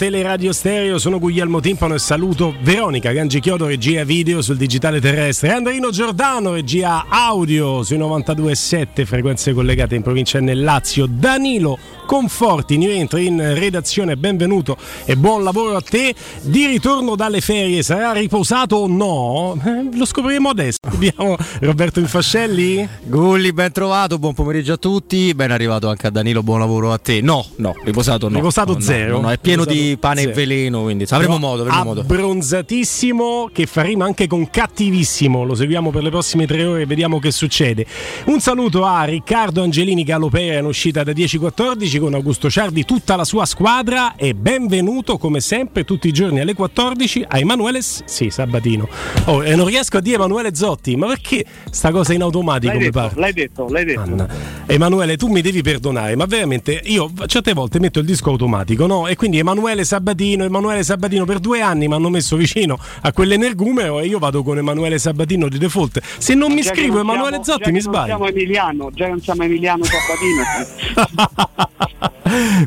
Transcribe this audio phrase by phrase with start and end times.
[0.00, 5.90] Teleradio Stereo, sono Guglielmo Timpano e saluto Veronica Gangichiodo, regia video sul digitale terrestre, Andrino
[5.90, 11.78] Giordano, regia audio sui 92.7 frequenze collegate in provincia nel Lazio, Danilo
[12.10, 16.12] Conforti, rientro in redazione, benvenuto e buon lavoro a te.
[16.42, 19.56] Di ritorno dalle ferie, sarà riposato o no?
[19.64, 20.78] Eh, lo scopriremo adesso.
[20.90, 22.88] Abbiamo Roberto Infascelli.
[23.04, 26.98] Gulli, ben trovato, buon pomeriggio a tutti, ben arrivato anche a Danilo, buon lavoro a
[26.98, 27.20] te.
[27.20, 28.34] No, no, riposato no.
[28.34, 29.12] Riposato no, zero.
[29.12, 30.32] No, no, è pieno riposato di pane zero.
[30.32, 32.00] e veleno, quindi avremo modo, avremo modo.
[32.00, 35.44] Abbronzatissimo che fa rima anche con cattivissimo.
[35.44, 37.86] Lo seguiamo per le prossime tre ore e vediamo che succede.
[38.24, 43.24] Un saluto a Riccardo Angelini Galopera in uscita da 10-14 con Augusto Ciardi, tutta la
[43.24, 48.88] sua squadra e benvenuto come sempre tutti i giorni alle 14 a Emanuele sì, Sabatino.
[49.26, 52.78] Oh, e non riesco a dire Emanuele Zotti, ma perché sta cosa in automatico L'hai
[52.78, 53.20] mi detto, pare?
[53.20, 54.00] l'hai detto, l'hai detto.
[54.00, 54.28] Anna.
[54.66, 59.06] Emanuele, tu mi devi perdonare, ma veramente io certe volte metto il disco automatico, no?
[59.06, 64.00] E quindi Emanuele Sabatino, Emanuele Sabatino per due anni mi hanno messo vicino a quell'energumeno
[64.00, 66.00] e io vado con Emanuele Sabatino di default.
[66.18, 68.06] Se non mi Già scrivo non Emanuele siamo- Zotti mi sbaglio.
[68.06, 71.48] siamo Emiliano, già non siamo Emiliano Sabatino.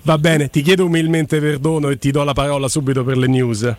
[0.03, 3.75] Va bene, ti chiedo umilmente perdono e ti do la parola subito per le news.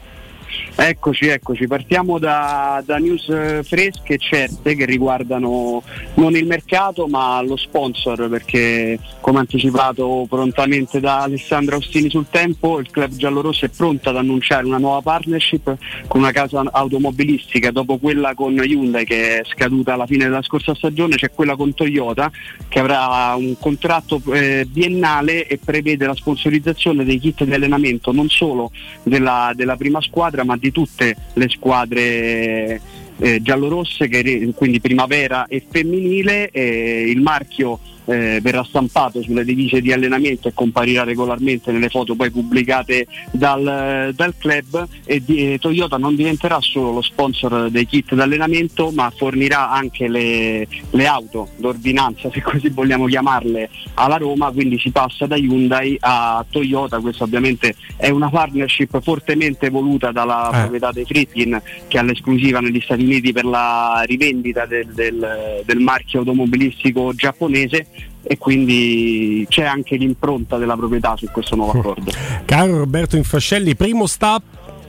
[0.77, 1.67] Eccoci, eccoci.
[1.67, 5.83] Partiamo da, da news eh, fresche e certe che riguardano
[6.15, 12.79] non il mercato ma lo sponsor perché come anticipato prontamente da Alessandro Austini sul tempo
[12.79, 15.77] il club giallorosso è pronto ad annunciare una nuova partnership
[16.07, 20.75] con una casa automobilistica dopo quella con Hyundai che è scaduta alla fine della scorsa
[20.75, 22.31] stagione c'è quella con Toyota
[22.69, 28.29] che avrà un contratto eh, biennale e prevede la sponsorizzazione dei kit di allenamento non
[28.29, 28.71] solo
[29.03, 32.81] della, della prima squadra ma tutte le squadre
[33.19, 36.51] eh, giallorosse, che, quindi primavera e femminile.
[36.51, 42.15] eh, il marchio eh, verrà stampato sulle divise di allenamento e comparirà regolarmente nelle foto
[42.15, 47.87] poi pubblicate dal, dal club e di- eh, Toyota non diventerà solo lo sponsor dei
[47.87, 54.51] kit d'allenamento ma fornirà anche le, le auto d'ordinanza se così vogliamo chiamarle alla Roma.
[54.51, 57.01] Quindi si passa da Hyundai a Toyota.
[57.01, 60.59] Questa ovviamente è una partnership fortemente voluta dalla Eh.
[60.61, 65.79] proprietà dei Friedkin che ha l'esclusiva negli Stati Uniti per la rivendita del, del- del
[65.79, 67.87] marchio automobilistico giapponese
[68.27, 72.11] e quindi c'è anche l'impronta della proprietà su questo nuovo accordo.
[72.45, 74.43] Caro Roberto Infascelli, primo step,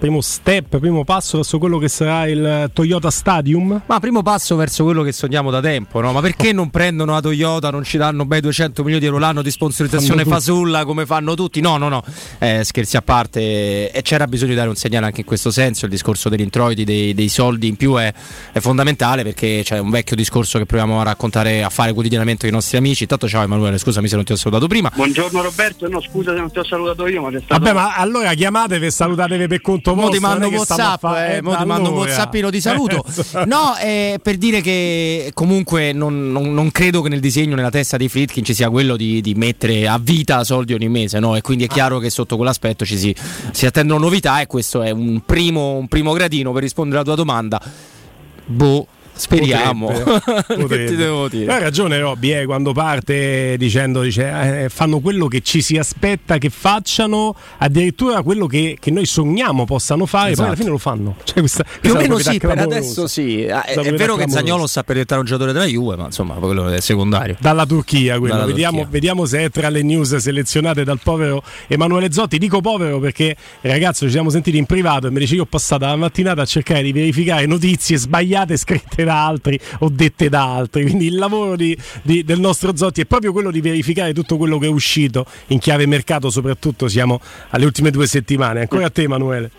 [0.05, 3.81] primo step, primo passo verso quello che sarà il Toyota Stadium.
[3.87, 6.11] Ma primo passo verso quello che sogniamo da tempo, no?
[6.11, 9.41] Ma perché non prendono la Toyota, non ci danno bei 200 milioni di euro l'anno
[9.41, 11.59] di sponsorizzazione fasulla come fanno tutti?
[11.59, 12.03] No, no, no,
[12.37, 15.85] Eh, scherzi a parte, e c'era bisogno di dare un segnale anche in questo senso,
[15.85, 18.13] il discorso degli introiti, dei, dei soldi in più è,
[18.51, 22.51] è fondamentale perché c'è un vecchio discorso che proviamo a raccontare, a fare quotidianamente ai
[22.51, 23.03] nostri amici.
[23.03, 24.91] Intanto ciao Emanuele, scusami se non ti ho salutato prima.
[24.93, 27.59] Buongiorno Roberto, no scusa se non ti ho salutato io ma c'è stato...
[27.59, 31.55] Vabbè, ma allora chiamatevi e salutatevi per conto Mo ti mando WhatsApp, fa- eh, mo
[31.55, 31.97] ti mando un.
[31.97, 33.03] WhatsAppino di saluto.
[33.15, 33.45] Esatto.
[33.45, 37.97] No, eh, per dire che comunque non, non- non credo che nel disegno, nella testa
[37.97, 41.35] di Fritkin ci sia quello di, di mettere a vita soldi ogni mese, no?
[41.35, 43.15] E quindi è chiaro che sotto quell'aspetto ci si,
[43.51, 47.15] si attendono novità e questo è un primo, un primo gradino per rispondere alla tua
[47.15, 47.61] domanda.
[48.47, 49.87] Boh, speriamo.
[49.87, 50.85] Potrebbe, che potrebbe.
[50.85, 51.53] ti devo dire?
[51.53, 56.37] Hai ragione Robby, eh, quando parte dicendo dice, eh, fanno quello che ci si aspetta
[56.37, 60.41] che facciano, addirittura quello che, che noi sogniamo possano fare, Esatto.
[60.41, 61.15] poi alla fine lo fanno.
[61.23, 63.47] Cioè, questa, Più o questa è meno sì, per adesso sì.
[63.49, 64.29] Ah, È, Questa è proprietà vero che.
[64.29, 67.37] Zagnolo sta per diventare un giocatore della Juve, ma insomma, quello è secondario.
[67.39, 68.33] Dalla Turchia, quello.
[68.33, 68.91] Dalla vediamo, Turchia.
[68.91, 72.37] vediamo se è tra le news selezionate dal povero Emanuele Zotti.
[72.37, 75.85] Dico povero perché, ragazzo, ci siamo sentiti in privato e mi dice: Io ho passato
[75.85, 80.83] la mattinata a cercare di verificare notizie sbagliate scritte da altri o dette da altri.
[80.83, 84.57] Quindi il lavoro di- di- del nostro Zotti è proprio quello di verificare tutto quello
[84.57, 87.19] che è uscito in chiave mercato, soprattutto siamo
[87.49, 88.61] alle ultime due settimane.
[88.61, 89.51] Ancora a te, Emanuele.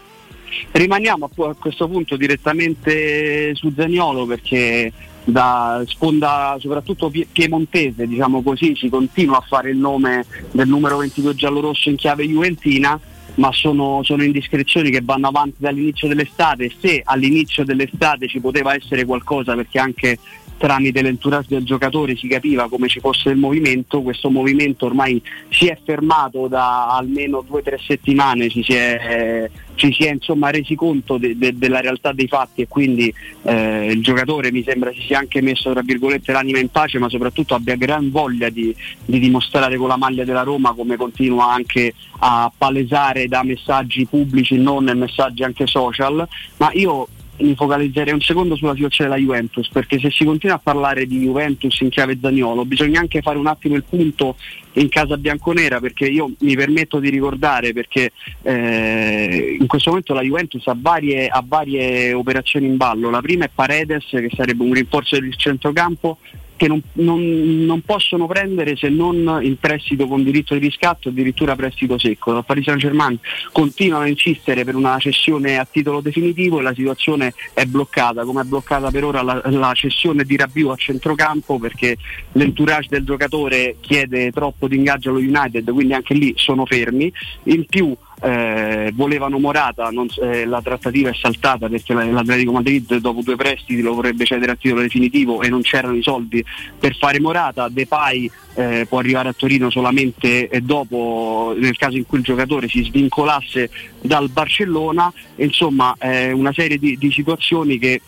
[0.72, 4.93] Rimaniamo a, questo punto direttamente su Zaniolo perché
[5.25, 10.99] da sponda soprattutto pie- piemontese, diciamo così, si continua a fare il nome del numero
[10.99, 12.99] 22 giallorosso in chiave juventina,
[13.37, 16.73] ma sono, sono indiscrezioni che vanno avanti dall'inizio dell'estate.
[16.79, 20.19] Se all'inizio dell'estate ci poteva essere qualcosa perché anche
[20.56, 25.67] tramite l'entourage del giocatore si capiva come ci fosse il movimento, questo movimento ormai si
[25.67, 30.50] è fermato da almeno due o tre settimane, ci si è, ci si è insomma
[30.50, 33.12] resi conto de- de- della realtà dei fatti e quindi
[33.43, 37.09] eh, il giocatore mi sembra si sia anche messo tra virgolette l'anima in pace ma
[37.09, 38.75] soprattutto abbia gran voglia di,
[39.05, 44.56] di dimostrare con la maglia della Roma come continua anche a palesare da messaggi pubblici
[44.56, 46.26] non messaggi anche social.
[46.56, 50.61] Ma io mi focalizzerei un secondo sulla situazione della Juventus, perché se si continua a
[50.62, 54.37] parlare di Juventus in chiave Zagnolo bisogna anche fare un attimo il punto
[54.75, 58.12] in casa bianconera, perché io mi permetto di ricordare, perché
[58.43, 63.44] eh, in questo momento la Juventus ha varie, ha varie operazioni in ballo, la prima
[63.44, 66.19] è Paredes che sarebbe un rinforzo del centrocampo
[66.56, 71.55] che non, non, non, possono prendere se non in prestito con diritto di riscatto, addirittura
[71.55, 72.32] prestito secco.
[72.32, 73.19] La Paris Saint Germain
[73.53, 78.43] continuano a insistere per una cessione a titolo definitivo e la situazione è bloccata, come
[78.43, 81.97] è bloccata per ora la, la cessione di Rabiu a centrocampo perché
[82.32, 87.12] l'entourage del giocatore chiede troppo di ingaggio allo United, quindi anche lì sono fermi.
[87.44, 93.20] In più eh, volevano Morata, non, eh, la trattativa è saltata perché l'Atletico Madrid dopo
[93.22, 96.44] due prestiti lo vorrebbe cedere a titolo definitivo e non c'erano i soldi
[96.78, 102.06] per fare Morata, Depay eh, può arrivare a Torino solamente eh, dopo nel caso in
[102.06, 103.70] cui il giocatore si svincolasse
[104.00, 108.00] dal Barcellona, insomma una serie di, di situazioni che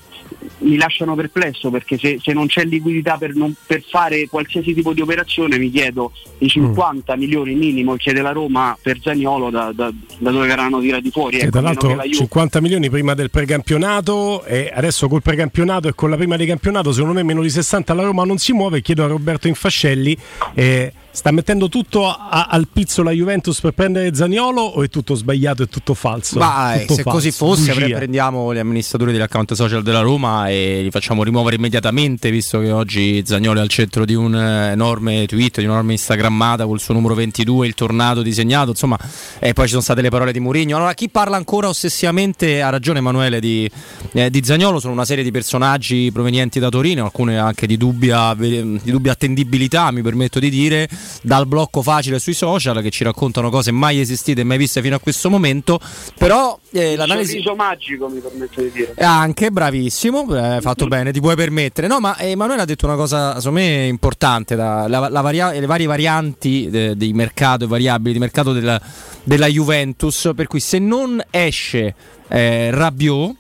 [0.59, 4.93] mi lasciano perplesso perché se, se non c'è liquidità per, non, per, fare qualsiasi tipo
[4.93, 7.19] di operazione mi chiedo i 50 mm.
[7.19, 11.39] milioni minimo che chiede la Roma per Zagnolo da, da, da dove verranno tirati fuori.
[11.39, 16.17] Ecco, tra l'altro 50 milioni prima del precampionato e adesso col precampionato e con la
[16.17, 18.83] prima di campionato secondo me meno di 60 la Roma non si muove.
[18.83, 20.17] Chiedo a Roberto Infascelli.
[20.55, 25.15] Eh, Sta mettendo tutto a, al pizzo la Juventus per prendere Zaniolo o è tutto
[25.15, 26.39] sbagliato, è tutto falso?
[26.39, 30.81] Beh, tutto se falso, così fosse, prendiamo gli amministratori degli account social della Roma e
[30.83, 35.59] li facciamo rimuovere immediatamente, visto che oggi Zaniolo è al centro di un enorme tweet,
[35.59, 38.99] di un'enorme instagrammata col suo numero 22, il tornado disegnato, insomma,
[39.39, 40.77] e poi ci sono state le parole di Mourinho.
[40.77, 43.69] Allora, chi parla ancora ossessivamente, ha ragione Emanuele, di,
[44.13, 48.35] eh, di Zaniolo, sono una serie di personaggi provenienti da Torino, alcune anche di dubbia,
[48.35, 50.89] di dubbia attendibilità, mi permetto di dire
[51.23, 54.97] dal blocco facile sui social che ci raccontano cose mai esistite e mai viste fino
[54.97, 55.81] a questo momento.
[56.17, 57.43] Però eh, l'analisi.
[57.47, 58.95] Un magico, mi permetto di dire.
[58.99, 61.87] Anche bravissimo, hai eh, fatto bene, ti puoi permettere.
[61.87, 65.67] No, ma Emanuele ha detto una cosa, secondo me, importante: la, la, la varia- le
[65.67, 68.81] varie varianti de- di mercato e variabili di mercato della,
[69.23, 70.31] della Juventus.
[70.35, 71.95] Per cui se non esce
[72.29, 73.37] eh, Rabiot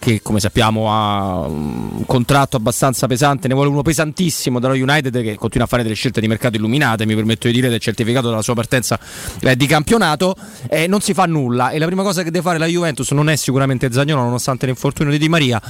[0.00, 5.36] che come sappiamo ha un contratto abbastanza pesante, ne vuole uno pesantissimo dallo United che
[5.36, 8.42] continua a fare delle scelte di mercato illuminate, mi permetto di dire, del certificato della
[8.42, 8.98] sua partenza
[9.40, 10.34] eh, di campionato,
[10.68, 11.70] eh, non si fa nulla.
[11.70, 15.12] E la prima cosa che deve fare la Juventus non è sicuramente Zagnolo nonostante l'infortunio
[15.12, 15.60] di Di Maria,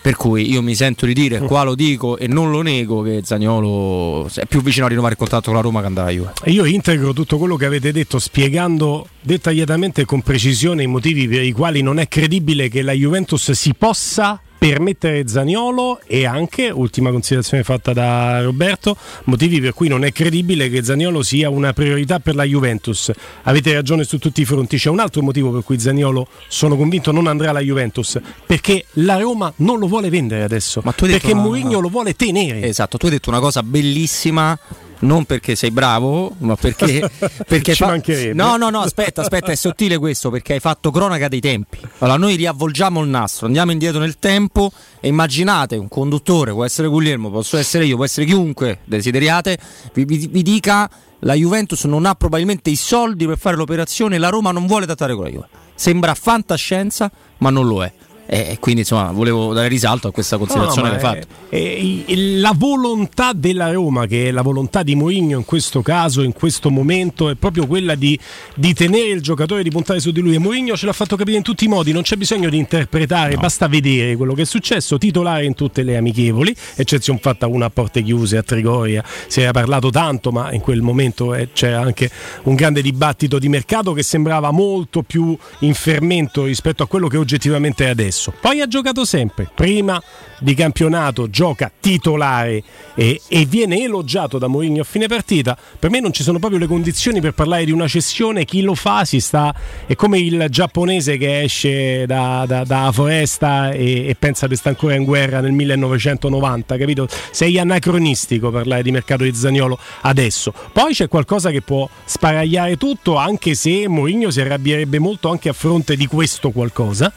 [0.00, 3.20] per cui io mi sento di dire, qua lo dico e non lo nego, che
[3.22, 6.32] Zagnolo è più vicino a rinnovare il contratto con la Roma che andare a Juve.
[6.46, 11.42] Io integro tutto quello che avete detto spiegando dettagliatamente e con precisione i motivi per
[11.42, 16.68] i quali non è credibile che la Juventus si possa per mettere Zaniolo e anche,
[16.68, 21.72] ultima considerazione fatta da Roberto, motivi per cui non è credibile che Zaniolo sia una
[21.72, 23.10] priorità per la Juventus.
[23.44, 27.10] Avete ragione su tutti i fronti, c'è un altro motivo per cui Zaniolo sono convinto
[27.10, 31.40] non andrà alla Juventus, perché la Roma non lo vuole vendere adesso, perché una...
[31.40, 32.60] Mourinho lo vuole tenere.
[32.64, 34.58] Esatto, tu hai detto una cosa bellissima
[35.00, 37.08] non perché sei bravo, ma perché,
[37.46, 37.88] perché ci fa...
[37.88, 38.34] mancherebbe.
[38.34, 41.78] No, no, no, aspetta, aspetta, è sottile questo perché hai fatto cronaca dei tempi.
[41.98, 46.88] Allora noi riavvolgiamo il nastro, andiamo indietro nel tempo e immaginate un conduttore, può essere
[46.88, 49.58] Guglielmo, posso essere io, può essere chiunque desideriate,
[49.94, 50.90] vi, vi, vi dica
[51.20, 55.14] la Juventus non ha probabilmente i soldi per fare l'operazione, la Roma non vuole trattare
[55.14, 55.48] con la Juve.
[55.74, 57.92] Sembra fantascienza, ma non lo è
[58.32, 61.26] e quindi insomma volevo dare risalto a questa considerazione no, che hai fatto.
[61.48, 66.22] È, è, la volontà della Roma, che è la volontà di Mourinho in questo caso,
[66.22, 68.16] in questo momento, è proprio quella di,
[68.54, 70.36] di tenere il giocatore, di puntare su di lui.
[70.36, 73.34] E Mourinho ce l'ha fatto capire in tutti i modi, non c'è bisogno di interpretare,
[73.34, 73.40] no.
[73.40, 77.70] basta vedere quello che è successo, titolare in tutte le amichevoli, eccezione fatta una a
[77.70, 82.08] porte chiuse a Trigoria, si era parlato tanto, ma in quel momento eh, c'era anche
[82.44, 87.16] un grande dibattito di mercato che sembrava molto più in fermento rispetto a quello che
[87.16, 88.34] oggettivamente è adesso successo.
[88.38, 90.00] Poi ha giocato sempre, prima
[90.42, 92.62] di campionato gioca titolare
[92.94, 95.56] e, e, viene elogiato da Mourinho a fine partita.
[95.78, 98.74] Per me non ci sono proprio le condizioni per parlare di una cessione, chi lo
[98.74, 99.54] fa si sta...
[99.86, 104.74] è come il giapponese che esce da, da, da foresta e, e, pensa di stare
[104.74, 107.08] ancora in guerra nel 1990, capito?
[107.30, 110.54] Sei anacronistico parlare di mercato di Zagnolo adesso.
[110.72, 115.52] Poi c'è qualcosa che può sparagliare tutto, anche se Mourinho si arrabbierebbe molto anche a
[115.52, 117.12] fronte di questo qualcosa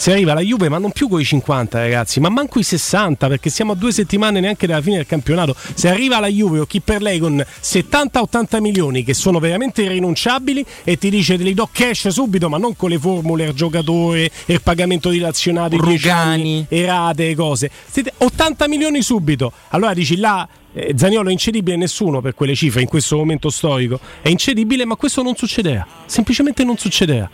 [0.00, 3.28] si arriva alla Juve, ma non più con i 50 ragazzi, ma manco i 60,
[3.28, 5.54] perché siamo a due settimane neanche dalla fine del campionato.
[5.74, 10.64] Se arriva alla Juve o chi per lei con 70-80 milioni che sono veramente irrinunciabili
[10.84, 14.30] e ti dice te li do cash subito, ma non con le formule al giocatore
[14.46, 17.70] e il pagamento dilazionato, Rugani, e rate cose.
[18.16, 19.52] 80 milioni subito.
[19.68, 24.00] Allora dici là eh, Zaniolo è incedibile nessuno per quelle cifre in questo momento storico.
[24.22, 25.86] È incedibile, ma questo non succederà.
[26.06, 27.28] Semplicemente non succederà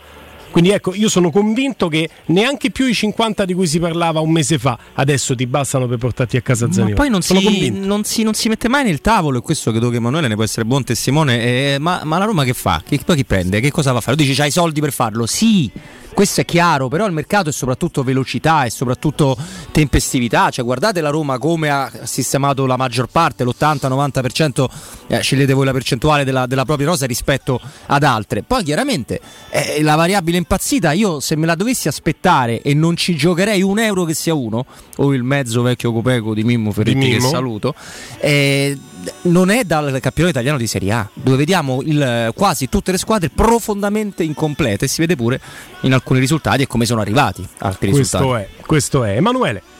[0.51, 4.31] Quindi ecco, io sono convinto che neanche più i 50 di cui si parlava un
[4.31, 6.89] mese fa adesso ti bastano per portarti a casa Zaniolo.
[6.89, 9.89] Ma poi non si, non, si, non si, mette mai nel tavolo, e questo credo
[9.89, 11.43] che Emanuele ne può essere buon testimone.
[11.43, 12.81] Eh, ma, ma, la Roma che fa?
[12.85, 13.59] Che, poi chi prende?
[13.59, 14.15] Che cosa va a fare?
[14.17, 15.25] Tu dici c'hai i soldi per farlo?
[15.25, 15.71] Sì
[16.17, 19.37] questo è chiaro, però il mercato è soprattutto velocità e soprattutto
[19.69, 20.49] tempestività.
[20.49, 24.65] Cioè, guardate la Roma come ha sistemato la maggior parte, l'80-90%,
[25.09, 28.41] eh, scegliete voi la percentuale della, della, propria rosa rispetto ad altre.
[28.41, 29.21] Poi chiaramente
[29.51, 33.77] eh, la variabile impazzita, io se me la dovessi aspettare e non ci giocherei un
[33.77, 37.25] euro che sia uno, o il mezzo vecchio Copeco di Mimmo Ferretti di Mimmo.
[37.25, 37.75] che saluto,
[38.19, 38.75] eh,
[39.23, 43.29] non è dal campionato italiano di Serie A, dove vediamo il, quasi tutte le squadre
[43.29, 45.39] profondamente incomplete e si vede pure
[45.81, 48.53] in alcuni risultati e come sono arrivati altri questo risultati.
[48.57, 49.15] È, questo è.
[49.15, 49.75] Emanuele.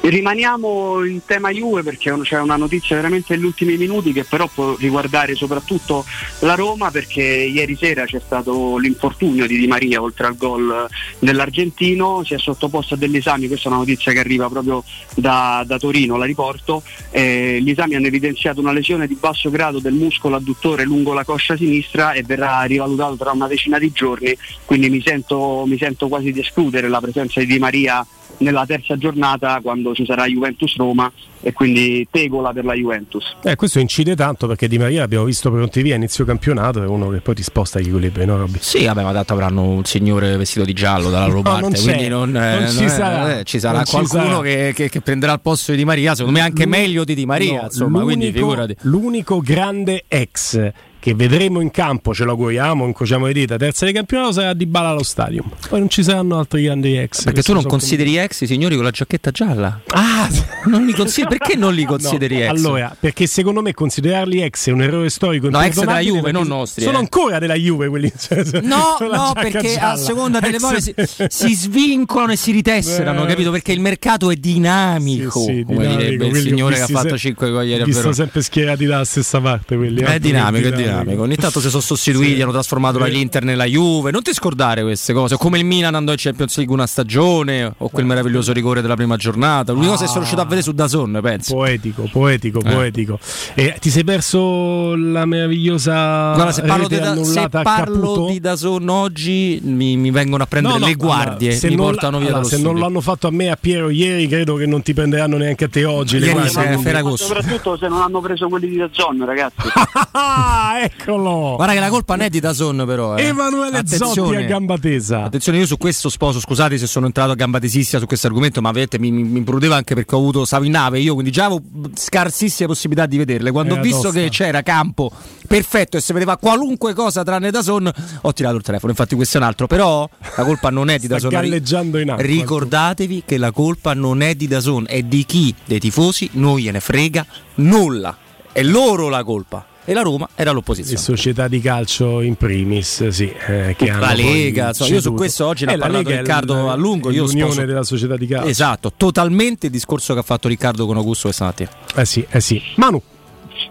[0.00, 4.76] Rimaniamo in tema Juve perché c'è una notizia veramente negli ultimi minuti che però può
[4.76, 6.04] riguardare soprattutto
[6.40, 10.86] la Roma perché ieri sera c'è stato l'infortunio di Di Maria oltre al gol
[11.18, 15.64] dell'argentino, si è sottoposto a degli esami, questa è una notizia che arriva proprio da,
[15.66, 19.94] da Torino, la riporto, eh, gli esami hanno evidenziato una lesione di basso grado del
[19.94, 24.90] muscolo adduttore lungo la coscia sinistra e verrà rivalutato tra una decina di giorni, quindi
[24.90, 28.06] mi sento, mi sento quasi di escludere la presenza di Di Maria
[28.38, 33.36] nella terza giornata quando ci sarà Juventus-Roma e quindi tegola per la Juventus.
[33.42, 36.86] Eh, questo incide tanto perché Di Maria abbiamo visto pronti via a inizio campionato è
[36.86, 38.58] uno che poi ti sposta gli equilibri, no Robby?
[38.60, 41.72] Sì, vabbè, ma tanto avranno un signore vestito di giallo dalla loro no, parte, non
[41.72, 44.42] quindi non, non, eh, ci, sarà, eh, ci sarà non qualcuno ci sarà.
[44.42, 47.26] Che, che, che, prenderà il posto di Di Maria, secondo me anche meglio di Di
[47.26, 48.76] Maria, no, insomma, l'unico, quindi figurati.
[48.82, 50.72] L'unico grande ex
[51.04, 54.64] che vedremo in campo, ce lo auguriamo, incrociamo le dita, terza di campionato sarà di
[54.64, 55.44] Bala allo stadio.
[55.68, 57.24] Poi non ci saranno altri grandi ex.
[57.24, 59.82] Perché tu non consideri ex i signori con la giacchetta gialla?
[59.88, 60.26] Ah,
[60.64, 62.48] non consider- perché non li consideri no, ex?
[62.48, 65.50] Allora, perché secondo me considerarli ex è un errore storico.
[65.50, 66.82] No, ex della Juve, non nostri.
[66.84, 67.00] Sono eh.
[67.00, 68.10] ancora della Juve quelli.
[68.24, 69.90] Cioè, no, no, perché gialla.
[69.90, 70.94] a seconda delle volte si,
[71.28, 73.50] si, svincolano e si ritesserano, eh, capito?
[73.50, 75.40] Perché il mercato è dinamico.
[75.40, 77.92] Sì, sì, come dinamico, direbbe il signore che ha fatto 5 gol ieri.
[77.92, 80.00] Sono sempre schierati dalla stessa parte quelli.
[80.00, 80.93] È dinamico, è dinamico.
[81.00, 82.42] Ogni tanto si sono sostituiti, sì.
[82.42, 83.10] hanno trasformato sì.
[83.10, 84.10] l'Inter nella Juve.
[84.10, 85.36] Non ti scordare queste cose.
[85.36, 89.16] Come il Milan andò in Champions League una stagione, o quel meraviglioso rigore della prima
[89.16, 89.72] giornata.
[89.72, 89.94] L'unica ah.
[89.94, 91.54] cosa che sono riuscito a vedere su Dazon, penso.
[91.54, 92.72] Poetico, poetico, eh.
[92.72, 93.18] poetico.
[93.54, 96.34] E ti sei perso la meravigliosa.
[96.34, 100.74] Guarda, se parlo, di, da, se parlo di Dazon oggi mi, mi, vengono a prendere
[100.74, 101.48] no, no, le guardie.
[101.48, 104.28] Allora, se mi portano via allora, Se non l'hanno fatto a me a Piero ieri,
[104.28, 106.16] credo che non ti prenderanno neanche a te oggi.
[106.16, 107.16] Ieri le guardie.
[107.16, 109.54] Soprattutto se non hanno preso quelli di Dazon, ragazzi.
[110.84, 111.54] Eccolo!
[111.56, 113.16] Guarda che la colpa non è di Dazon, però.
[113.16, 113.24] Eh.
[113.24, 115.24] Emanuele Zotti a gamba tesa.
[115.24, 118.60] Attenzione, io su questo sposo, scusate se sono entrato a gamba tesissima su questo argomento,
[118.60, 121.32] ma vedete, mi, mi, mi imprudeva anche perché ho avuto, stavo in nave, io quindi
[121.32, 121.62] già avevo
[121.94, 123.50] scarsissime possibilità di vederle.
[123.50, 124.20] Quando eh, ho visto tosta.
[124.20, 125.10] che c'era campo
[125.46, 128.90] perfetto e si vedeva qualunque cosa tranne Dazon, ho tirato il telefono.
[128.92, 129.66] Infatti, questo è un altro.
[129.66, 131.30] Però la colpa non è di Dazon.
[131.30, 132.24] galleggiando in acqua.
[132.24, 135.54] Ricordatevi che la colpa non è di Dazon, è di chi?
[135.64, 137.24] Dei tifosi, non gliene frega
[137.54, 138.18] nulla.
[138.52, 140.98] È loro la colpa e la Roma era l'opposizione.
[140.98, 145.46] Le società di calcio in primis, sì, eh, che la Lega, insomma, io su questo
[145.46, 147.10] oggi ne ho parlato Lega Riccardo a lungo.
[147.10, 147.66] Io l'unione sposo...
[147.66, 148.48] della società di calcio.
[148.48, 151.70] Esatto, totalmente il discorso che ha fatto Riccardo con Augusto questa mattina.
[151.94, 152.60] Eh sì, eh sì.
[152.76, 153.00] Manu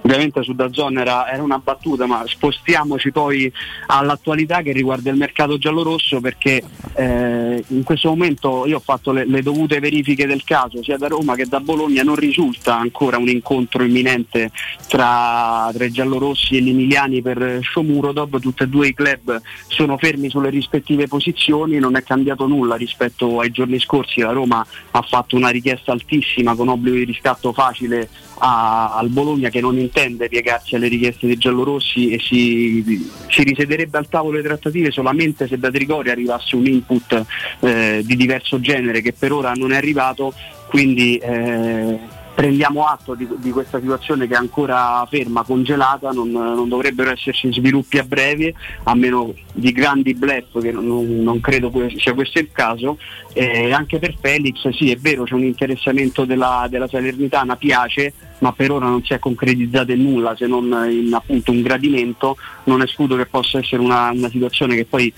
[0.02, 3.52] ovviamente su Dazzone era, era una battuta, ma spostiamoci poi
[3.88, 6.64] all'attualità che riguarda il mercato giallorosso perché
[6.96, 11.08] eh, in questo momento io ho fatto le, le, dovute verifiche del caso sia da
[11.08, 14.52] Roma che da Bologna, non risulta ancora un incontro imminente
[14.88, 19.98] tra, tra i giallorossi e gli emiliani per Shomurodov, tutti e due i club sono
[19.98, 25.02] fermi sulle rispettive posizioni, non è cambiato nulla rispetto ai giorni scorsi, la Roma ha
[25.02, 28.10] fatto una richiesta altissima con obbligo di riscatto facile
[28.40, 33.98] a, al Bologna che non intende piegarsi alle richieste dei giallorossi e si, si risederebbe
[33.98, 37.26] al tavolo delle trattative solamente se da Trigoria arrivasse un input
[37.60, 40.34] eh, di diverso genere che per ora non è arrivato,
[40.68, 42.00] quindi eh,
[42.34, 47.54] prendiamo atto di, di, questa situazione che è ancora ferma, congelata, non, non, dovrebbero esserci
[47.54, 52.50] sviluppi a breve, a meno di grandi blef, che non, non credo sia questo il
[52.52, 52.98] caso.
[53.34, 58.52] Eh, anche per Felix sì è vero c'è un interessamento della, della Salernitana, piace, ma
[58.52, 62.82] per ora non si è concretizzato in nulla se non in appunto un gradimento, non
[62.82, 65.14] escludo che possa essere una, una situazione che poi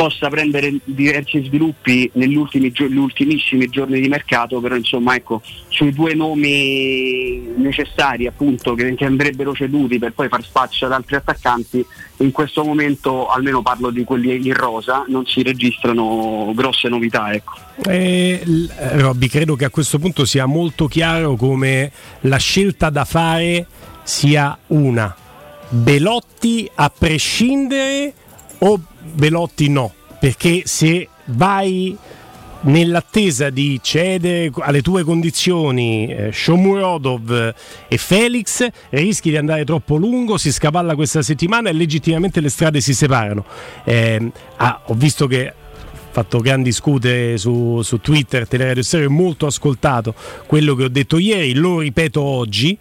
[0.00, 5.92] possa prendere diversi sviluppi negli ultimi, gli ultimissimi giorni di mercato, però insomma ecco, sui
[5.92, 11.84] due nomi necessari appunto che, che, andrebbero ceduti per poi far spazio ad altri attaccanti,
[12.16, 17.30] in questo momento almeno parlo di quelli in rosa, non si registrano grosse novità.
[17.34, 17.52] Ecco.
[17.86, 18.42] Eh,
[18.92, 23.66] Robby, credo che a questo punto sia molto chiaro come la scelta da fare
[24.02, 25.14] sia una.
[25.68, 28.14] Belotti a prescindere
[28.60, 29.92] o Belotti no?
[30.18, 31.96] perché se vai
[32.62, 37.54] nell'attesa di cedere alle tue condizioni eh, Shomurodov
[37.88, 42.80] e Felix rischi di andare troppo lungo, si scavalla questa settimana e legittimamente le strade
[42.80, 43.44] si separano.
[43.84, 45.54] Eh, ah, ho visto che
[46.10, 50.12] fatto grandi scute su, su Twitter, Teleradio Stereo è molto ascoltato
[50.46, 52.76] quello che ho detto ieri, lo ripeto oggi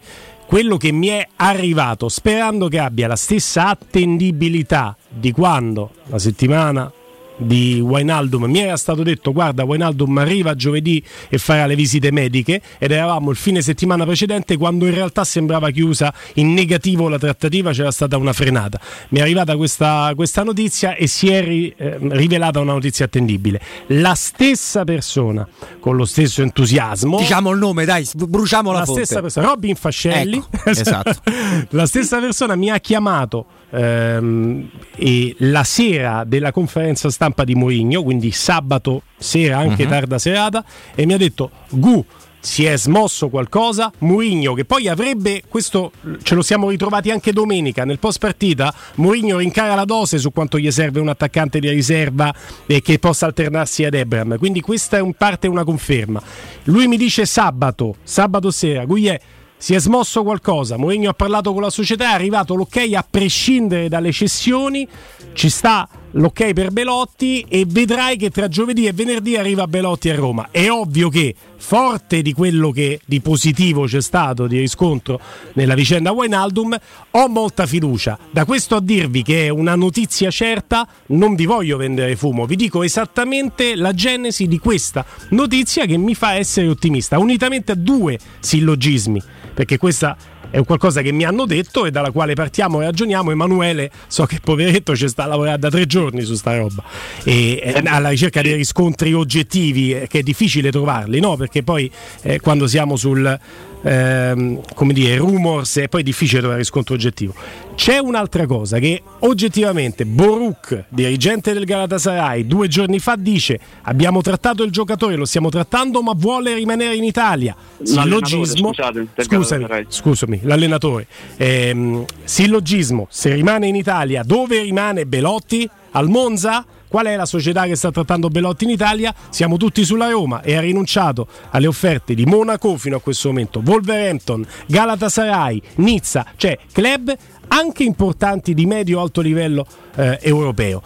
[0.46, 5.92] quello che mi è arrivato, sperando che abbia la stessa attendibilità di quando?
[6.08, 6.92] La settimana
[7.40, 12.62] di Wainaldum mi era stato detto guarda Wainaldum arriva giovedì e farà le visite mediche
[12.78, 17.72] ed eravamo il fine settimana precedente quando in realtà sembrava chiusa in negativo la trattativa
[17.72, 18.80] c'era stata una frenata.
[19.10, 23.62] Mi è arrivata questa, questa notizia e si è ri, eh, rivelata una notizia attendibile.
[23.88, 25.48] La stessa persona
[25.80, 29.06] con lo stesso entusiasmo diciamo il nome dai bruciamo la, la fonte.
[29.06, 30.38] stessa persona Robin Fascelli.
[30.38, 31.22] Ecco, esatto.
[31.70, 38.04] la stessa persona mi ha chiamato ehm, e la sera della conferenza stampa di Mourinho,
[38.04, 39.90] quindi sabato sera, anche uh-huh.
[39.90, 40.64] tarda serata,
[40.96, 42.06] e mi ha detto Gu
[42.40, 43.92] si è smosso qualcosa.
[44.00, 45.92] Mourinho, che poi avrebbe questo
[46.24, 48.74] ce lo siamo ritrovati anche domenica nel post partita.
[48.96, 52.34] Mourinho rincara la dose su quanto gli serve un attaccante di riserva
[52.66, 54.38] e che possa alternarsi ad Ebram.
[54.38, 56.22] Quindi questa è in parte una conferma.
[56.64, 59.20] Lui mi dice sabato, sabato sera, Gugliè
[59.60, 60.78] si è smosso qualcosa.
[60.78, 64.88] Mourinho ha parlato con la società, è arrivato l'ok a prescindere dalle cessioni.
[65.34, 70.16] Ci sta l'ok per Belotti e vedrai che tra giovedì e venerdì arriva Belotti a
[70.16, 70.48] Roma.
[70.50, 75.20] È ovvio che, forte di quello che di positivo c'è stato di riscontro
[75.54, 76.78] nella vicenda Wainaldum,
[77.12, 78.18] ho molta fiducia.
[78.32, 82.56] Da questo a dirvi che è una notizia certa, non vi voglio vendere fumo, vi
[82.56, 88.18] dico esattamente la genesi di questa notizia che mi fa essere ottimista, unitamente a due
[88.40, 89.22] sillogismi
[89.54, 90.16] perché questa
[90.52, 93.32] è un qualcosa che mi hanno detto e dalla quale partiamo e ragioniamo.
[93.32, 96.84] Emanuele, so che poveretto ci sta lavorando da tre giorni su sta roba
[97.24, 101.36] e eh, alla ricerca dei riscontri oggettivi, eh, che è difficile trovarli, no?
[101.36, 101.92] Perché poi
[102.24, 103.40] eh, quando siamo sul
[103.82, 107.34] ehm, come dire, rumors e poi è difficile trovare riscontro oggettivo.
[107.76, 114.64] C'è un'altra cosa che oggettivamente Boruk, dirigente del Galatasaray, due giorni fa dice abbiamo trattato
[114.64, 117.56] il giocatore, lo stiamo trattando ma vuole rimanere in Italia.
[117.82, 121.08] Sillogismo, scusami, scusami, l'allenatore.
[121.38, 125.70] Ehm, sillogismo, se rimane in Italia, dove rimane Belotti?
[125.92, 126.66] Al Monza?
[126.90, 129.14] Qual è la società che sta trattando Belotti in Italia?
[129.30, 133.62] Siamo tutti sulla Roma e ha rinunciato alle offerte di Monaco fino a questo momento,
[133.64, 137.16] Wolverhampton, Galatasaray, Nizza, cioè club
[137.50, 140.82] anche importanti di medio-alto livello eh, europeo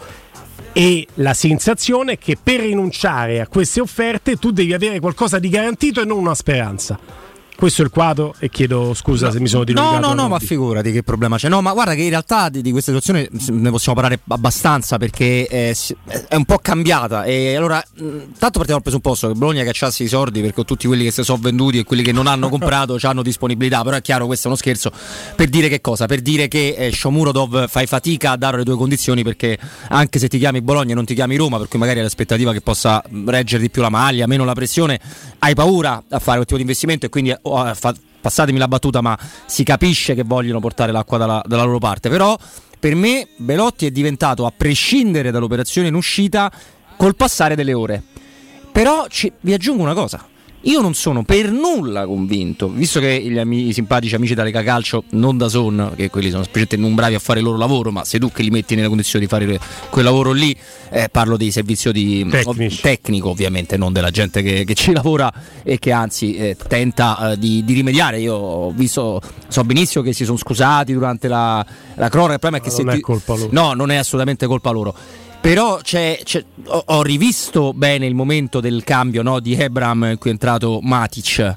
[0.76, 5.48] e la sensazione è che per rinunciare a queste offerte tu devi avere qualcosa di
[5.48, 6.98] garantito e non una speranza.
[7.56, 10.00] Questo è il quadro e chiedo scusa no, se mi sono dilungato.
[10.00, 11.48] No, no, no, ma figurati che problema c'è.
[11.48, 15.46] No, ma guarda che in realtà di, di questa situazione ne possiamo parlare abbastanza perché
[15.46, 15.74] è,
[16.28, 17.24] è un po' cambiata.
[17.24, 21.12] E allora, tanto partiamo dal presupposto che Bologna cacciassi i soldi perché tutti quelli che
[21.12, 23.82] si sono venduti e quelli che non hanno comprato hanno disponibilità.
[23.82, 24.90] Però è chiaro, questo è uno scherzo.
[25.36, 26.06] Per dire che cosa?
[26.06, 29.56] Per dire che eh, Shomurodov fai fatica a dare le tue condizioni perché
[29.88, 32.52] anche se ti chiami Bologna e non ti chiami Roma, per cui magari hai l'aspettativa
[32.52, 34.98] che possa reggere di più la maglia, meno la pressione,
[35.38, 37.34] hai paura a fare quel tipo di investimento e quindi
[38.20, 42.08] passatemi la battuta, ma si capisce che vogliono portare l'acqua dalla, dalla loro parte.
[42.08, 42.36] Però
[42.78, 46.50] per me Belotti è diventato, a prescindere dall'operazione in uscita,
[46.96, 48.02] col passare delle ore.
[48.72, 50.26] Però ci, vi aggiungo una cosa.
[50.66, 54.62] Io non sono per nulla convinto, visto che gli amici, i simpatici amici da Lega
[54.62, 57.90] Calcio, non da Son, che quelli sono specialmente non bravi a fare il loro lavoro,
[57.90, 60.56] ma sei tu che li metti nella condizione di fare quel lavoro lì,
[60.90, 62.80] eh, parlo dei servizi di, Tecnici.
[62.80, 65.30] tecnico ovviamente, non della gente che, che ci lavora
[65.62, 68.20] e che anzi eh, tenta eh, di, di, rimediare.
[68.20, 72.56] Io ho visto, so benissimo che si sono scusati durante la, la cronaca, il problema
[72.56, 73.48] è che non se è colpa loro.
[73.52, 74.94] No, non è assolutamente colpa loro
[75.44, 80.16] però c'è, c'è, ho, ho, rivisto bene il momento del cambio no, di Ebram in
[80.16, 81.56] cui è entrato Matic.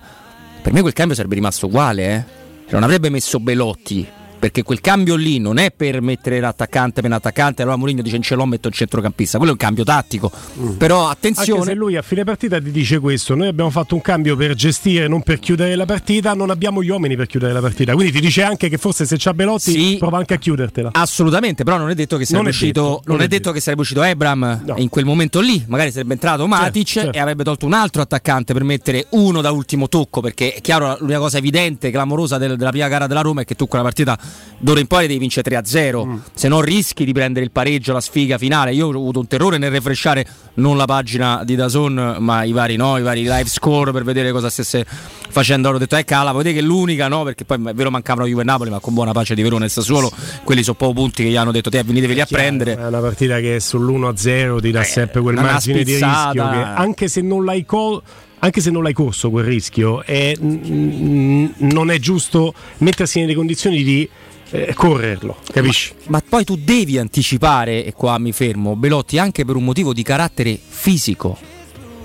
[0.61, 2.27] Per me quel cambio sarebbe rimasto uguale,
[2.67, 2.71] eh?
[2.71, 4.05] non avrebbe messo Belotti
[4.37, 8.35] perché quel cambio lì non è per mettere l'attaccante per l'attaccante, allora Mourinho dice ce
[8.35, 10.31] l'ho, metto il centrocampista, quello è un cambio tattico.
[10.59, 10.71] Mm.
[10.77, 11.59] Però attenzione.
[11.59, 14.53] Anche se lui a fine partita ti dice questo, noi abbiamo fatto un cambio per
[14.53, 17.93] gestire, non per chiudere la partita, non abbiamo gli uomini per chiudere la partita.
[17.93, 20.91] Quindi ti dice anche che forse se c'ha Belotti sì, prova anche a chiudertela.
[20.93, 23.81] Assolutamente, però non è detto che sarebbe, uscito, detto, non non è detto che sarebbe
[23.81, 24.75] uscito Ebram no.
[24.77, 27.17] in quel momento lì, magari sarebbe entrato certo, Matic certo, certo.
[27.17, 30.97] e avrebbe tolto un altro attaccante per mettere uno da ultimo tocco, perché è chiaro
[30.99, 34.17] l'unica cosa evidente, clamorosa del, della prima gara della Roma è che tu quella partita
[34.59, 36.17] d'ora in poi devi vincere 3-0, mm.
[36.33, 38.73] se no rischi di prendere il pareggio, la sfiga finale.
[38.73, 42.75] Io ho avuto un terrore nel refresciare non la pagina di Dazon, ma i vari,
[42.75, 44.85] no, i vari live score per vedere cosa stesse
[45.29, 45.69] facendo.
[45.69, 47.23] Ho detto, eh cala, dire che l'unica, no?
[47.23, 49.69] Perché poi è vero mancavano Juve e Napoli, ma con buona pace di Verona e
[49.69, 50.11] Sassuolo,
[50.43, 52.77] quelli sono pochi punti che gli hanno detto, te veniteveli a prendere.
[52.77, 57.07] È una partita che sull'1-0 ti dà eh, sempre quel margine di rischio che anche
[57.07, 58.01] se non l'hai col
[58.39, 64.07] anche se non l'hai corso quel rischio, è, non è giusto mettersi nelle condizioni di
[64.51, 65.93] eh, correrlo, capisci?
[66.03, 69.93] Ma, ma, poi tu devi anticipare, e qua mi fermo, Belotti anche per un motivo
[69.93, 71.37] di carattere fisico.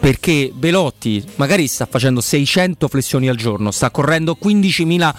[0.01, 5.15] Perché Belotti magari sta facendo 600 flessioni al giorno, sta correndo 15.000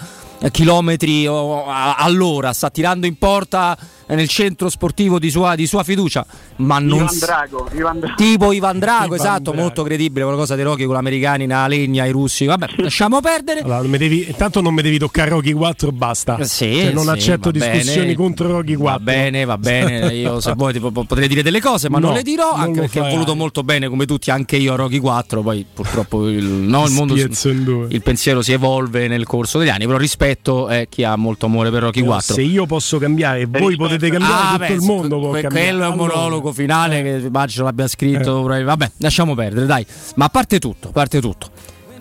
[0.50, 3.76] chilometri all'ora, sta tirando in porta
[4.08, 6.26] nel centro sportivo di sua, di sua fiducia.
[6.56, 8.14] Ma non Ivan Drago, Ivan Drago.
[8.16, 9.60] tipo Ivan Drago, Ivan esatto, Drago.
[9.60, 12.44] molto credibile, qualcosa di Rocky con gli americani, la legna, i russi.
[12.44, 13.60] Vabbè, lasciamo perdere.
[13.60, 16.42] Allora, devi, intanto non mi devi toccare Rocky 4 basta.
[16.44, 18.92] Sì, cioè, non sì, accetto discussioni bene, contro Rocky 4.
[18.92, 20.12] Va bene, va bene.
[20.14, 22.80] Io se vuoi tipo, potrei dire delle cose, ma no, non le dirò, non anche
[22.80, 26.44] perché ho voluto molto bene come tutti, anche io a Rocky 4, poi purtroppo il,
[26.44, 30.23] no, il mondo il pensiero si evolve nel corso degli anni, però rispetto
[30.68, 32.34] è chi ha molto amore per Rocky 4.
[32.34, 35.42] Se io posso cambiare e voi potete cambiare ah, tutto beh, il mondo può que-
[35.48, 38.52] quello è un monologo finale che immagino l'abbia scritto.
[38.52, 38.62] Eh.
[38.62, 39.86] Vabbè, lasciamo perdere, dai.
[40.16, 41.50] Ma a parte tutto, a parte tutto.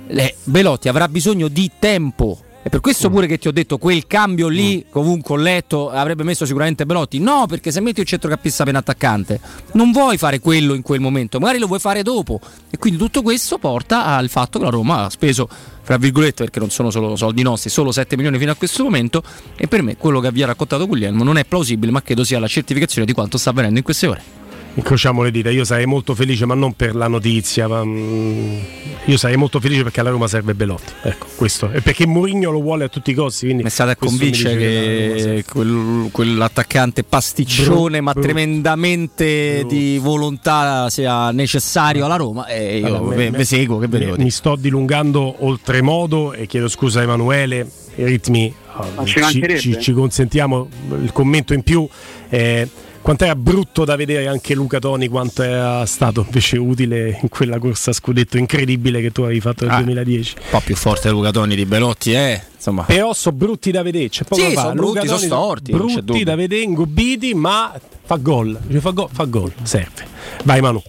[0.08, 2.40] Le, Belotti avrà bisogno di tempo.
[2.66, 3.12] E per questo mm.
[3.12, 4.92] pure che ti ho detto quel cambio lì, mm.
[4.92, 7.20] comunque ho letto, avrebbe messo sicuramente Belotti.
[7.20, 9.40] No, perché se metti un centrocampista per attaccante,
[9.74, 12.40] non vuoi fare quello in quel momento, magari lo vuoi fare dopo.
[12.70, 15.50] E quindi tutto questo porta al fatto che la Roma ha speso
[15.84, 19.22] fra virgolette perché non sono solo soldi nostri, solo 7 milioni fino a questo momento
[19.58, 22.40] e per me quello che vi ha raccontato Guglielmo non è plausibile ma credo sia
[22.40, 24.43] la certificazione di quanto sta avvenendo in queste ore
[24.76, 25.50] incrociamo le dita.
[25.50, 27.68] Io sarei molto felice, ma non per la notizia.
[27.68, 28.58] Ma, mm,
[29.06, 30.94] io sarei molto felice perché alla Roma serve Belotti.
[31.04, 31.72] Ecco, questo.
[31.72, 33.46] E perché Mourinho lo vuole a tutti i costi.
[33.46, 39.60] Quindi mi è stato a convincere che, che quel, quell'attaccante pasticcione, bru, ma bru, tremendamente
[39.60, 39.70] bru.
[39.70, 42.48] di volontà sia necessario alla Roma.
[42.48, 43.78] E io allora, ve, me, seguo.
[43.80, 47.70] Che me, mi sto dilungando oltremodo e chiedo scusa a Emanuele.
[47.96, 48.52] I ritmi
[48.98, 49.22] uh, ci,
[49.60, 50.68] ci, ci, consentiamo
[51.00, 51.88] il commento in più.
[52.30, 52.68] Eh,
[53.04, 57.60] quanto era brutto da vedere anche Luca Toni, quanto era stato invece utile in quella
[57.60, 60.36] corsa a scudetto incredibile che tu avevi fatto nel ah, 2010.
[60.38, 62.42] Un po' più forte Luca Toni di Belotti, eh?
[62.56, 62.84] Insomma.
[62.84, 65.72] Però sono brutti da vedere, c'è poco sì, sono brutti, sono storti.
[65.74, 68.58] Brutti da vedere, ingobiti, ma fa gol.
[68.80, 70.08] Fa gol, fa gol, serve.
[70.46, 70.82] Vai Manu.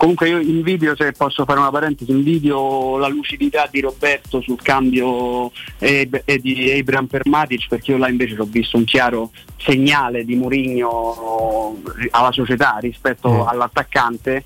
[0.00, 5.52] Comunque io invidio, se posso fare una parentesi, invidio la lucidità di Roberto sul cambio
[5.78, 10.24] e, e di Abraham per Matic perché io là invece ho visto un chiaro segnale
[10.24, 11.82] di Mourinho
[12.12, 13.40] alla società rispetto mm.
[13.48, 14.42] all'attaccante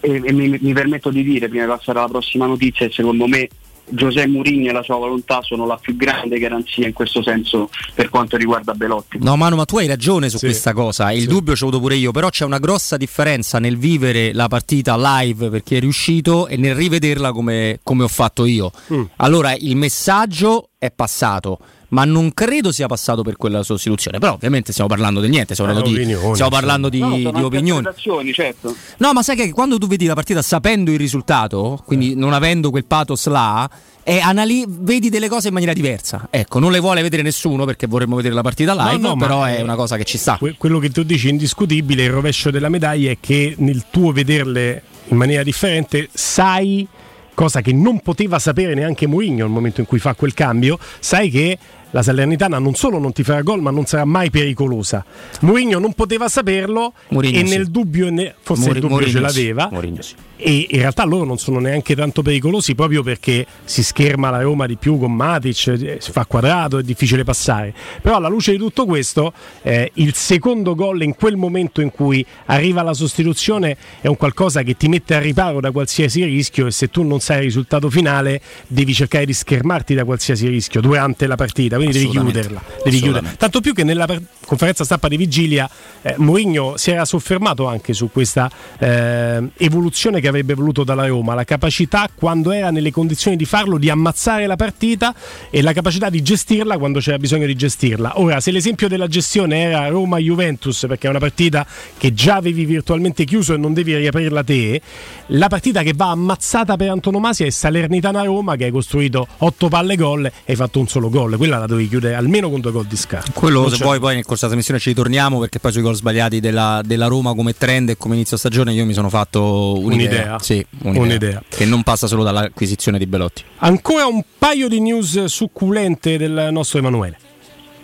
[0.00, 3.48] e, e mi, mi, permetto di dire, prima di passare alla prossima notizia, secondo me
[3.90, 8.08] Giuseppe Mourinho e la sua volontà sono la più grande garanzia in questo senso per
[8.08, 9.18] quanto riguarda Belotti.
[9.20, 10.46] No Manu, ma tu hai ragione su sì.
[10.46, 11.26] questa cosa, il sì.
[11.26, 14.96] dubbio ce l'ho avuto pure io, però c'è una grossa differenza nel vivere la partita
[14.96, 18.70] live per chi è riuscito e nel rivederla come, come ho fatto io.
[18.92, 19.04] Mm.
[19.16, 24.18] Allora il messaggio è passato ma non credo sia passato per quella sostituzione.
[24.18, 27.42] Però ovviamente stiamo parlando del niente, stiamo parlando, eh, di, stiamo parlando di, no, di
[27.42, 27.86] opinioni.
[28.32, 28.74] Certo.
[28.98, 32.14] No, ma sai che quando tu vedi la partita sapendo il risultato, quindi eh.
[32.14, 33.68] non avendo quel pathos là,
[34.02, 36.28] e anali- vedi delle cose in maniera diversa.
[36.30, 39.44] Ecco, non le vuole vedere nessuno perché vorremmo vedere la partita live, no, no, però
[39.44, 40.38] è una cosa che ci sta.
[40.56, 45.16] quello che tu dici indiscutibile, il rovescio della medaglia è che nel tuo vederle in
[45.16, 46.86] maniera differente sai
[47.34, 51.30] cosa che non poteva sapere neanche Mourinho nel momento in cui fa quel cambio, sai
[51.30, 51.56] che
[51.90, 55.04] la Salernitana non solo non ti farà gol, ma non sarà mai pericolosa.
[55.40, 57.70] Mourinho non poteva saperlo Mourinho e nel sì.
[57.70, 58.06] dubbio,
[58.40, 59.70] forse Mourinho, il dubbio Mourinho ce l'aveva.
[60.00, 64.40] Sì e in realtà loro non sono neanche tanto pericolosi proprio perché si scherma la
[64.40, 67.74] Roma di più con Matic, eh, si fa quadrato, è difficile passare.
[68.00, 72.24] Però alla luce di tutto questo, eh, il secondo gol in quel momento in cui
[72.46, 76.70] arriva la sostituzione è un qualcosa che ti mette a riparo da qualsiasi rischio e
[76.70, 81.26] se tu non sai il risultato finale devi cercare di schermarti da qualsiasi rischio durante
[81.26, 82.62] la partita, quindi devi chiuderla.
[82.84, 83.30] Devi chiuderla.
[83.36, 84.06] Tanto più che nella
[84.44, 85.68] conferenza stampa di vigilia
[86.02, 91.34] eh, Mourinho si era soffermato anche su questa eh, evoluzione che avrebbe voluto dalla Roma,
[91.34, 95.14] la capacità quando era nelle condizioni di farlo di ammazzare la partita
[95.50, 98.20] e la capacità di gestirla quando c'era bisogno di gestirla.
[98.20, 103.24] Ora, se l'esempio della gestione era Roma-Juventus, perché è una partita che già avevi virtualmente
[103.24, 104.80] chiuso e non devi riaprirla te,
[105.28, 110.26] la partita che va ammazzata per antonomasia è Salernitana-Roma che hai costruito 8 palle gol
[110.26, 112.96] e hai fatto un solo gol, quella la dovevi chiudere almeno con due gol di
[112.96, 113.30] scarto.
[113.32, 116.40] Quello se vuoi poi nel corso della trasmissione ci ritorniamo perché poi sui gol sbagliati
[116.40, 120.08] della, della Roma come trend e come inizio stagione io mi sono fatto un'idea.
[120.08, 120.38] un'idea.
[120.40, 121.42] Sì, un'idea, un'idea.
[121.48, 123.42] Che non passa solo dall'acquisizione di Belotti.
[123.58, 127.18] Ancora un paio di news succulente del nostro Emanuele.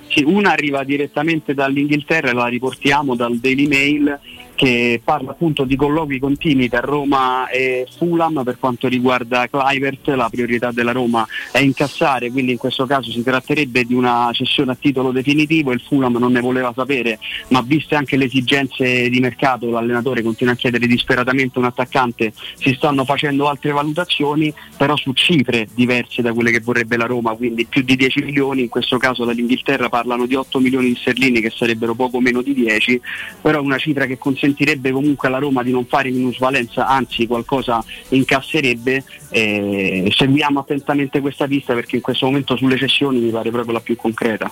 [0.08, 4.18] Sì, una arriva direttamente dall'Inghilterra e la riportiamo dal Daily Mail
[4.64, 10.30] che parla appunto di colloqui continui tra Roma e Fulham per quanto riguarda Clivert, la
[10.30, 14.74] priorità della Roma è incassare, quindi in questo caso si tratterebbe di una cessione a
[14.74, 19.68] titolo definitivo, il Fulham non ne voleva sapere, ma viste anche le esigenze di mercato,
[19.68, 25.68] l'allenatore continua a chiedere disperatamente un attaccante, si stanno facendo altre valutazioni, però su cifre
[25.74, 29.26] diverse da quelle che vorrebbe la Roma, quindi più di 10 milioni, in questo caso
[29.26, 32.98] dall'Inghilterra parlano di 8 milioni di sterline che sarebbero poco meno di 10,
[33.42, 37.84] però una cifra che consente consentirebbe comunque alla Roma di non fare minusvalenza, anzi qualcosa
[38.10, 39.04] incasserebbe.
[39.30, 43.80] Eh, seguiamo attentamente questa pista perché in questo momento sulle cessioni mi pare proprio la
[43.80, 44.50] più concreta.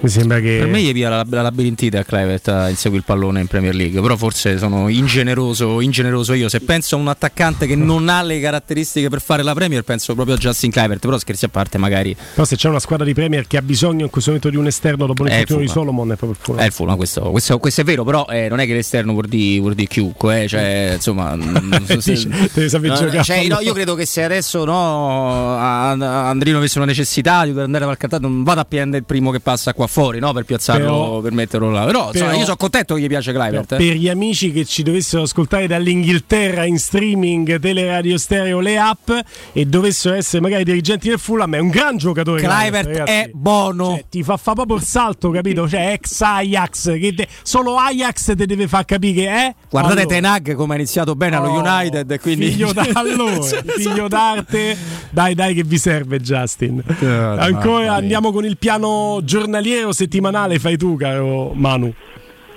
[0.00, 0.58] Mi sembra che.
[0.58, 3.74] Per me gli via la, la labirintite a Clivet a inseguire il pallone in Premier
[3.74, 4.00] League.
[4.00, 6.48] Però forse sono ingeneroso, ingeneroso io.
[6.48, 10.14] Se penso a un attaccante che non ha le caratteristiche per fare la Premier, penso
[10.14, 11.00] proprio a Justin Clivert.
[11.00, 12.14] Però scherzi a parte, magari.
[12.34, 14.68] Però se c'è una squadra di Premier che ha bisogno in questo momento di un
[14.68, 16.62] esterno dopo l'infortunio di Solomon, è proprio il Fulham.
[16.62, 19.26] È il Fulham, questo, questo, questo, è vero, però eh, non è che l'esterno vuol
[19.26, 20.44] dire, vuol dire chiunque.
[20.44, 21.36] Eh, cioè, insomma,
[21.98, 27.58] se, no, cioè, no, io credo che se adesso no, Andrino avesse una necessità di
[27.58, 30.32] andare dal cartato, non vado a prendere il primo che passa qua fuori, no?
[30.32, 31.84] Per piazzarlo, però, per metterlo là.
[31.84, 33.72] Però, però insomma, io sono contento che gli piace Clivert.
[33.72, 33.76] Eh.
[33.76, 39.10] Per gli amici che ci dovessero ascoltare dall'Inghilterra in streaming, teleradio stereo, le app
[39.52, 42.42] e dovessero essere magari dirigenti del Fulham, è un gran giocatore.
[42.42, 43.94] Clivert è buono.
[43.94, 45.68] Cioè, ti fa, fa proprio il salto, capito?
[45.68, 49.54] Cioè, ex Ajax, che te, solo Ajax ti deve far capire che è.
[49.70, 50.14] Guardate allora.
[50.14, 52.20] Tenag come ha iniziato bene allo oh, United.
[52.20, 52.50] Quindi...
[52.50, 53.40] Figlio, d'allora,
[53.76, 54.76] figlio d'arte,
[55.10, 56.82] dai, dai, che vi serve, Justin.
[57.00, 61.94] Ancora andiamo con il piano giornaliero settimanale, fai tu, caro Manu.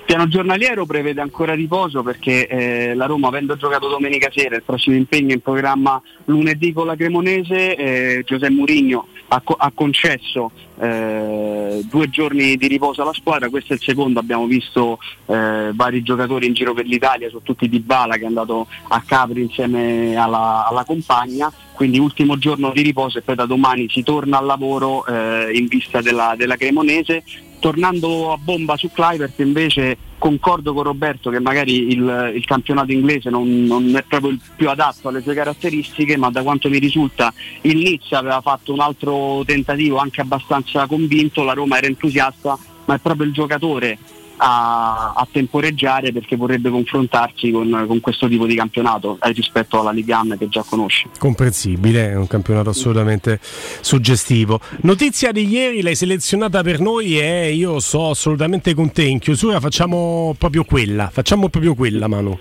[0.04, 4.96] Piano giornaliero prevede ancora riposo perché eh, la Roma, avendo giocato domenica sera, il prossimo
[4.96, 11.80] impegno in programma lunedì con la Cremonese, eh, Giuseppe Murigno ha, co- ha concesso eh,
[11.88, 16.46] due giorni di riposo alla squadra, questo è il secondo, abbiamo visto eh, vari giocatori
[16.46, 20.84] in giro per l'Italia, soprattutto Di Bala che è andato a Capri insieme alla, alla
[20.84, 25.50] compagna, quindi ultimo giorno di riposo e poi da domani si torna al lavoro eh,
[25.54, 27.22] in vista della, della Cremonese
[27.62, 33.30] tornando a bomba su Clivert invece concordo con Roberto che magari il, il campionato inglese
[33.30, 37.32] non, non, è proprio il più adatto alle sue caratteristiche, ma da quanto mi risulta
[37.60, 42.96] il Nizza aveva fatto un altro tentativo anche abbastanza convinto, la Roma era entusiasta, ma
[42.96, 43.96] è proprio il giocatore
[44.44, 49.92] a, a, temporeggiare perché vorrebbe confrontarsi con, con, questo tipo di campionato eh, rispetto alla
[49.92, 51.08] Liga Am che già conosce.
[51.16, 54.58] Comprensibile, è un campionato assolutamente suggestivo.
[54.80, 59.04] Notizia di ieri, l'hai selezionata per noi e io so assolutamente con te.
[59.04, 62.36] In chiusura facciamo proprio quella, facciamo proprio quella Manu.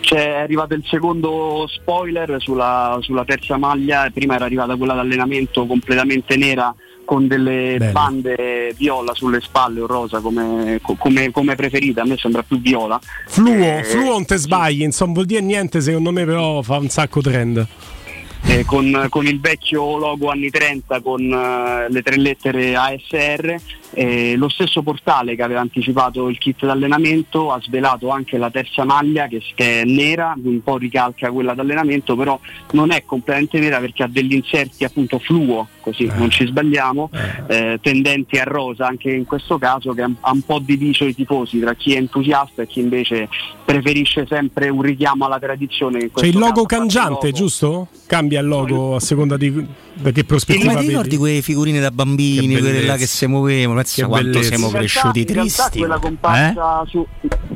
[0.00, 6.36] C'è arrivato il secondo spoiler sulla, sulla terza maglia, prima era arrivata quella d'allenamento completamente
[6.38, 7.92] nera con delle Bene.
[7.92, 13.00] bande viola sulle spalle o rosa come, come, come, preferita, a me sembra più viola.
[13.26, 16.88] Fluo, eh, fluo non te sbagli, insomma vuol dire niente secondo me però fa un
[16.88, 17.66] sacco trend.
[18.46, 23.60] Eh, con, con, il vecchio logo anni 30 con uh, le tre lettere ASR
[23.92, 28.84] eh, lo stesso portale che aveva anticipato il kit d'allenamento ha svelato anche la terza
[28.84, 32.38] maglia che, che, è nera, un po' ricalca quella d'allenamento, però
[32.72, 36.14] non è completamente nera perché ha degli inserti appunto fluo, così eh.
[36.14, 37.10] non ci sbagliamo,
[37.48, 37.72] eh.
[37.72, 41.58] eh, tendenti a rosa anche in questo caso che ha un po' diviso i tifosi
[41.60, 43.28] tra chi è entusiasta e chi invece
[43.64, 46.10] preferisce sempre un richiamo alla tradizione.
[46.12, 47.36] C'è il logo cangiante, logo.
[47.36, 47.88] giusto?
[48.06, 50.72] Cambia il logo a seconda di che prospettiva.
[50.72, 53.80] Ma ti ricordi quelle figurine da bambini, quelle là che si muovevano?
[53.80, 54.48] Pensa quanto bellezza.
[54.48, 55.78] siamo cresciuti in tristi.
[55.78, 56.86] quella comparsa eh?
[56.88, 57.06] su,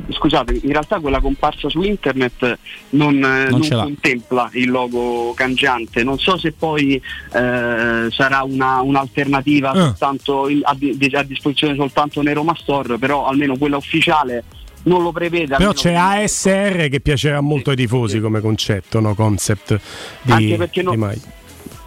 [0.09, 2.57] scusate, in realtà quella comparsa su internet
[2.91, 6.03] non, non, non contempla il logo cangiante.
[6.03, 9.75] Non so se poi eh, sarà una, un'alternativa ah.
[9.75, 14.43] soltanto in, a, a, disposizione soltanto Nero Mastor, però almeno quella ufficiale
[14.85, 15.55] non lo prevede.
[15.55, 19.13] Però c'è ASR che piacerà molto ai tifosi come concetto, no?
[19.13, 19.79] concept
[20.21, 21.11] di, Anche perché no,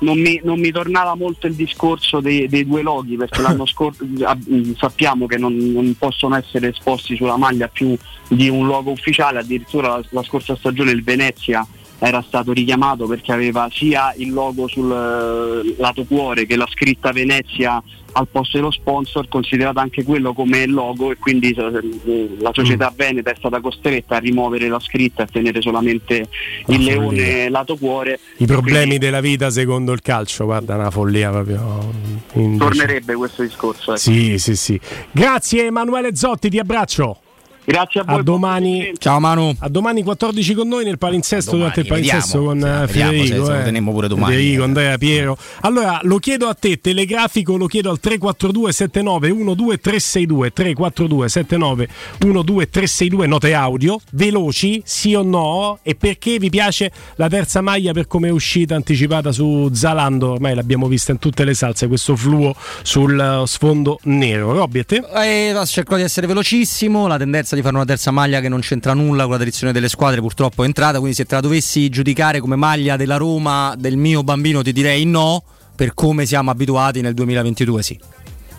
[0.00, 4.04] non mi, non mi, tornava molto il discorso dei, dei due loghi perché l'anno scorso
[4.04, 7.96] mm, sappiamo che non, non, possono essere esposti sulla maglia più
[8.28, 11.66] di un logo ufficiale, addirittura la, la scorsa stagione il Venezia
[11.98, 17.12] era stato richiamato perché aveva sia il logo sul eh, lato cuore che la scritta
[17.12, 17.82] Venezia
[18.12, 22.96] al posto dello sponsor, considerato anche quello come logo e quindi eh, la società mm.
[22.96, 26.28] Veneta è stata costretta a rimuovere la scritta e a tenere solamente
[26.66, 28.18] il leone lato cuore.
[28.38, 31.92] I problemi quindi, della vita secondo il calcio, guarda, una follia proprio.
[32.32, 33.94] Tornerebbe questo discorso.
[33.94, 33.98] Eh.
[33.98, 34.80] Sì, sì, sì.
[35.10, 37.20] Grazie Emanuele Zotti, ti abbraccio.
[37.68, 38.20] Grazie a voi.
[38.20, 38.92] A domani.
[38.96, 39.54] Ciao Manu.
[39.58, 43.18] A domani 14 con noi nel palinsesto Domani, durante il palinsesto con eh, vediamo se-
[43.18, 43.44] Federico.
[43.44, 43.62] se lo eh.
[43.62, 44.34] teniamo pure domani.
[44.34, 45.36] Federico, Andrea, Piero.
[45.60, 53.26] Allora, lo chiedo a te, telegrafico, lo chiedo al 342 79 12362 342 79 12362
[53.26, 58.28] note audio, veloci, sì o no, e perché vi piace la terza maglia per come
[58.28, 63.20] è uscita anticipata su Zalando, ormai l'abbiamo vista in tutte le salse, questo fluo sul
[63.20, 64.54] eh, sfondo nero.
[64.54, 65.04] Robby, a te?
[65.16, 67.06] Eh, cerco di essere velocissimo.
[67.06, 69.88] La tendenza di fare una terza maglia che non c'entra nulla con la tradizione delle
[69.88, 70.98] squadre purtroppo è entrata.
[70.98, 75.04] Quindi, se te la dovessi giudicare come maglia della Roma del mio bambino, ti direi
[75.04, 75.42] no.
[75.74, 78.00] Per come siamo abituati nel 2022, sì.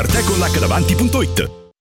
[0.00, 1.59] www.artecollacdavanti.it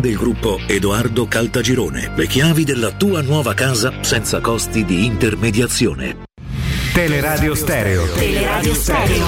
[0.00, 2.12] del gruppo Edoardo Caltagirone.
[2.14, 6.22] Le chiavi della tua nuova casa senza costi di intermediazione.
[6.92, 8.06] Teleradio Stereo.
[8.14, 9.26] Teleradio Stereo.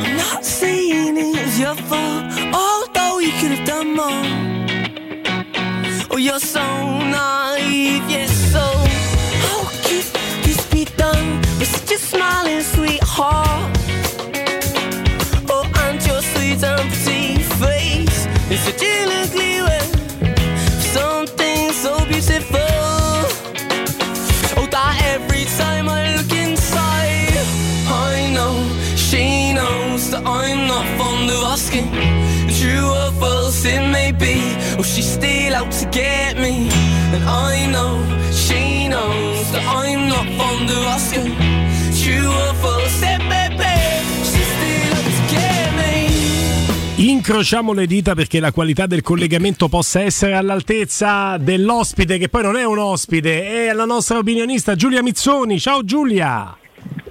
[0.00, 4.26] I'm not saying it's your fault, although you could have done more.
[6.10, 7.47] Oh, you're so naive,
[13.18, 13.78] sweetheart?
[15.50, 19.86] Oh, and your sweet pretty face is an ugly way.
[20.94, 22.58] Something so beautiful.
[24.56, 27.34] Oh, that every time I look inside,
[27.88, 28.54] I know
[28.96, 31.90] she knows that I'm not fond of asking.
[32.58, 36.68] True or false it may be, oh, she's still out to get me.
[37.14, 37.92] And I know
[38.32, 41.57] she knows that I'm not fond of asking.
[47.28, 52.56] Incrociamo le dita perché la qualità del collegamento possa essere all'altezza dell'ospite, che poi non
[52.56, 55.60] è un ospite, è la nostra opinionista Giulia Mizzoni.
[55.60, 56.56] Ciao Giulia!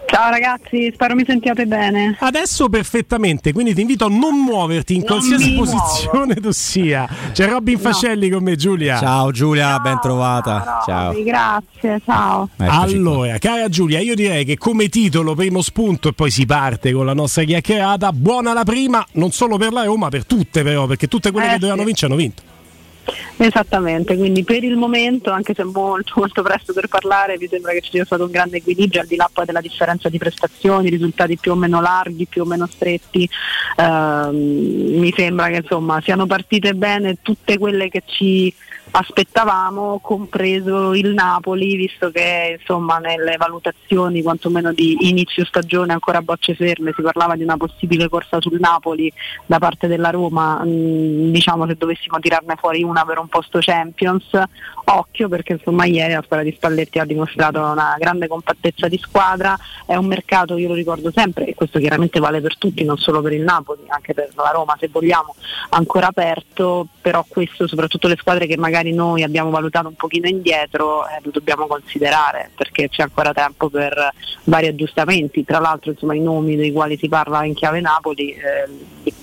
[0.10, 2.16] Ciao ragazzi, spero mi sentiate bene.
[2.20, 7.08] Adesso perfettamente, quindi ti invito a non muoverti in Non qualsiasi posizione tu sia.
[7.34, 8.98] C'è Robin Fascelli con me, Giulia.
[9.00, 10.82] Ciao Giulia, ben trovata.
[10.86, 11.14] Ciao.
[11.14, 12.50] Sì, grazie, ciao.
[12.58, 17.06] Allora, cara Giulia, io direi che come titolo, primo spunto e poi si parte con
[17.06, 21.08] la nostra chiacchierata, buona la prima, non solo per la Roma, per tutte però, perché
[21.08, 21.88] tutte quelle Eh, che dovevano sì.
[21.88, 22.47] vincere hanno vinto.
[23.38, 27.82] Esattamente, quindi per il momento, anche se molto molto presto per parlare, mi sembra che
[27.82, 31.38] ci sia stato un grande equilibrio al di là poi della differenza di prestazioni, risultati
[31.38, 33.30] più o meno larghi, più o meno stretti.
[33.78, 38.54] Ehm, mi sembra che insomma siano partite bene tutte quelle che ci
[39.00, 46.22] aspettavamo, compreso il Napoli, visto che insomma nelle valutazioni quantomeno di inizio stagione ancora a
[46.24, 49.12] bocce ferme si parlava di una possibile corsa sul Napoli
[49.46, 54.30] da parte della Roma, mh, diciamo se dovessimo tirarne fuori una per un posto Champions,
[54.86, 59.56] occhio perché insomma ieri la squadra di Spalletti ha dimostrato una grande compattezza di squadra,
[59.86, 63.22] è un mercato, io lo ricordo sempre, e questo chiaramente vale per tutti, non solo
[63.22, 65.36] per il Napoli, anche per la Roma se vogliamo,
[65.70, 71.08] ancora aperto, però questo soprattutto le squadre che magari noi abbiamo valutato un pochino indietro
[71.08, 74.14] eh, lo dobbiamo considerare perché c'è ancora tempo per
[74.44, 79.14] vari aggiustamenti, tra l'altro insomma i nomi dei quali si parla in chiave Napoli eh,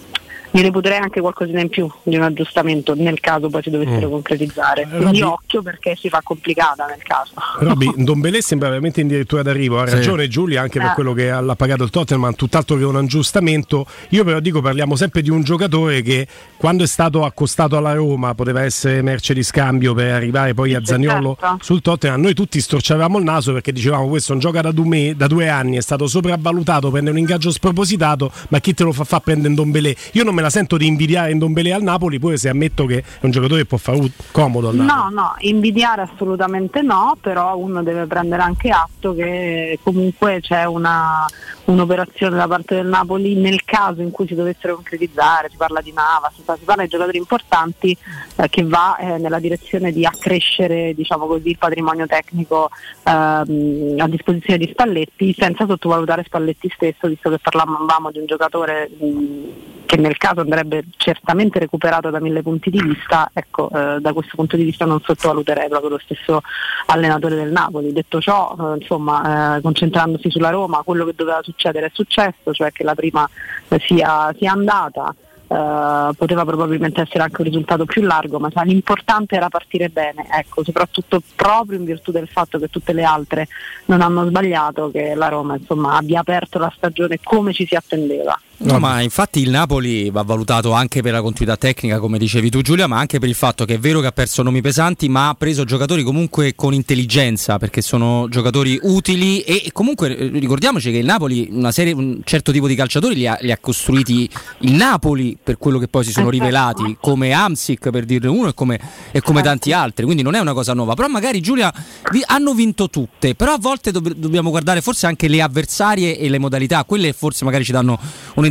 [0.54, 4.10] mi reputerei anche qualcosina in più di un aggiustamento nel caso poi si dovessero Mm.
[4.10, 4.82] concretizzare.
[4.88, 7.32] Quindi Robby- occhio perché si fa complicata nel caso.
[7.58, 9.80] Robby, Dombelé sembra veramente addirittura d'arrivo.
[9.80, 9.94] Ha Sì.
[9.96, 10.94] ragione Giulia anche per Eh.
[10.94, 13.86] quello che l'ha pagato il Tottenham, tutt'altro che un aggiustamento.
[14.10, 16.26] Io però dico parliamo sempre di un giocatore che
[16.56, 20.78] quando è stato accostato alla Roma poteva essere merce di scambio per arrivare poi a
[20.78, 21.58] Sì, Zaniolo certo.
[21.62, 22.20] sul Tottenham.
[22.20, 25.48] Noi tutti storciavamo il naso perché dicevamo questo non gioca da due, me- da due
[25.48, 29.48] anni, è stato sopravvalutato, prende un ingaggio spropositato, ma chi te lo fa fa prendere
[29.48, 29.96] in Dombelé?
[30.12, 32.98] Io non me la sento di invidiare in Dombelé al Napoli, pure se ammetto che
[32.98, 34.76] è un giocatore che può fare comodo al.
[34.76, 41.26] No, no, invidiare assolutamente no, però uno deve prendere anche atto che comunque c'è una,
[41.64, 45.92] un'operazione da parte del Napoli nel caso in cui si dovessero concretizzare, si parla di
[45.92, 47.96] Nava, si parla, si parla di giocatori importanti
[48.36, 52.68] eh, che va eh, nella direzione di accrescere diciamo così, il patrimonio tecnico
[53.04, 58.90] ehm, a disposizione di Spalletti senza sottovalutare Spalletti stesso, visto che parlavamo di un giocatore
[58.90, 64.12] mh, che nel caso andrebbe certamente recuperato da mille punti di vista, ecco, eh, da
[64.12, 66.40] questo punto di vista non sottovaluterei proprio lo stesso
[66.86, 67.92] allenatore del Napoli.
[67.92, 72.72] Detto ciò, eh, insomma, eh, concentrandosi sulla Roma, quello che doveva succedere è successo, cioè
[72.72, 73.28] che la prima
[73.68, 75.14] eh, sia, sia andata.
[75.46, 80.26] Uh, poteva probabilmente essere anche un risultato più largo, ma sa, l'importante era partire bene,
[80.32, 83.46] ecco, soprattutto proprio in virtù del fatto che tutte le altre
[83.84, 88.36] non hanno sbagliato, che la Roma insomma, abbia aperto la stagione come ci si attendeva.
[88.56, 92.62] No, ma infatti il Napoli va valutato anche per la continuità tecnica, come dicevi tu
[92.62, 95.28] Giulia, ma anche per il fatto che è vero che ha perso nomi pesanti, ma
[95.28, 100.98] ha preso giocatori comunque con intelligenza, perché sono giocatori utili e comunque eh, ricordiamoci che
[100.98, 104.30] il Napoli una serie, un certo tipo di calciatori li ha, li ha costruiti
[104.60, 108.54] il Napoli per quello che poi si sono rivelati, come Amsic per dirne uno e
[108.54, 108.80] come,
[109.10, 111.72] e come tanti altri, quindi non è una cosa nuova, però magari Giulia
[112.12, 116.28] vi- hanno vinto tutte, però a volte dobb- dobbiamo guardare forse anche le avversarie e
[116.28, 117.98] le modalità, quelle forse magari ci danno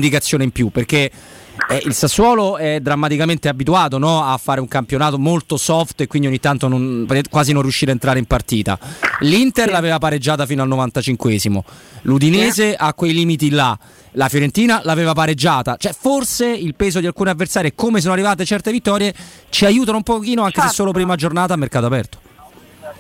[0.04, 1.10] un'indicazione in più perché
[1.70, 6.28] eh, il Sassuolo è drammaticamente abituato no, a fare un campionato molto soft e quindi
[6.28, 8.78] ogni tanto non- quasi non riuscire a entrare in partita.
[9.20, 11.60] L'Inter l'aveva pareggiata fino al 95esimo,
[12.04, 13.78] l'Udinese ha quei limiti là,
[14.14, 15.78] la Fiorentina l'aveva pareggiata.
[15.78, 19.14] Cioè, forse il peso di alcune avversarie e come sono arrivate certe vittorie
[19.50, 22.23] ci aiutano un pochino, anche se solo prima giornata a mercato aperto.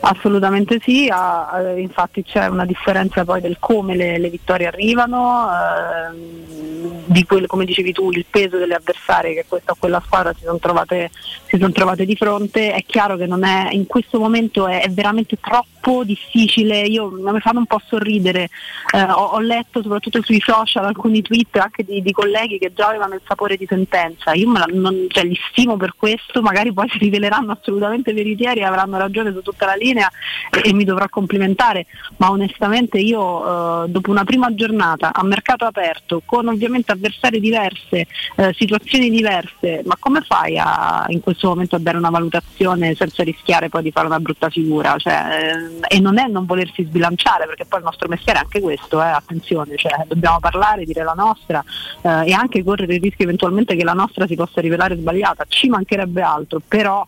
[0.01, 7.03] Assolutamente sì, ah, infatti c'è una differenza poi del come le, le vittorie arrivano, ehm,
[7.05, 10.43] di quel, come dicevi tu, il peso delle avversarie che questa o quella squadra si
[10.43, 11.09] sono trovate,
[11.47, 12.73] son trovate di fronte.
[12.73, 17.59] È chiaro che è, in questo momento è, è veramente troppo difficile, io mi fanno
[17.59, 18.49] un po' sorridere,
[18.93, 22.87] eh, ho, ho letto soprattutto sui social alcuni tweet anche di, di colleghi che già
[22.87, 26.89] avevano il sapore di sentenza, io la- non- cioè, li stimo per questo, magari poi
[26.89, 31.07] si riveleranno assolutamente veritieri e avranno ragione su tutta la linea e, e mi dovrò
[31.09, 31.85] complimentare,
[32.17, 38.07] ma onestamente io eh, dopo una prima giornata a mercato aperto, con ovviamente avversari diverse,
[38.35, 43.23] eh, situazioni diverse, ma come fai a, in questo momento a dare una valutazione senza
[43.23, 44.95] rischiare poi di fare una brutta figura?
[44.97, 48.61] Cioè, eh, e non è non volersi sbilanciare, perché poi il nostro mestiere è anche
[48.61, 51.63] questo, eh, attenzione, cioè, dobbiamo parlare, dire la nostra
[52.01, 55.69] eh, e anche correre il rischio eventualmente che la nostra si possa rivelare sbagliata, ci
[55.69, 57.05] mancherebbe altro, però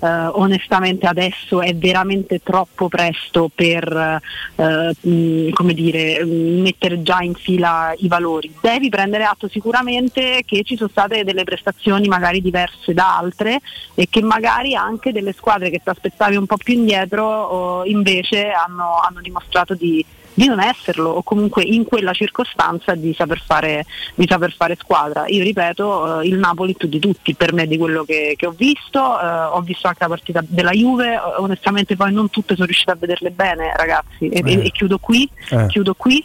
[0.00, 4.20] eh, onestamente adesso è veramente troppo presto per
[4.56, 8.52] eh, mh, come dire, mh, mettere già in fila i valori.
[8.60, 13.60] Devi prendere atto sicuramente che ci sono state delle prestazioni magari diverse da altre
[13.94, 18.50] e che magari anche delle squadre che ti aspettavi un po' più indietro oh, invece
[18.50, 20.04] hanno, hanno dimostrato di,
[20.36, 25.24] di non esserlo o comunque in quella circostanza di saper fare, di saper fare squadra.
[25.28, 28.50] Io ripeto, eh, il Napoli più di tutti per me di quello che, che ho
[28.50, 32.66] visto, eh, ho visto anche la partita della Juve, eh, onestamente poi non tutte sono
[32.66, 34.52] riuscita a vederle bene ragazzi e, Eh.
[34.52, 35.66] e- e chiudo qui, Eh.
[35.68, 36.22] chiudo qui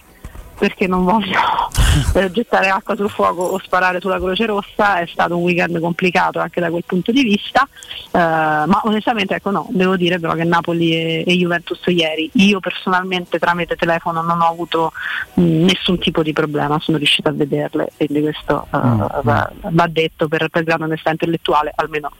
[0.62, 1.40] perché non voglio
[2.14, 6.38] eh, gettare acqua sul fuoco o sparare sulla Croce Rossa, è stato un weekend complicato
[6.38, 7.68] anche da quel punto di vista,
[8.12, 12.60] eh, ma onestamente ecco no, devo dire però che Napoli e, e Juventus ieri, io
[12.60, 14.92] personalmente tramite telefono non ho avuto
[15.34, 19.88] mh, nessun tipo di problema, sono riuscita a vederle, quindi questo eh, Mm, va, va
[19.88, 22.12] detto per, per grande onestà intellettuale, almeno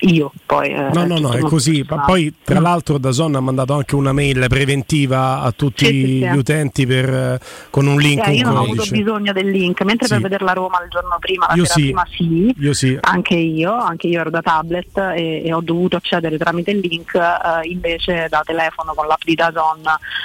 [0.00, 0.68] io poi.
[0.70, 1.84] eh, No, no, no, è così.
[1.88, 6.06] Ma poi, tra l'altro, Dazon ha mandato anche una mail preventiva a tutti Sì, sì,
[6.06, 6.18] sì.
[6.18, 7.40] gli utenti per, eh,
[7.70, 10.12] con un link, Eh, io non ho avuto bisogno del link, mentre Sì.
[10.14, 11.82] per vedere la Roma il giorno prima, la Io sera sì.
[11.82, 12.98] prima sì, Io sì.
[13.00, 17.14] anche io, anche io ero da tablet e, e ho dovuto accedere tramite il link,
[17.14, 19.80] eh, invece da telefono con l'app di Dazon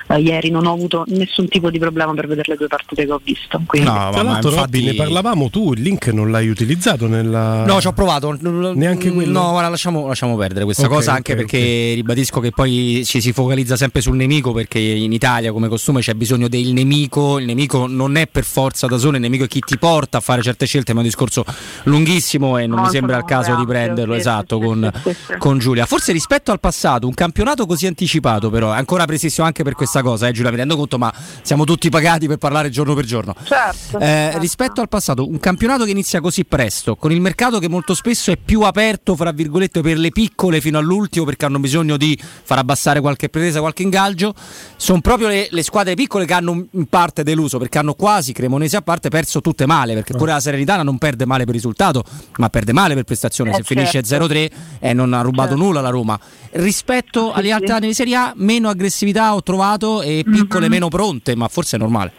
[0.08, 3.12] eh, ieri non ho avuto nessun tipo di problema per vedere le due partite che
[3.12, 3.62] ho visto.
[3.66, 3.88] Quindi.
[3.90, 7.66] Tra l'altro, Robby, ne parlavamo tu, il link non l'hai utilizzato nella.
[7.66, 8.38] No, ci ho provato.
[8.42, 9.29] Neanche quello?
[9.32, 13.22] No, guarda, lasciamo, lasciamo perdere questa Ok, cosa anche ok, perché ribadisco che poi ci
[13.22, 17.40] si focalizza sempre sul nemico perché in Italia come costume c'è bisogno del nemico.
[17.40, 20.22] Il nemico non è per forza da solo, il nemico è chi ti porta a
[20.22, 21.44] fare certe scelte, ma è un discorso
[21.84, 24.92] lunghissimo e non mi Molto sembra il caso di prenderlo esatto sì, con,
[25.38, 25.86] con Giulia.
[25.86, 30.02] Forse rispetto al passato, un campionato così anticipato però è ancora prestissimo anche per questa
[30.02, 33.36] cosa, eh, Giulia, mi rendo conto, ma siamo tutti pagati per parlare giorno per giorno.
[33.44, 34.40] Certo, Eh, certo.
[34.40, 38.32] rispetto al passato, un campionato che inizia così presto, con il mercato che molto spesso
[38.32, 42.58] è più aperto, fra virgolette, per le piccole fino all'ultimo, perché hanno bisogno di far
[42.60, 44.34] abbassare qualche pretesa, qualche ingaggio,
[44.78, 48.78] sono proprio le, le squadre piccole che hanno in parte deluso, perché hanno quasi, Cremonese
[48.78, 52.04] a parte, perso tutte male, perché pure la Serenitana non perde male per risultato,
[52.38, 53.52] ma perde male per prestazione.
[53.52, 54.26] Eh, Se finisce certo.
[54.28, 54.50] 0-3
[54.80, 55.64] eh, non ha rubato Certo.
[55.64, 56.20] nulla la Roma.
[56.52, 60.72] Rispetto agli altri anni di Serie A, meno aggressività ho trovato e piccole Mhm.
[60.72, 62.12] meno pronte, ma forse è normale.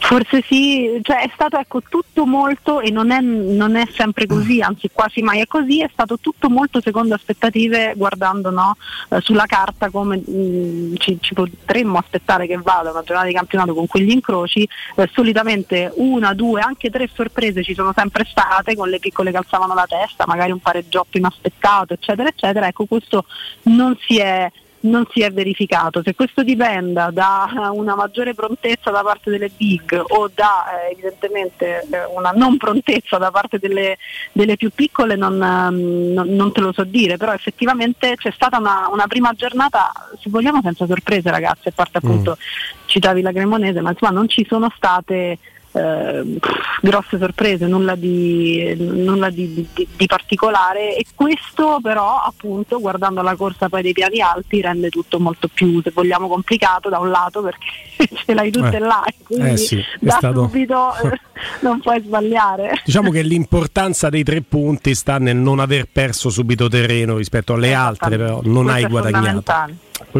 [0.00, 4.60] Forse sì, cioè è stato ecco, tutto molto e non è, non è, sempre così,
[4.60, 8.76] anzi quasi mai è così, è stato tutto molto secondo aspettative guardando no,
[9.10, 13.74] eh, sulla carta come mh, ci, ci, potremmo aspettare che vada una giornata di campionato
[13.74, 18.88] con quegli incroci, eh, solitamente una, due, anche tre sorprese ci sono sempre state con
[18.88, 23.24] le piccole che alzavano la testa, magari un pareggiotto inaspettato eccetera eccetera, ecco questo
[23.62, 24.50] non si è
[24.80, 26.02] non si è verificato.
[26.02, 31.86] Se questo dipenda da una maggiore prontezza da parte delle big o da eh, evidentemente
[31.90, 33.96] eh, una non prontezza da parte delle,
[34.32, 38.58] delle più piccole non, um, non, non, te lo so dire, però effettivamente c'è stata
[38.58, 42.86] una, una, prima giornata, se vogliamo senza sorprese ragazzi, a parte appunto mm.
[42.86, 45.38] citavi la Cremonese, ma insomma non ci sono state
[45.76, 46.38] eh,
[46.80, 53.36] grosse sorprese, nulla, di, nulla di, di, di, particolare e questo però appunto guardando la
[53.36, 57.42] corsa poi dei piani alti rende tutto molto più se vogliamo complicato da un lato
[57.42, 57.66] perché
[58.24, 60.44] ce l'hai tutte eh, là quindi eh sì, da stato...
[60.44, 61.20] subito eh,
[61.60, 62.80] non puoi sbagliare.
[62.84, 67.74] Diciamo che l'importanza dei tre punti sta nel non aver perso subito terreno rispetto alle
[67.74, 69.42] altre, però non Questo hai guadagnato.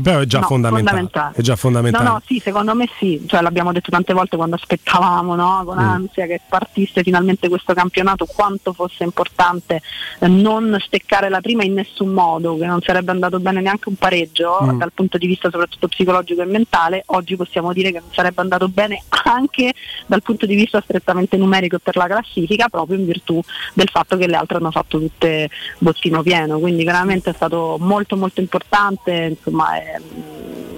[0.03, 0.97] Però è già, No, fondamentale.
[0.99, 1.35] fondamentale.
[1.37, 2.05] è già fondamentale.
[2.05, 5.63] No, no, sì, secondo me sì, cioè, l'abbiamo detto tante volte quando aspettavamo no?
[5.65, 5.81] con Mm.
[5.89, 9.81] ansia che partisse finalmente questo campionato, quanto fosse importante
[10.21, 13.97] eh, non steccare la prima in nessun modo, che non sarebbe andato bene neanche un
[13.97, 14.79] pareggio Mm.
[14.79, 18.69] dal punto di vista soprattutto psicologico e mentale, oggi possiamo dire che non sarebbe andato
[18.69, 19.73] bene anche
[20.07, 23.41] dal punto di vista strettamente numerico per la classifica, proprio in virtù
[23.75, 25.49] del fatto che le altre hanno fatto tutte
[25.79, 30.01] bottino pieno, quindi veramente è stato molto molto importante, insomma, è-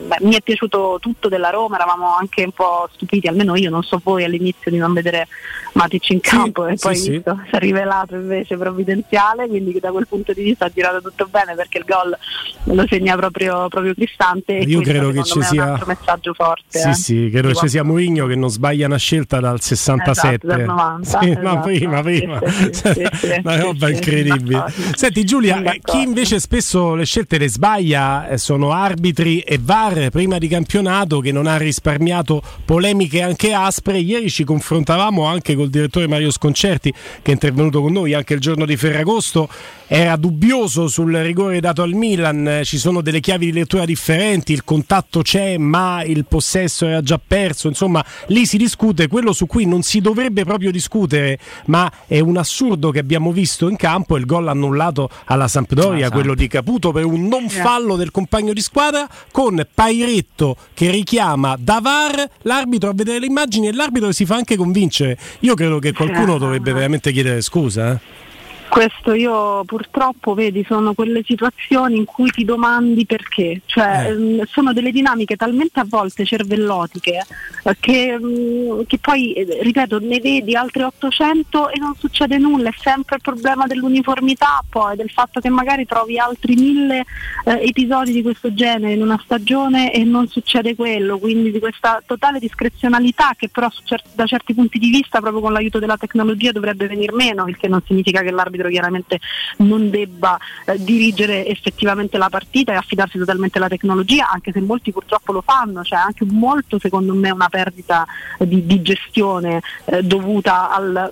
[0.09, 3.83] beh, mi è piaciuto tutto della Roma, eravamo anche un po' stupiti, almeno io non
[3.83, 5.29] so voi all'inizio di non vedere
[5.75, 7.11] Matic in campo e sì, poi sì.
[7.11, 11.29] visto, si è rivelato invece provvidenziale, quindi da quel punto di vista ha girato tutto
[11.31, 12.17] bene perché il gol
[12.65, 16.33] lo segna proprio, proprio Cristante e Io credo che ci è un sia- altro messaggio
[16.35, 16.79] forte.
[16.79, 16.95] Sì, eh.
[16.95, 20.35] sì, credo ci sia Mourinho che non sbaglia una scelta dal 67.
[20.35, 21.61] Esatto, dal 90, Sì, ma esatto.
[21.61, 22.41] prima, prima.
[22.49, 24.65] Sì, sì, sì, sì, una sì, roba sì, incredibile.
[24.95, 30.39] Senti Giulia, chi invece spesso le scelte le sbaglia eh, sono arbitri e VAR prima
[30.39, 33.99] di campionato che non ha risparmiato polemiche anche aspre.
[33.99, 38.41] Ieri ci confrontavamo anche col direttore Mario Sconcerti che è intervenuto con noi anche il
[38.41, 39.49] giorno di Ferragosto.
[39.91, 44.63] Era dubbioso sul rigore dato al Milan, ci sono delle chiavi di lettura differenti, il
[44.63, 49.65] contatto c'è ma il possesso era già perso, insomma lì si discute quello su cui
[49.65, 54.27] non si dovrebbe proprio discutere, ma è un assurdo che abbiamo visto in campo, il
[54.27, 58.61] gol annullato alla Sampdoria, Ah, quello di Caputo per un non fallo del compagno di
[58.61, 64.27] squadra con Pairetto che richiama da VAR l'arbitro a vedere le immagini e l'arbitro si
[64.27, 65.17] fa anche convincere.
[65.41, 67.93] Io credo che qualcuno dovrebbe veramente chiedere scusa.
[67.93, 68.27] eh.
[68.69, 74.73] Questo io purtroppo vedi sono quelle situazioni in cui ti domandi perché, cioè ehm, sono
[74.73, 77.25] delle dinamiche talmente a volte cervellotiche
[77.65, 82.69] eh, che, mm, che poi, eh, ripeto, ne vedi altre 800 e non succede nulla,
[82.69, 87.05] è sempre il problema dell'uniformità poi, del fatto che magari trovi altri mille
[87.47, 92.03] eh, episodi di questo genere in una stagione e non succede quello, quindi di questa
[92.05, 96.53] totale discrezionalità che però cer- da certi punti di vista proprio con l'aiuto della tecnologia
[96.53, 99.21] dovrebbe venir meno, il che non significa che l'arbitro chiaramente
[99.59, 104.93] non debba eh, dirigere effettivamente la partita e affidarsi totalmente alla tecnologia, anche se molti
[104.93, 108.07] purtroppo lo fanno, c'è anche molto secondo me una perdita
[108.39, 111.11] di, di gestione eh, dovuta al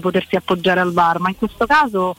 [0.00, 2.16] potersi appoggiare al VAR, ma in questo caso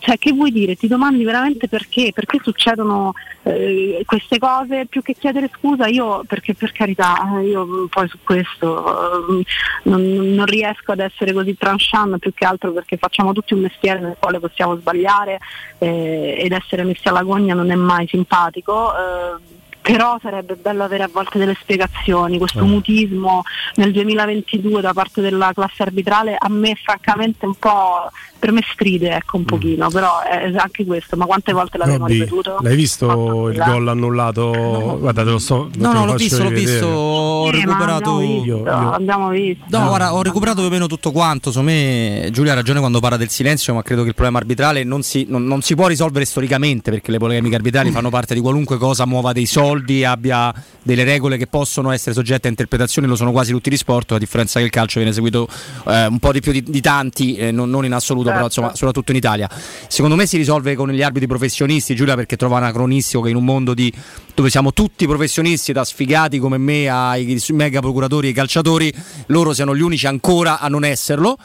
[0.00, 0.76] cioè, che vuoi dire?
[0.76, 2.10] Ti domandi veramente perché?
[2.14, 3.12] Perché succedono
[3.42, 4.86] eh, queste cose?
[4.86, 9.44] Più che chiedere scusa, io perché per carità, eh, io poi su questo eh,
[9.84, 14.00] non, non riesco ad essere così tranchant più che altro perché facciamo tutti un mestiere
[14.00, 15.38] nel quale possiamo sbagliare
[15.78, 18.92] eh, ed essere messi alla gogna non è mai simpatico.
[18.96, 19.54] eh,
[19.86, 22.66] però sarebbe bello avere a volte delle spiegazioni, questo Eh.
[22.66, 23.44] mutismo
[23.76, 28.10] nel 2022 da parte della classe arbitrale a me francamente un po'
[28.46, 29.46] per me stride ecco un Mm.
[29.46, 32.58] pochino, però è anche questo, ma quante volte l'avremo Robby, ripetuto?
[32.60, 34.98] l'hai visto il gol annullato?
[35.00, 38.10] Guarda, te lo te No, no, l'ho visto, l'ho visto, ho ma recuperato.
[38.16, 39.64] abbiamo visto, Io- io- abbiamo visto.
[39.68, 41.50] No, guarda, ho recuperato più o meno tutto quanto.
[41.50, 44.84] Secondo me Giulia ha ragione quando parla del silenzio, ma credo che il problema arbitrale
[44.84, 48.40] non si, non- non si può risolvere storicamente perché le polemiche arbitrali fanno parte di
[48.40, 53.16] qualunque cosa muova dei soldi, abbia delle regole che possono essere soggette a interpretazioni, lo
[53.16, 55.48] sono quasi tutti gli sport, a differenza che il calcio viene seguito
[55.88, 58.74] eh, un po' di più di, di tanti, eh, non, non in assoluto, però insomma,
[58.74, 59.48] soprattutto in Italia.
[59.88, 63.44] Secondo me si risolve con gli arbitri professionisti, Giulia, perché trova anacronistico che in un
[63.44, 63.92] mondo di-
[64.34, 68.92] dove siamo tutti professionisti, da sfigati come me ai mega procuratori e calciatori,
[69.26, 71.36] loro siano gli unici ancora a non esserlo.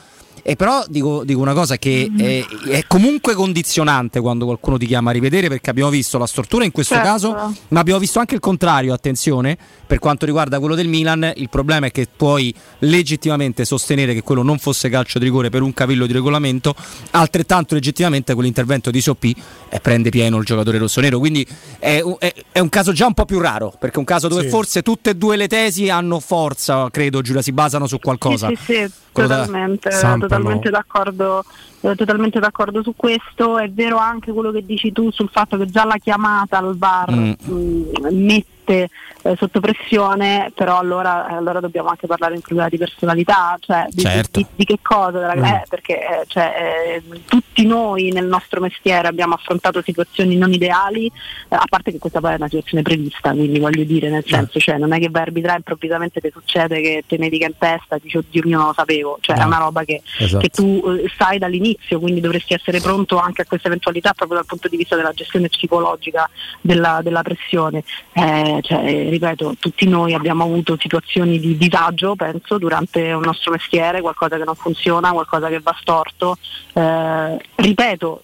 [0.44, 5.10] E però dico, dico una cosa che è, è comunque condizionante quando qualcuno ti chiama
[5.12, 7.10] a rivedere perché abbiamo visto la stortura in questo Certo.
[7.10, 11.50] caso, ma abbiamo visto anche il contrario, attenzione, per quanto riguarda quello del Milan, il
[11.50, 15.74] problema è che puoi legittimamente sostenere che quello non fosse calcio di rigore per un
[15.74, 16.76] cavillo di regolamento,
[17.12, 19.36] altrettanto legittimamente quell'intervento di Soppi
[19.70, 21.46] eh, prende pieno il giocatore rossonero, quindi
[21.80, 24.28] è, un- è- è un caso già un po' più raro, perché è un caso
[24.28, 24.50] dove Sì.
[24.50, 28.48] forse tutte e due le tesi hanno forza, credo Giulia, si basano su qualcosa.
[28.48, 31.44] Sì, sì, sì, da- totalmente, Sampa, totalmente d'accordo,
[31.82, 33.58] eh, totalmente d'accordo su questo.
[33.58, 37.12] È vero anche quello che dici tu sul fatto che già la chiamata al VAR
[37.12, 37.32] Mm.
[37.44, 43.86] mh, mette eh, sotto pressione, però allora, allora dobbiamo anche parlare in di personalità, cioè
[43.90, 44.40] di, Certo.
[44.40, 45.44] di- di che cosa, della- Mm.
[45.44, 51.06] eh, perché eh, cioè, eh, tutti noi nel nostro mestiere abbiamo affrontato situazioni non ideali,
[51.08, 54.60] eh, a parte che questa poi è una situazione prevista, quindi voglio dire, nel senso,
[54.60, 57.58] cioè, non è che vai a arbitrare improvvisamente ti succede che te ne dica in
[57.58, 59.46] testa, dici oddio io non lo sapevo, cioè è No.
[59.48, 60.42] una roba che, Esatto.
[60.42, 64.46] che tu eh, sai dall'inizio, quindi dovresti essere pronto anche a questa eventualità proprio dal
[64.48, 66.30] punto di vista della gestione psicologica
[66.62, 67.84] della, della pressione.
[68.14, 73.52] Eh, cioè, eh, ripeto, tutti noi abbiamo avuto situazioni di disagio, penso, durante il nostro
[73.52, 76.38] mestiere, qualcosa che non funziona, qualcosa che va storto.
[76.74, 78.22] Eh, ripeto,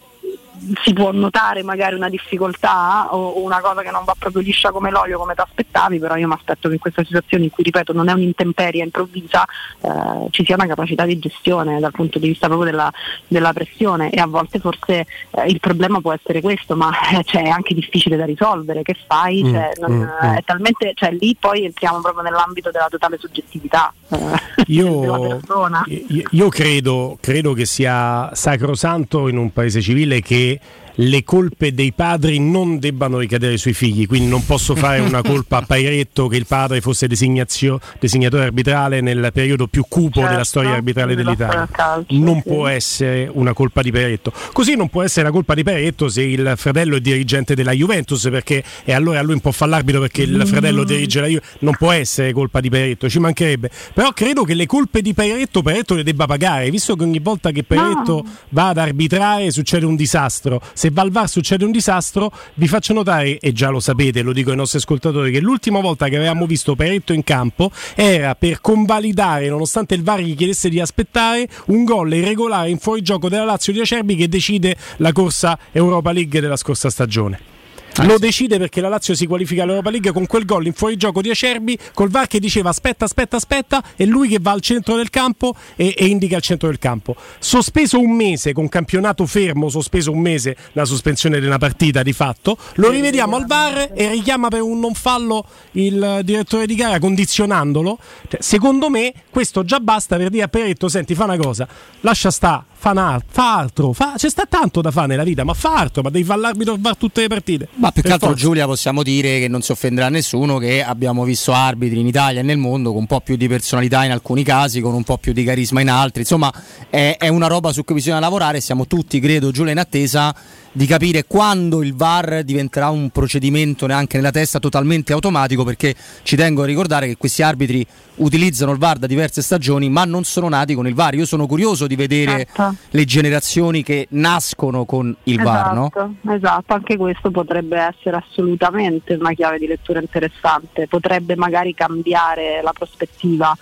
[0.84, 4.89] si può notare magari una difficoltà o, una cosa che non va proprio liscia come
[4.91, 7.93] l'olio come ti aspettavi, però io mi aspetto che in questa situazione in cui ripeto
[7.93, 9.45] non è un'intemperia improvvisa
[9.82, 12.91] eh, ci sia una capacità di gestione dal punto di vista proprio della,
[13.28, 17.43] della pressione e a volte forse eh, il problema può essere questo, ma eh, cioè,
[17.43, 19.43] è anche difficile da risolvere, che fai?
[19.43, 20.34] Mm, Cioè, non- mm, mm.
[20.38, 24.18] È talmente, cioè, lì poi entriamo proprio nell'ambito della totale soggettività eh,
[24.66, 25.84] della Io, persona.
[25.88, 30.62] io- io credo, credo che sia sacrosanto in un paese civile che que
[31.00, 35.58] le colpe dei padri non debbano ricadere sui figli, quindi non posso fare una colpa
[35.58, 40.43] a Pairetto che il padre fosse designazio- designatore arbitrale nel periodo più cupo Certo, della
[40.43, 41.68] storia arbitrale dell'Italia.
[41.72, 42.50] calcio, Non sì.
[42.50, 44.32] può essere una colpa di Pairetto.
[44.52, 48.28] Così non può essere la colpa di Pairetto se il fratello è dirigente della Juventus,
[48.32, 51.56] perché e allora lui un po' fa l'arbitro perché il fratello dirige la Juventus.
[51.60, 53.70] Non può essere colpa di Pairetto, ci mancherebbe.
[53.93, 57.52] Però credo che le colpe di Pairetto Pairetto le debba pagare, visto che ogni volta
[57.52, 60.60] che Pairetto va ad arbitrare succede un disastro.
[60.74, 64.33] Se va al VAR succede un disastro, vi faccio notare, e già lo sapete, lo
[64.33, 68.61] dico ai nostri ascoltatori, che l'ultima volta che avevamo visto Pairetto in campo era per
[68.61, 73.73] convalidare, nonostante il VAR gli chiedesse di aspettare, un gol irregolare in fuorigioco della Lazio
[73.73, 77.57] di Acerbi che decide la corsa Europa League della scorsa stagione.
[78.03, 81.31] Lo decide perché la Lazio si qualifica all'Europa League con quel gol in fuorigioco di
[81.31, 85.09] Acerbi, col VAR che diceva aspetta, aspetta, aspetta, e lui che va al centro del
[85.09, 87.15] campo e, e indica il centro del campo.
[87.39, 92.13] Sospeso un mese, con campionato fermo, sospeso un mese la sospensione di una partita di
[92.13, 96.99] fatto, lo rivediamo al VAR e richiama per un non fallo il direttore di gara
[96.99, 97.97] condizionandolo.
[98.27, 101.67] Cioè, secondo me questo già basta per dire a Peretto, senti, fa una cosa,
[102.01, 106.01] lascia sta, fa, altro, fa- c'è sta tanto da fare nella vita, ma fa altro,
[106.01, 107.67] ma devi fare l'arbitro a VAR tutte le partite.
[107.75, 108.43] Ma più che altro forza.
[108.43, 112.43] Giulia possiamo dire che non si offenderà nessuno che abbiamo visto arbitri in Italia e
[112.43, 115.34] nel mondo con un po' più di personalità in alcuni casi, con un po' più
[115.34, 116.21] di carisma in altri.
[116.21, 116.53] Insomma,
[116.89, 118.61] è, è una roba su cui bisogna lavorare.
[118.61, 120.36] Siamo tutti, credo, Giulia, in attesa
[120.78, 126.36] di capire quando il VAR diventerà un procedimento neanche nella testa totalmente automatico, perché ci
[126.36, 127.84] tengo a ricordare che questi arbitri
[128.17, 131.15] utilizzano il VAR da diverse stagioni, ma non sono nati con il VAR.
[131.15, 132.75] Io sono curioso di vedere Certo.
[132.91, 135.88] le generazioni che nascono con il VAR, no?
[135.88, 142.61] esatto, esatto, anche questo potrebbe essere assolutamente una chiave di lettura interessante, potrebbe magari cambiare
[142.61, 143.57] la prospettiva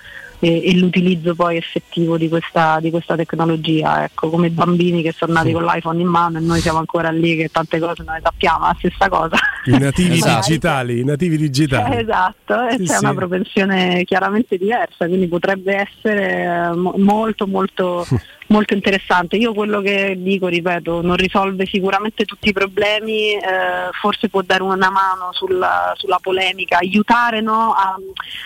[0.46, 5.12] e, e l'utilizzo poi effettivo di questa, di questa tecnologia, ecco, come i bambini che
[5.12, 8.14] sono nati con l'iPhone in mano e noi siamo ancora lì che tante cose non
[8.14, 9.38] le sappiamo, la stessa cosa.
[9.66, 10.46] I nativi Esatto.
[10.48, 11.96] digitali, i nativi digitali.
[11.96, 13.04] Eh, Esatto, Sì, c'è sì.
[13.04, 18.06] una propensione chiaramente diversa, quindi potrebbe essere eh, mo- molto molto
[18.48, 19.38] molto interessante.
[19.38, 24.64] Io quello che dico, ripeto, non risolve sicuramente tutti i problemi, eh, forse può dare
[24.64, 27.98] una mano sulla, sulla polemica, aiutare no, a,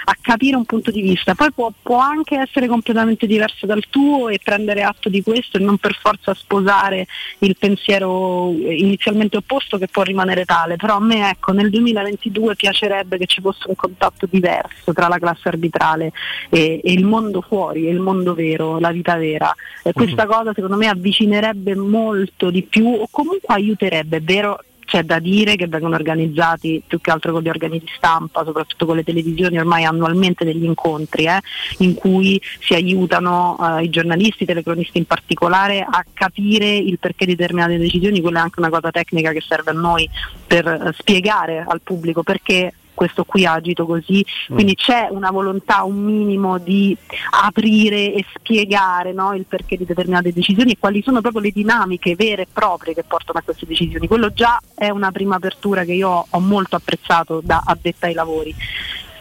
[0.05, 1.35] a capire un punto di vista.
[1.35, 5.61] Poi può, può anche essere completamente diverso dal tuo e prendere atto di questo e
[5.61, 7.07] non per forza sposare
[7.39, 13.17] il pensiero inizialmente opposto che può rimanere tale, però a me ecco nel 2022 piacerebbe
[13.17, 16.11] che ci fosse un contatto diverso tra la classe arbitrale
[16.49, 19.53] e, e il mondo fuori, e il mondo vero, la vita vera.
[19.89, 24.59] E questa cosa secondo me avvicinerebbe molto di più o comunque aiuterebbe, è vero?
[24.85, 28.87] C'è da dire che vengono organizzati più che altro con gli organi di stampa, soprattutto
[28.87, 31.39] con le televisioni, ormai annualmente degli incontri eh,
[31.79, 37.25] in cui si aiutano eh, i giornalisti, i telecronisti in particolare, a capire il perché
[37.25, 40.09] di determinate decisioni, quella è anche una cosa tecnica che serve a noi
[40.47, 46.03] per eh, spiegare al pubblico perché questo qui agito così, quindi c'è una volontà, un
[46.03, 46.97] minimo di
[47.29, 52.17] aprire e spiegare no, il perché di determinate decisioni e quali sono proprio le dinamiche
[52.17, 54.05] vere e proprie che portano a queste decisioni.
[54.05, 58.53] Quello già è una prima apertura che io ho molto apprezzato da addetta ai lavori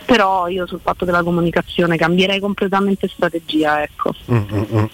[0.08, 3.82] però io sul fatto della comunicazione cambierei completamente strategia.
[3.82, 4.14] Ecco.
[4.32, 4.84] Mm, mm, mm.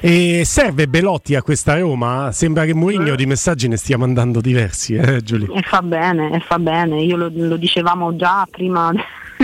[0.00, 2.32] E serve Belotti a questa Roma?
[2.32, 5.54] Sembra che Mourinho di messaggi ne stia mandando diversi, eh, Giulia?
[5.54, 7.02] E fa bene, e fa bene.
[7.02, 8.90] Io lo, lo dicevamo già prima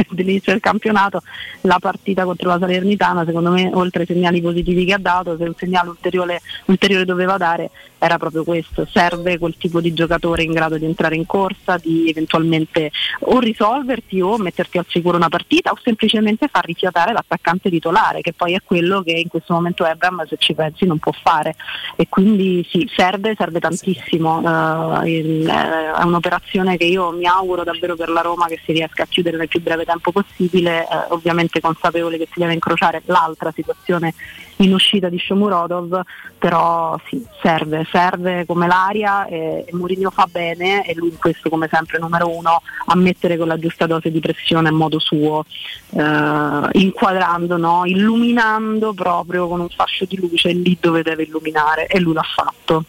[0.11, 1.23] dell'inizio del campionato,
[1.63, 5.45] la partita contro la Salernitana, secondo me, oltre ai segnali positivi che ha dato, se
[5.45, 10.53] un segnale ulteriore, ulteriore doveva dare era proprio questo, serve quel tipo di giocatore in
[10.53, 12.91] grado di entrare in corsa, di eventualmente
[13.21, 18.33] o risolverti o metterti al sicuro una partita o semplicemente far rifiatare l'attaccante titolare, che
[18.33, 21.57] poi è quello che in questo momento Ebram, se ci pensi, non può fare.
[21.97, 24.39] E quindi sì, serve, serve tantissimo.
[24.39, 29.03] Uh, il, è un'operazione che io mi auguro davvero per la Roma che si riesca
[29.03, 33.51] a chiudere nel più breve tempo possibile, eh, ovviamente consapevole che si deve incrociare l'altra
[33.53, 34.15] situazione
[34.57, 36.03] in uscita di Shomurodov,
[36.39, 41.49] però sì, serve, serve come l'aria e, e Mourinho fa bene e lui in questo
[41.49, 45.45] come sempre numero uno a mettere con la giusta dose di pressione a modo suo,
[45.91, 47.85] eh, inquadrando, no?
[47.85, 52.85] illuminando proprio con un fascio di luce lì dove deve illuminare e lui l'ha fatto.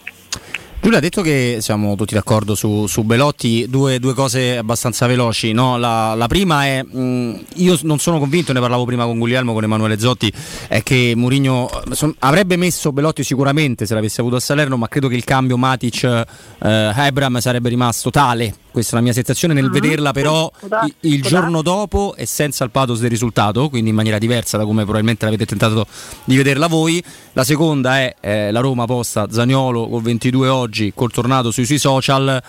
[0.82, 5.52] Giulia ha detto che siamo tutti d'accordo su, su Belotti, due, due, cose abbastanza veloci.
[5.52, 5.78] No?
[5.78, 9.64] La, la, prima è, mh, io non sono convinto, ne parlavo prima con Guglielmo, con
[9.64, 10.32] Emanuele Zotti,
[10.70, 15.10] è che Mourinho son, avrebbe messo Belotti sicuramente se l'avesse avuto a Salerno, ma credo
[15.10, 19.72] che il cambio Matic-Ebram eh, sarebbe rimasto tale questa è la mia sensazione nel uh-huh.
[19.72, 20.50] vederla però
[20.84, 24.64] il, il giorno dopo e senza il pathos del risultato, quindi in maniera diversa da
[24.64, 25.86] come probabilmente l'avete tentato
[26.24, 27.04] di vederla voi.
[27.34, 31.80] La seconda è eh, la Roma posta Zaniolo con 22 oggi, col tornato sui suoi
[31.80, 32.42] social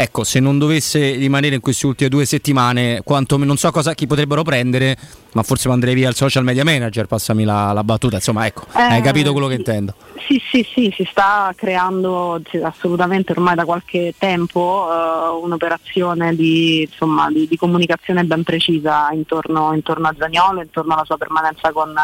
[0.00, 4.06] ecco, se non dovesse rimanere in queste ultime due settimane, quanto, non so cosa, chi
[4.06, 4.96] potrebbero prendere,
[5.32, 8.80] ma forse manderei via il social media manager, passami la, la battuta, insomma, ecco, eh,
[8.80, 9.94] hai capito quello che intendo.
[10.26, 17.30] Sì, sì, sì, si sta creando assolutamente ormai da qualche tempo uh, un'operazione di, insomma,
[17.30, 21.94] di, di, comunicazione ben precisa intorno, intorno, a Zagnolo, intorno alla sua permanenza con,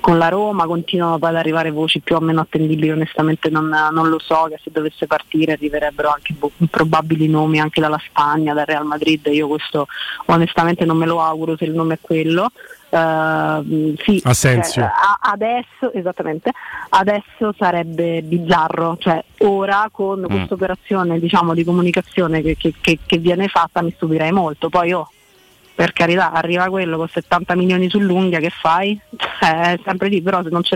[0.00, 4.08] con, la Roma, continuano poi ad arrivare voci più o meno attendibili, onestamente non, non
[4.08, 8.66] lo so, che se dovesse partire arriverebbero anche boh, probabili nomi anche dalla Spagna, dal
[8.66, 9.86] Real Madrid, io questo
[10.26, 12.50] onestamente non me lo auguro se il nome è quello.
[12.92, 14.82] Uh, sì, Asensio.
[14.82, 14.90] Cioè,
[15.22, 16.50] adesso, esattamente,
[16.90, 20.24] adesso sarebbe bizzarro, cioè ora con mm.
[20.26, 24.92] questa operazione diciamo, di comunicazione che, che, che, che, viene fatta mi stupirei molto, poi
[24.92, 25.08] oh,
[25.82, 28.96] per carità arriva quello con 70 milioni sull'unghia che fai?
[29.42, 30.70] Eh, è sempre lì, però se non se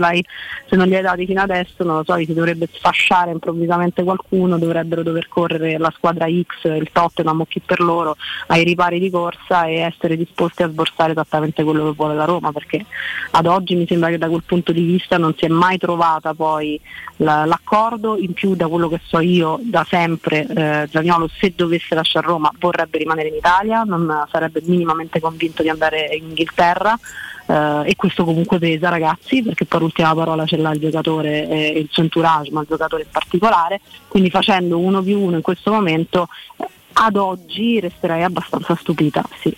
[0.75, 5.05] non li hai dati fino adesso, non lo so, si dovrebbe sfasciare improvvisamente qualcuno, dovrebbero
[5.05, 8.17] dover correre la squadra X, il Tottenham o chi per loro
[8.49, 12.51] ai ripari di corsa e essere disposti a sborsare esattamente quello che vuole la Roma,
[12.51, 12.85] perché
[13.31, 16.35] ad oggi mi sembra che da quel punto di vista non si è mai trovata
[16.35, 16.81] poi
[17.19, 21.95] la, l'accordo, in più da quello che so io da sempre eh, Zagnolo se dovesse
[21.95, 26.99] lasciare Roma vorrebbe rimanere in Italia, non sarebbe minimamente minimamente convinto di andare in Inghilterra.
[27.47, 31.79] Uh, e questo comunque pesa ragazzi perché poi l'ultima parola ce l'ha il giocatore e
[31.79, 35.71] il suo entourage ma il giocatore in particolare quindi facendo uno più uno in questo
[35.71, 36.27] momento
[36.57, 39.57] eh, ad oggi resterei abbastanza stupita sì.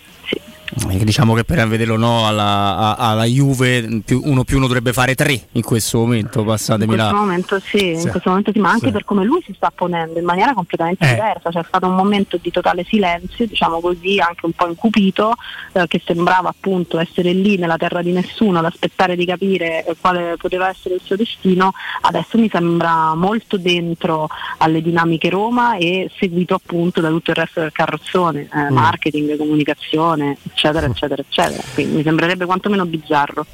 [0.71, 5.15] Eh, diciamo che per vederlo no alla, alla, Juve più, uno più uno dovrebbe fare
[5.15, 7.19] tre in questo momento, passatemi in questo la...
[7.19, 8.91] momento sì, sì, in questo momento sì, ma anche sì.
[8.91, 11.13] per come lui si sta ponendo in maniera completamente eh.
[11.15, 15.33] diversa, c'è stato un momento di totale silenzio, diciamo così, anche un po' incupito,
[15.71, 19.95] eh, che sembrava appunto essere lì nella terra di nessuno ad aspettare di capire eh,
[19.99, 24.27] quale poteva essere il suo destino, adesso mi sembra molto dentro
[24.59, 28.73] alle dinamiche Roma e seguito appunto da tutto il resto del carrozzone, eh, mm.
[28.73, 31.63] marketing, comunicazione, eccetera, eccetera, eccetera.
[31.73, 33.45] Quindi mi sembrerebbe quantomeno bizzarro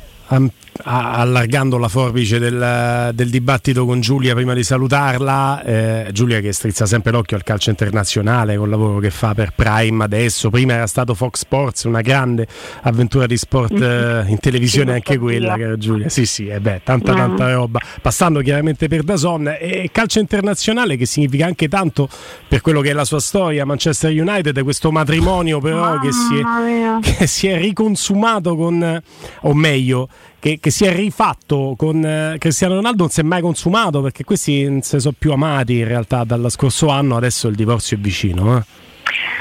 [0.84, 6.86] allargando la forbice del, del, dibattito con Giulia prima di salutarla, eh, Giulia che strizza
[6.86, 10.88] sempre l'occhio al calcio internazionale con il lavoro che fa per Prime adesso, prima era
[10.88, 12.47] stato Fox Sports, una grande
[12.82, 16.82] avventura di sport eh, in televisione anche quella che era Giulia, sì sì, eh beh,
[16.84, 22.09] tanta tanta roba, passando chiaramente per Dazon e calcio internazionale che significa anche tanto
[22.47, 26.99] per quello che è la sua storia, Manchester United, questo matrimonio però che si, è,
[27.17, 29.01] che si è riconsumato con,
[29.41, 30.09] o meglio,
[30.45, 34.23] che, che, si è rifatto con eh, Cristiano Ronaldo non si è mai consumato perché
[34.23, 37.99] questi non si sono più amati in realtà dallo scorso anno, adesso il divorzio è
[37.99, 38.57] vicino.
[38.57, 38.63] Eh.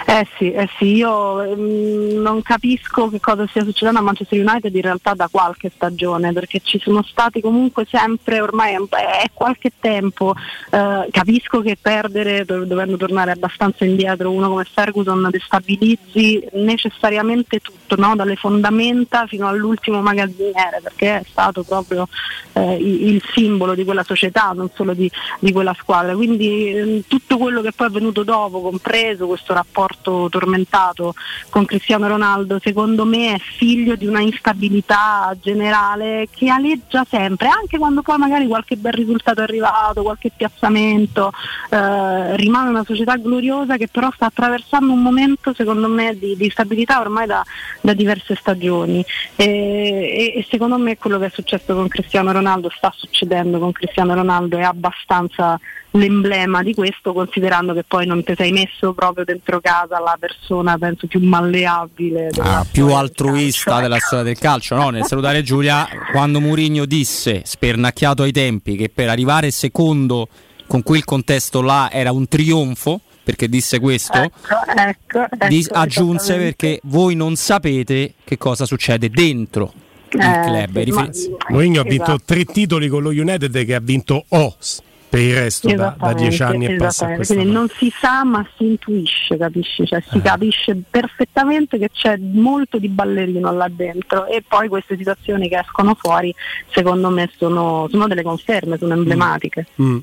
[0.06, 4.74] Eh sì, eh sì, io mm, non capisco che cosa stia succedendo a Manchester United
[4.74, 10.34] in realtà da qualche stagione, perché ci sono stati comunque sempre, ormai è, qualche tempo,
[10.70, 17.96] eh, capisco che perdere, do- dovendo tornare abbastanza indietro, uno come Ferguson destabilizzi necessariamente tutto,
[17.96, 18.14] no?
[18.14, 22.08] dalle fondamenta fino all'ultimo magazziniere, perché è stato proprio
[22.52, 26.14] eh, il, simbolo di quella società, non solo di, di quella squadra.
[26.14, 31.14] Quindi ehm, tutto quello che poi è venuto dopo, compreso questo rapporto tormentato
[31.50, 37.78] con Cristiano Ronaldo, secondo me è figlio di una instabilità generale che aleggia sempre, anche
[37.78, 41.30] quando poi magari qualche bel risultato è arrivato, qualche piazzamento,
[41.70, 46.50] eh, rimane una società gloriosa che però sta attraversando un momento secondo me di, di
[46.50, 47.44] stabilità ormai da,
[47.80, 49.04] da diverse stagioni.
[49.36, 53.72] E, e- e secondo me quello che è successo con Cristiano Ronaldo sta succedendo con
[53.72, 55.58] Cristiano Ronaldo è abbastanza
[55.96, 60.76] l'emblema di questo considerando che poi non ti sei messo proprio dentro casa la persona
[60.76, 64.74] penso più malleabile della Ah, più altruista della storia del calcio.
[64.74, 64.90] No?
[64.90, 70.28] Nel salutare Giulia, quando Mourinho disse, spernacchiato ai tempi, che per arrivare secondo
[70.66, 74.38] con quel contesto là era un trionfo, perché disse questo, ecco,
[74.76, 76.54] ecco, ecco, aggiunse esattamente.
[76.56, 79.72] perché voi non sapete che cosa succede dentro
[80.10, 80.76] il Eh, club.
[80.76, 81.10] E rifer-
[81.50, 82.22] Mourinho ha vinto Esatto.
[82.24, 84.82] tre titoli con lo United che ha vinto OS
[85.14, 87.16] per il resto da, da dieci anni e passa a esattamente.
[87.16, 87.66] questa Quindi parte.
[87.68, 89.86] non si sa ma si intuisce, capisci?
[89.86, 90.04] Cioè, Eh.
[90.10, 95.58] si capisce perfettamente che c'è molto di ballerino là dentro e poi queste situazioni che
[95.58, 96.34] escono fuori
[96.72, 99.66] secondo me sono, sono delle conferme, sono emblematiche.
[99.80, 99.98] Mm.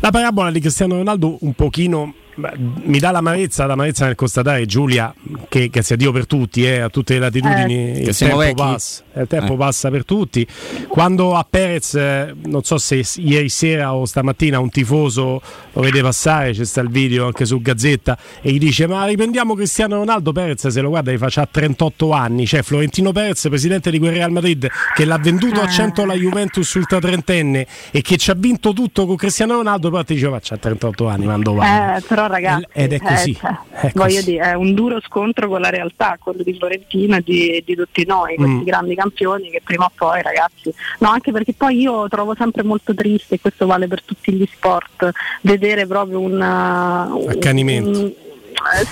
[0.00, 5.12] La parabola di Cristiano Ronaldo un pochino mi dà l'amarezza, l'amarezza nel constatare Giulia
[5.48, 8.00] che, che sia Dio per tutti, eh, a tutte le latitudini, Eh.
[8.02, 9.56] il, tempo passa, il tempo Eh.
[9.56, 10.46] passa per tutti.
[10.88, 15.40] Quando a Perez, eh, non so se ieri sera o stamattina un tifoso
[15.72, 19.54] lo vede passare, c'è sta il video anche su Gazzetta e gli dice ma riprendiamo
[19.54, 23.98] Cristiano Ronaldo, Perez se lo guarda gli faccia 38 anni, cioè Florentino Perez, presidente di
[23.98, 28.30] quel Real Madrid che l'ha venduto a 100 alla Juventus ultra trentenne e che ci
[28.30, 31.96] ha vinto tutto con Cristiano Ronaldo, però ti dice ma c'ha 38 anni, mando va.
[31.96, 33.50] Eh, però ragazzi, Ed è così, eh, cioè,
[33.80, 34.24] è voglio così.
[34.30, 38.04] dire, è un duro scontro con la realtà, quello di Florentino e di, di tutti
[38.06, 38.62] noi, questi Mm.
[38.64, 42.94] grandi campioni che prima o poi ragazzi, no anche perché poi io trovo sempre molto
[42.94, 45.10] triste, e questo vale per tutti gli sport,
[45.42, 46.32] vedere proprio un...
[46.32, 47.88] un- Accanimento.
[47.98, 48.25] un- eh,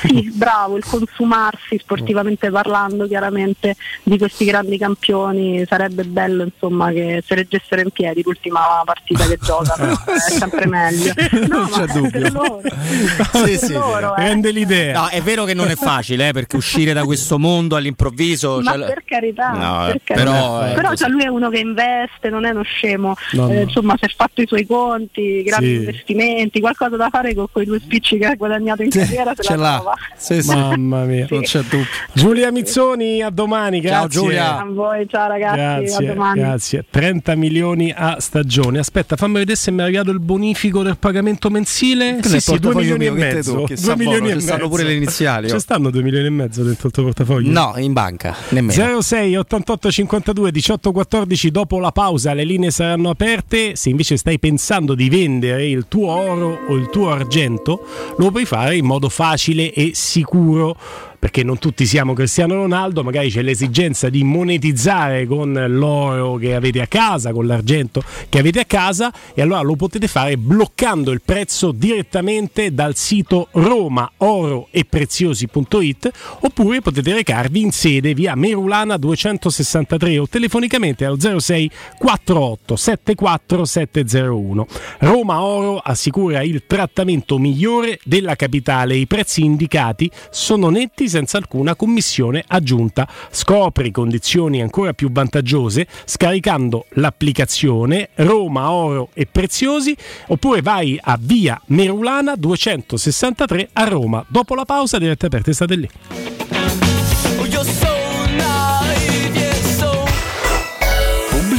[0.00, 7.22] sì, bravo, il consumarsi sportivamente parlando chiaramente di questi grandi campioni sarebbe bello insomma che
[7.26, 11.12] se reggessero in piedi l'ultima partita che giocano, è sempre meglio.
[11.48, 12.28] No, Non c'è ma dubbio.
[12.32, 12.60] loro.
[13.44, 14.22] Sì, sì, loro, eh.
[14.24, 15.00] Rende l'idea.
[15.00, 18.60] No, è vero che non è facile, eh, perché uscire da questo mondo all'improvviso.
[18.62, 20.14] Ma cioè- per carità, No, per eh, carità.
[20.14, 23.54] però, eh, Però cioè, lui è uno che investe, non è uno scemo, No, Eh,
[23.54, 23.60] no.
[23.62, 25.74] insomma si è fatto i suoi conti, grandi Sì.
[25.74, 29.60] investimenti, qualcosa da fare con quei due spicci che ha guadagnato in carriera se ce
[29.60, 29.82] l'ha.
[30.16, 30.54] Sì, sì.
[30.54, 31.26] Mamma mia.
[31.30, 31.84] Non c'è dubbio.
[32.12, 34.10] Giulia Mizzoni, a domani, grazie.
[34.10, 34.58] Ciao, Giulia.
[34.60, 36.40] A voi, ciao ragazzi, Grazie, a domani.
[36.40, 36.84] grazie.
[36.90, 38.78] 30 milioni a stagione.
[38.78, 42.18] Aspetta, fammi vedere se mi è arrivato il bonifico del pagamento mensile.
[42.22, 43.52] Sì, sì, 2 portafoglio milioni e mezzo.
[43.52, 43.66] tocchi?
[43.74, 44.68] 2 Sta milioni buono, e ci stanno mezzo.
[44.70, 45.58] pure le iniziali, Ci oh.
[45.58, 47.50] stanno 2 milioni e mezzo dentro il tuo portafoglio?
[47.50, 49.00] No, in banca, nemmeno.
[49.02, 54.38] 06 88 52 18 14 dopo la pausa le linee saranno aperte se invece stai
[54.38, 57.84] pensando di vendere il tuo oro o il tuo argento
[58.18, 60.76] lo puoi fare in modo facile e sicuro
[61.24, 66.82] perché non tutti siamo Cristiano Ronaldo, magari c'è l'esigenza di monetizzare con l'oro che avete
[66.82, 71.22] a casa, con l'argento che avete a casa e allora lo potete fare bloccando il
[71.24, 76.10] prezzo direttamente dal sito romaoroepreziosi.it
[76.40, 84.66] oppure potete recarvi in sede via Merulana 263 o telefonicamente allo 06 48 74 701.
[84.98, 88.96] Roma Oro assicura il trattamento migliore della capitale.
[88.96, 93.06] I prezzi indicati sono netti senza alcuna commissione aggiunta.
[93.30, 99.96] Scopri condizioni ancora più vantaggiose scaricando l'applicazione Roma Oro e Preziosi
[100.26, 104.24] oppure vai a via Merulana 263 a Roma.
[104.26, 105.88] Dopo la pausa dirette aperte state lì.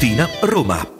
[0.00, 0.99] Tiburtina, Roma.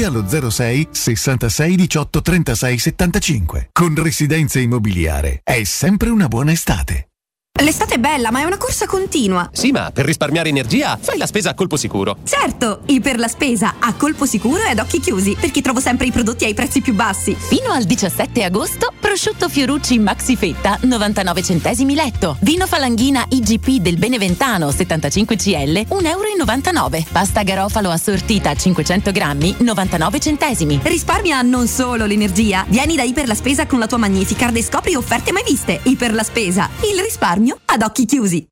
[0.00, 3.68] allo 06 66 18 36 75.
[3.72, 7.11] Con Residenze Immobiliare è sempre una buona estate.
[7.62, 9.48] L'estate è bella, ma è una corsa continua.
[9.52, 12.16] Sì, ma per risparmiare energia fai la spesa a colpo sicuro.
[12.24, 16.06] Certo, i per la spesa a colpo sicuro e ad occhi chiusi, perché trovo sempre
[16.06, 17.36] i prodotti ai prezzi più bassi.
[17.38, 22.36] Fino al 17 agosto, prosciutto Fiorucci Maxi Fetta 99 centesimi letto.
[22.40, 27.04] Vino Falanghina IGP del Beneventano 75 CL 1,99 euro.
[27.12, 30.80] Pasta garofalo assortita 500 grammi 99 centesimi.
[30.82, 32.64] Risparmia non solo l'energia.
[32.66, 35.78] Vieni da Iper la Spesa con la tua Magnificard e scopri offerte mai viste.
[35.84, 38.51] Iper la Spesa, il risparmio ad occhi chiusi.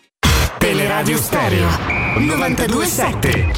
[0.57, 1.67] Teleradio Stereo
[2.17, 3.51] 927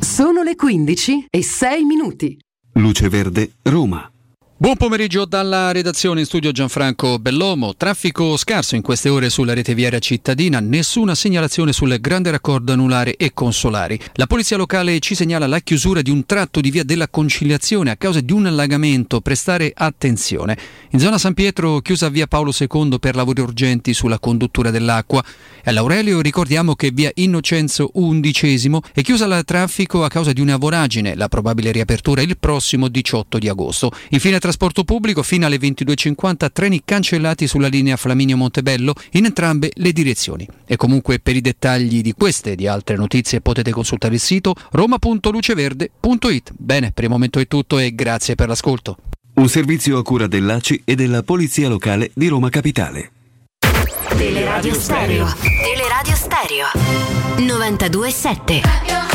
[0.00, 2.38] Sono le 15 e 6 minuti.
[2.74, 4.13] Luce Verde, Roma.
[4.56, 7.74] Buon pomeriggio dalla redazione in studio Gianfranco Bellomo.
[7.74, 13.16] Traffico scarso in queste ore sulla rete viaria cittadina, nessuna segnalazione sul grande raccordo anulare
[13.16, 13.98] e consolari.
[14.12, 17.96] La polizia locale ci segnala la chiusura di un tratto di via della conciliazione a
[17.96, 19.20] causa di un allagamento.
[19.20, 20.56] Prestare attenzione.
[20.90, 25.22] In zona San Pietro chiusa via Paolo II per lavori urgenti sulla conduttura dell'acqua.
[25.66, 30.58] E all'Aurelio ricordiamo che via Innocenzo XI è chiusa al traffico a causa di una
[30.58, 31.16] voragine.
[31.16, 33.90] La probabile riapertura il prossimo 18 di agosto.
[34.10, 40.46] Infine trasporto pubblico fino alle 22.50 treni cancellati sulla linea Flaminio-Montebello in entrambe le direzioni.
[40.64, 44.54] E comunque per i dettagli di queste e di altre notizie potete consultare il sito
[44.70, 46.52] roma.luceverde.it.
[46.56, 48.96] Bene, per il momento è tutto e grazie per l'ascolto.
[49.34, 53.10] Un servizio a cura dell'ACI e della Polizia Locale di Roma Capitale.
[54.16, 55.34] Teleradio Stereo.
[55.64, 56.66] Teleradio Stereo
[57.44, 59.13] 927.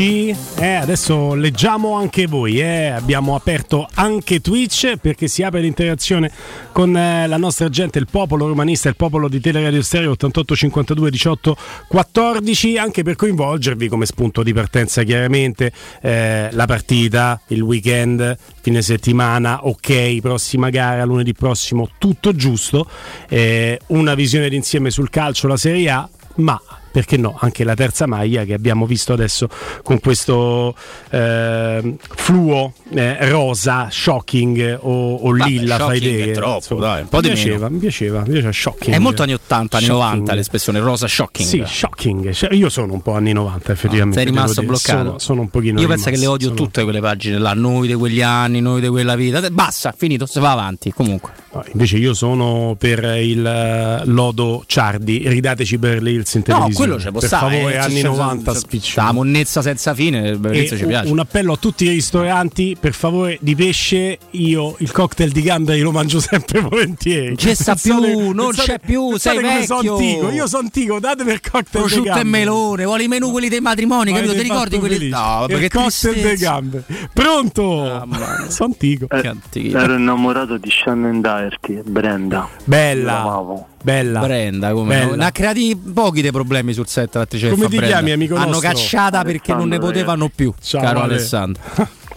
[0.00, 2.86] Twitch, eh, adesso leggiamo anche voi, eh.
[2.86, 6.32] abbiamo aperto anche Twitch perché si apre l'interazione
[6.72, 11.10] con eh, la nostra gente, il popolo romanista, il popolo di Teleradio Stereo 88 52
[11.10, 11.56] 18
[11.88, 15.70] 14, anche per coinvolgervi come spunto di partenza chiaramente.
[16.00, 22.88] Eh, la partita, il weekend, fine settimana, ok, prossima gara, lunedì prossimo, tutto giusto,
[23.28, 26.58] eh, una visione d'insieme sul calcio, la Serie A, ma
[26.90, 29.48] perché no, anche la terza maglia che abbiamo visto adesso
[29.82, 30.74] con questo
[31.10, 36.34] eh, fluo eh, rosa, shocking o, o lilla, Vabbè, fai shocking idea.
[36.34, 37.70] troppo, Insomma, dai, un po' di mi piaceva, meno.
[37.70, 38.94] mi piaceva, mi piaceva shocking.
[38.94, 40.08] È molto anni 80, anni Shocking.
[40.10, 41.48] 90 l'espressione rosa shocking.
[41.48, 42.30] Sì, shocking.
[42.32, 44.16] Cioè, io sono un po' anni 90 effettivamente.
[44.16, 44.82] Sei rimasto devo dire.
[44.92, 45.04] bloccato.
[45.06, 47.52] Sono, sono un pochino Io penso che rimasto, le odio sono- tutte quelle pagine là,
[47.54, 49.48] noi di quegli anni, noi di quella vita.
[49.50, 50.92] Basta, finito, si va avanti.
[50.92, 51.32] Comunque.
[51.52, 56.79] No, invece io sono per il eh, lodo Ciardi, ridateci Beverly Hills in No, televisione.
[56.84, 59.06] Quello ci può Per stare, favore, eh, anni c'è- 90 c'è- spicciano.
[59.06, 61.10] La monnezza senza fine, E ci un- piace.
[61.10, 64.18] un appello a tutti i ristoranti, per favore, di pesce.
[64.30, 67.36] Io il cocktail di gamberi lo mangio sempre volentieri.
[67.36, 69.96] C'è sta Pensate- più, non pensate- c'è più, sei come sono vecchio.
[69.96, 70.30] antico.
[70.30, 72.28] Io sono antico, datemi il cocktail di Prosciutto e gamberi.
[72.28, 74.34] melone, vuole i menù quelli dei matrimoni, Ma capito?
[74.34, 74.94] Ti ricordi quelli?
[74.96, 75.16] felice.
[75.16, 76.84] No, il perché cocktail dei gamberi.
[77.12, 78.06] Pronto?
[78.48, 79.06] sono antico.
[79.10, 82.48] Ero innamorato di Shannon Doherty, Brenda.
[82.64, 83.12] Bella.
[83.12, 83.66] L'amavo.
[83.82, 84.20] Bella.
[84.20, 85.10] Brenda, come Bella.
[85.10, 85.14] no?
[85.16, 87.86] Ne ha creati pochi dei problemi sul set l'attrice Come ti Brenda.
[87.96, 88.68] chiami, amico Hanno nostro?
[88.70, 91.14] cacciata perché non ne potevano più, Ciao, caro Ale.
[91.14, 91.62] Alessandro.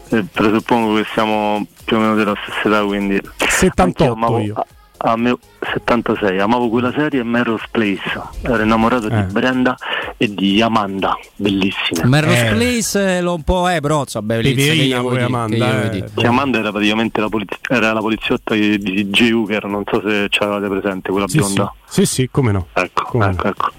[0.09, 3.19] Eh, presuppongo che siamo più o meno della stessa età, quindi...
[3.37, 4.53] 78 amavo, io.
[5.03, 5.37] A- me-
[5.73, 8.01] 76, amavo quella serie e Melrose Place.
[8.41, 9.25] Ero innamorato Eh.
[9.25, 9.75] di Brenda
[10.17, 12.01] e di Amanda, bellissima.
[12.53, 14.21] Place eh, lo un po' è brozza,
[15.11, 16.09] Hills, che Amanda, che io vuoi eh.
[16.13, 20.01] Che Amanda era praticamente la, poliz- era la poliziotta di, di Jay Hooker, non so
[20.05, 21.73] se ce l'avete presente, quella Sì, bionda.
[21.85, 22.67] Sì, sì, come no.
[22.73, 23.71] Ecco, Come ecco, ecco.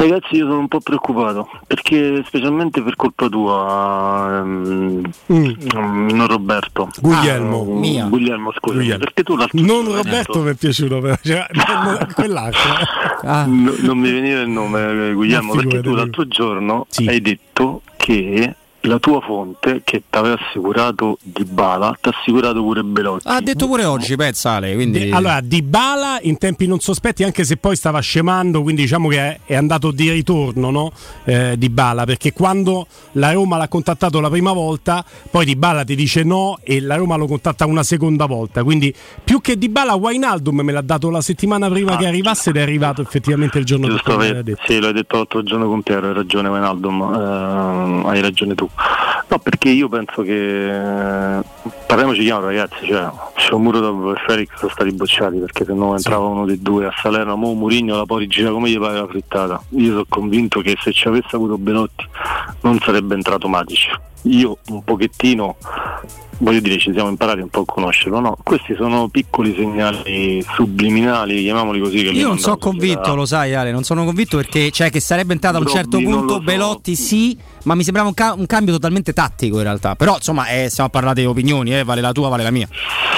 [0.00, 6.88] Ragazzi, io sono un po' preoccupato perché, specialmente per colpa tua, ehm, mm, non Roberto,
[7.02, 7.60] Guglielmo.
[7.60, 8.06] Ah, Mia.
[8.06, 8.98] Guglielmo, scusa, Guglielmo.
[8.98, 11.14] perché tu l'altro Non Roberto mi è piaciuto, però.
[11.22, 12.70] Cioè, non- quell'altro.
[13.24, 17.82] No, non mi veniva il nome, eh, Guglielmo, Ma perché tu l'altro giorno hai detto
[17.98, 23.28] che la tua fonte che ti aveva assicurato Di Bala ti ha assicurato pure Belotti.
[23.28, 25.04] Ha detto pure oggi, pensa Ale, quindi...
[25.04, 29.08] Di- allora, Di Bala in tempi non sospetti, anche se poi stava scemando, quindi diciamo
[29.08, 30.92] che è, andato di ritorno no?
[31.24, 35.84] eh, Di Bala, perché quando la Roma l'ha contattato la prima volta, poi Di Bala
[35.84, 38.64] ti dice no e la Roma lo contatta una seconda volta.
[38.64, 42.56] Quindi più che Di Bala, Wainaldum me l'ha dato la settimana prima che arrivasse ed
[42.56, 43.98] è arrivato effettivamente il giorno dopo.
[44.64, 48.68] sì, l'hai detto l'altro giorno con Piero, hai ragione Wijnaldum, ehm, hai ragione tu.
[49.28, 51.42] No, perché io penso che eh,
[51.86, 56.44] parliamoci chiaro ragazzi, cioè Shomurodov e Felix sono stati bocciati perché se no entrava uno
[56.44, 59.62] dei due a Salerno, mo Murigno la poi rigira come gli pare la frittata.
[59.76, 62.04] Io sono convinto che se ci avesse avuto Belotti
[62.62, 64.00] non sarebbe entrato Matic.
[64.22, 65.56] Io un pochettino
[66.40, 68.36] voglio dire ci siamo imparati un po' a conoscerlo, no?
[68.42, 71.96] Questi sono piccoli segnali subliminali, chiamiamoli così.
[72.10, 75.32] Io non sono convinto, sulla- lo sai Ale, non sono convinto perché cioè, che sarebbe
[75.32, 76.40] entrato a un certo punto so.
[76.40, 79.94] Belotti sì, ma mi sembrava un, ca- un cambio totalmente tattico in realtà.
[79.96, 82.68] Però insomma eh, stiamo a parlare di opinioni, eh, vale la tua, vale la mia.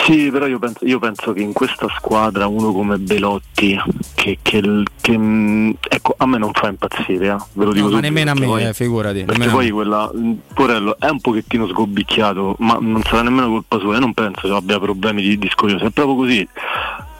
[0.04, 3.78] Sì, però io penso, io penso che in questa squadra uno come Belotti,
[4.14, 7.94] che, che- che, mh, ecco, a me non fa impazzire, eh, ve lo dico No,
[7.94, 9.22] ma nemmeno a me, poi- eh, figurati.
[9.24, 10.10] Perché poi quella
[10.54, 14.52] Porello è un pochettino sgobbicchiato, ma non sarà nemmeno colpa sua, io non penso che
[14.54, 16.48] abbia problemi di, di scoliosi, è proprio così.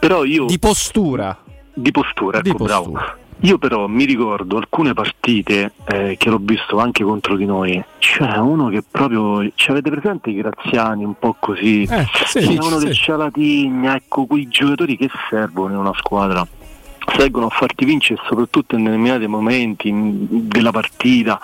[0.00, 0.46] Però io.
[0.46, 1.38] Di postura.
[1.74, 2.98] Di postura, ecco, Di bravo.
[3.44, 8.36] Io però mi ricordo alcune partite eh, che l'ho visto anche contro di noi, c'è
[8.36, 12.58] uno che proprio, ci avete presente i graziani un po' così, Eh, sì, c'è sì,
[12.60, 12.84] uno sì.
[12.84, 16.46] del Cialatigna, ecco quei giocatori che servono in una squadra,
[17.16, 21.40] servono a farti vincere soprattutto in determinati momenti in- della partita.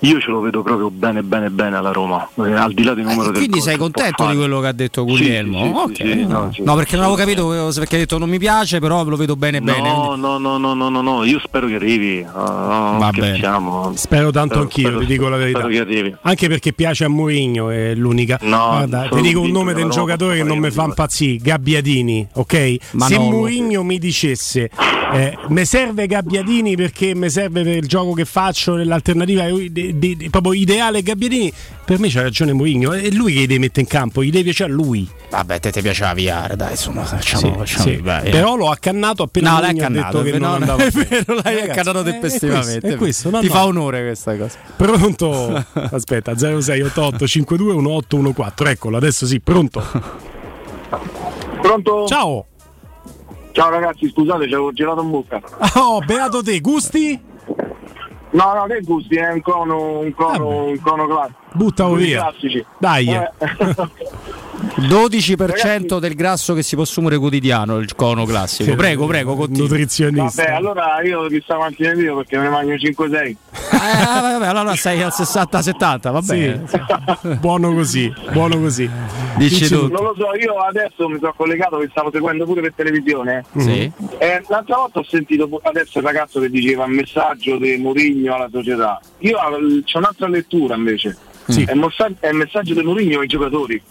[0.00, 3.04] Io ce lo vedo proprio bene bene bene alla Roma, eh, al di là del
[3.04, 5.58] numero del Quindi sei contento di quello che ha detto Guglielmo?
[5.58, 5.96] sì, sì, Ok.
[5.96, 6.62] sì, sì, no, sì.
[6.62, 9.34] no, perché non avevo capito eh, perché ha detto non mi piace, però lo vedo
[9.36, 9.78] bene bene.
[9.80, 12.22] quindi- No, no, no, no, no, no, no, io spero che arrivi.
[12.30, 13.92] Ah, no, Va scherziamo.
[13.94, 15.58] Spero tanto Spero- anch'io, spero- ti dico la verità.
[15.60, 16.14] Spero che arrivi.
[16.22, 18.38] Anche perché piace a Mourinho, è l'unica.
[18.42, 21.38] No, Guarda, ti dico un nome di un Roma giocatore che non mi fa impazzire,
[21.38, 22.76] Gabbiadini, ok?
[22.92, 24.68] Ma Se no, Mourinho mi dicesse
[25.12, 29.98] eh, mi serve Gabbiadini perché mi serve per il gioco che faccio, l'alternativa è di-
[29.98, 31.52] di- di- proprio ideale Gabbiadini,
[31.84, 34.44] per me c'ha ragione Mourinho, è lui che li deve mettere in campo, gli deve
[34.44, 35.08] piacere a lui.
[35.30, 37.96] Vabbè, te ti piaceva Viare, dai, insomma, facciamo, Sì, facciamo sì.
[38.02, 38.30] vai, eh.
[38.30, 40.84] Però l'ho accannato appena No, l'hai Mourinho ha accannato, detto che no, non no, andava
[40.84, 42.80] è vero, l'hai Ragazzi, accannato è- è tempestivamente.
[42.80, 43.52] questo, è questo, no, Ti no.
[43.52, 44.58] fa onore questa cosa.
[44.76, 45.64] Pronto?
[45.92, 48.72] Aspetta, 0688 52 1814.
[48.74, 49.82] Eccolo, adesso sì, pronto.
[51.60, 52.06] Pronto?
[52.06, 52.46] Ciao.
[53.54, 55.40] Ciao ragazzi, scusate, c'avevo gelato in bocca.
[55.76, 57.22] Oh, beato te, gusti?
[58.30, 61.38] No, no, che gusti, è un cono, un cono, un cono classico.
[61.52, 62.22] Buttalo via.
[62.22, 62.66] classici.
[62.78, 63.14] Dai.
[63.14, 63.30] Eh.
[64.76, 68.74] 12% del grasso che si può assumere quotidiano, il cono classico.
[68.74, 69.68] Prego, prego, continua.
[69.68, 70.42] Nutrizionista.
[70.42, 73.14] Vabbè, allora io chissà quanti ne vedo perché me ne mangio 5-6.
[73.24, 73.36] Eh,
[74.04, 76.64] vabbè, allora sei al 60-70, va bene.
[77.40, 78.88] buono così, buono così.
[79.36, 79.88] Dici tu.
[79.88, 83.44] Non lo so, io adesso mi sono collegato che stavo seguendo pure per televisione.
[83.56, 83.90] Sì.
[84.18, 88.48] E l'altra volta ho sentito adesso il ragazzo che diceva il messaggio di Mourinho alla
[88.50, 89.00] società.
[89.18, 91.16] Io eh, c'è un'altra lettura invece.
[91.46, 91.64] Sì.
[91.64, 93.82] È, il mossa- è il messaggio di Mourinho ai giocatori.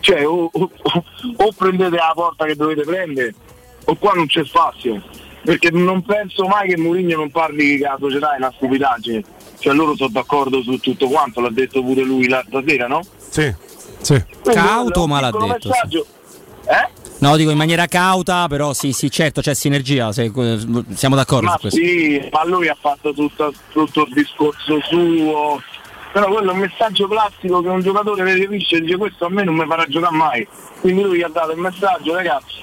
[0.00, 0.70] Cioè o, o-
[1.36, 3.34] o prendete la porta che dovete prendere
[3.84, 5.02] o qua non c'è spazio.
[5.42, 9.22] Perché non penso mai che Mourinho non parli che la società è una stupidaggine.
[9.58, 13.00] Cioè loro sono d'accordo su tutto quanto, l'ha detto pure lui l'altra sera, no?
[13.16, 13.54] Sì.
[14.00, 14.22] sì.
[14.42, 15.98] Quindi, Cauto, ma l'ha detto, sì.
[16.68, 16.88] Eh?
[17.18, 20.30] No, dico in maniera cauta, però sì, sì, certo, c'è sinergia, se-
[20.94, 21.78] siamo d'accordo Ma su questo.
[21.80, 25.62] sì, ma lui ha fatto tutto, tutto il discorso suo.
[26.16, 29.44] Però quello è un messaggio classico che un giocatore recepisce e dice questo a me
[29.44, 30.48] non mi farà giocare mai.
[30.80, 32.54] Quindi lui ha dato il messaggio, ragazzi,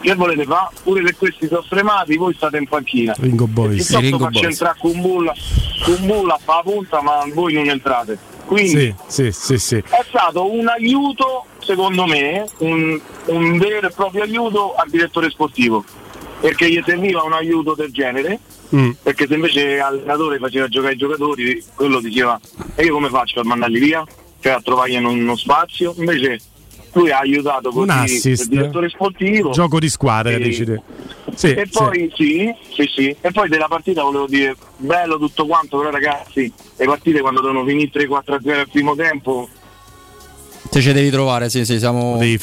[0.00, 0.68] che volete fare?
[0.84, 3.12] Pure se questi sono stremati, voi state in panchina.
[3.18, 3.74] Ringo Boys.
[3.74, 4.52] Piuttosto Ringo faccio Boys.
[4.52, 5.34] entrare con bulla,
[5.84, 8.16] con bulla fa la punta, ma voi non entrate.
[8.46, 9.76] Quindi Sì, sì, sì, sì.
[9.78, 15.82] è stato un aiuto, secondo me, un, un vero e proprio aiuto al direttore sportivo,
[16.38, 18.38] perché gli serviva un aiuto del genere,
[18.74, 18.90] Mm.
[19.02, 22.38] perché se invece l'allenatore faceva giocare i giocatori, quello diceva
[22.74, 24.04] e io come faccio a mandarli via?
[24.40, 26.40] Cioè a trovargli uno, uno spazio, invece
[26.92, 28.42] lui ha aiutato Un così assist.
[28.42, 29.50] il direttore sportivo.
[29.50, 30.80] Gioco di squadra, E- dici te.
[31.34, 33.16] Sì, e poi sì, sì, sì.
[33.20, 37.64] E poi della partita volevo dire bello tutto quanto, però ragazzi, le partite quando devono
[37.66, 39.48] finire 3-4-0 al primo tempo,
[40.70, 42.38] Se ci devi trovare, sì, sì, siamo, Lo devi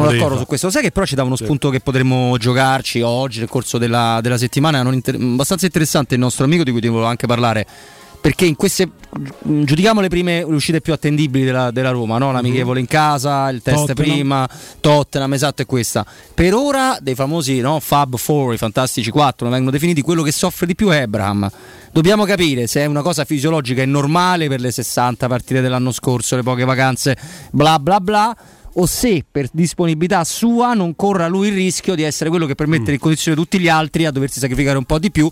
[0.00, 0.40] d'accordo fa.
[0.40, 0.70] su questo.
[0.70, 1.44] Sai che però ci dà uno Sì.
[1.44, 4.80] spunto che potremmo giocarci oggi nel corso della, della settimana.
[4.92, 7.66] Inter- abbastanza interessante il nostro amico di cui ti volevo anche parlare.
[8.22, 12.30] Perché in queste mh, giudichiamo le prime le uscite più attendibili della, della Roma, no?
[12.30, 13.86] l'amichevole in casa, il test.
[13.86, 14.12] Tottenham.
[14.12, 14.48] prima,
[14.78, 16.06] Tottenham, esatto, è questa.
[16.32, 20.66] Per ora dei famosi no, Fab 4, i fantastici 4, vengono definiti, quello che soffre
[20.66, 21.50] di più è Abraham.
[21.90, 26.36] Dobbiamo capire se è una cosa fisiologica e normale per le 60 partite dell'anno scorso,
[26.36, 27.16] le poche vacanze,
[27.50, 28.36] bla bla bla,
[28.74, 32.66] o se per disponibilità sua non corra lui il rischio di essere quello che per
[32.66, 35.30] mettere in condizione tutti gli altri a doversi sacrificare un po' di più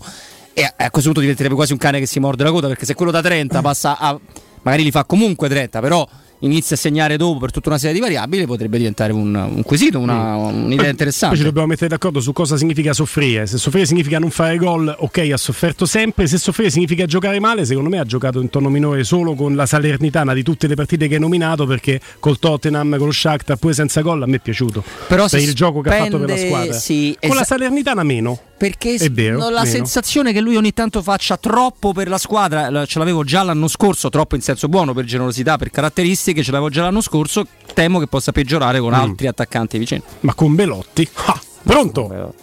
[0.53, 2.85] e a a questo punto diventerebbe quasi un cane che si morde la coda perché
[2.85, 4.19] se quello da 30 passa a
[4.63, 6.07] magari li fa comunque 30 però
[6.41, 9.99] inizia a segnare dopo per tutta una serie di variabili potrebbe diventare un, un quesito
[9.99, 13.45] una- un'idea Poi ci interessante dobbiamo mettere d'accordo su cosa significa soffrire.
[13.47, 16.27] Se soffrire significa non fare gol, ok, ha sofferto sempre.
[16.27, 19.65] Se soffrire significa giocare male, secondo me ha giocato in tono minore solo con la
[19.65, 23.73] Salernitana di tutte le partite che hai nominato, perché col Tottenham, con lo Shakhtar, pure
[23.73, 24.83] senza gol, a me è piaciuto.
[25.07, 26.73] Però per il gioco che ha fatto per la spende- squadra.
[26.73, 28.39] sì, con la esa- Salernitana meno.
[28.61, 29.73] Perché vero, ho la meno.
[29.73, 34.09] sensazione che lui ogni tanto faccia troppo per la squadra, ce l'avevo già l'anno scorso,
[34.09, 37.43] troppo in senso buono per generosità, per caratteristiche, ce l'avevo già l'anno scorso,
[37.73, 38.93] temo che possa peggiorare con Mm.
[38.93, 40.03] altri attaccanti vicini.
[40.19, 41.07] Ma con Belotti.
[41.25, 42.33] Ah, pronto?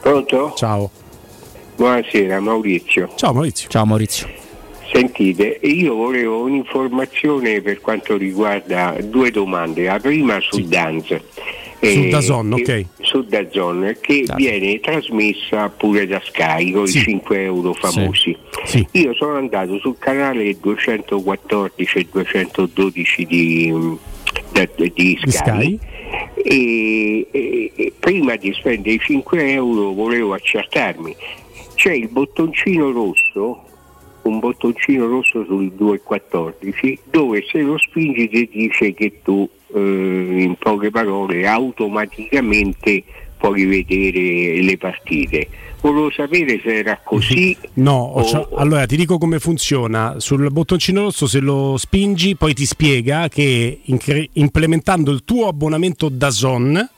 [0.00, 0.54] Pronto?
[0.56, 0.90] Ciao.
[1.76, 3.12] Buonasera Maurizio.
[3.14, 3.68] Ciao Maurizio.
[3.68, 4.26] Ciao Maurizio.
[4.92, 9.84] Sentite, io volevo un'informazione per quanto riguarda due domande.
[9.84, 11.14] La prima su Danz.
[11.80, 16.98] Su DAZN, che- Su Dazon, che viene trasmessa pure da Sky con Sì.
[16.98, 18.36] i 5 euro famosi.
[18.92, 23.72] Io sono andato sul canale 214 e 212 di,
[24.52, 25.30] da- di Sky.
[25.30, 25.78] Sky.
[26.42, 31.14] E, e- e prima di spendere i 5 euro volevo accertarmi.
[31.74, 33.62] C'è il bottoncino rosso,
[34.22, 39.78] un bottoncino rosso sul 214, dove se lo spingi ti dice che tu, eh,
[40.42, 43.02] in poche parole, automaticamente
[43.36, 45.48] puoi vedere le partite.
[45.80, 47.56] Volevo sapere se era così.
[47.74, 50.14] No, o- c'ho- allora ti dico come funziona.
[50.18, 56.08] Sul bottoncino rosso, se lo spingi, poi ti spiega che incre- implementando il tuo abbonamento
[56.08, 56.88] da Zon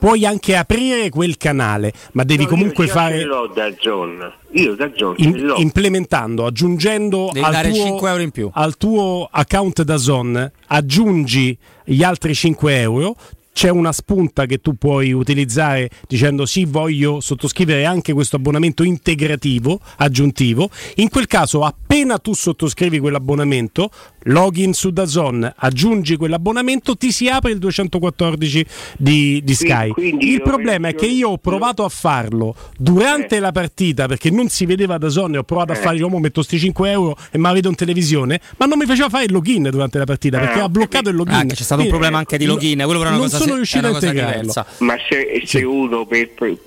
[0.00, 4.32] puoi anche aprire quel canale, ma devi No, comunque io fare l'ho da zona.
[4.52, 8.50] Io da zona in- implementando, aggiungendo Devi al dare tuo, 5 euro in più.
[8.52, 13.14] al tuo account da Zon, aggiungi gli altri 5 euro.
[13.52, 19.80] C'è una spunta che tu puoi utilizzare dicendo sì, voglio sottoscrivere anche questo abbonamento integrativo
[19.96, 20.70] aggiuntivo.
[20.96, 23.90] In quel caso, appena tu sottoscrivi quell'abbonamento,
[24.24, 28.66] login su Dazon, aggiungi quell'abbonamento, ti si apre il 214
[28.98, 29.90] di, di Sky.
[29.90, 34.30] quindi il io problema è che io ho provato a farlo durante la partita perché
[34.30, 35.78] non si vedeva Dazon e ho provato a Eh.
[35.78, 39.08] fare, io metto sti 5 euro e mi vedo in televisione, ma non mi faceva
[39.08, 41.34] fare il login durante la partita perché Ah, ha bloccato il login.
[41.34, 43.86] Ah, c'è stato un problema anche di login, quello però non cosa sono se- riuscito
[43.86, 44.52] a integrarlo.
[44.78, 46.58] Ma se, se uno per, per-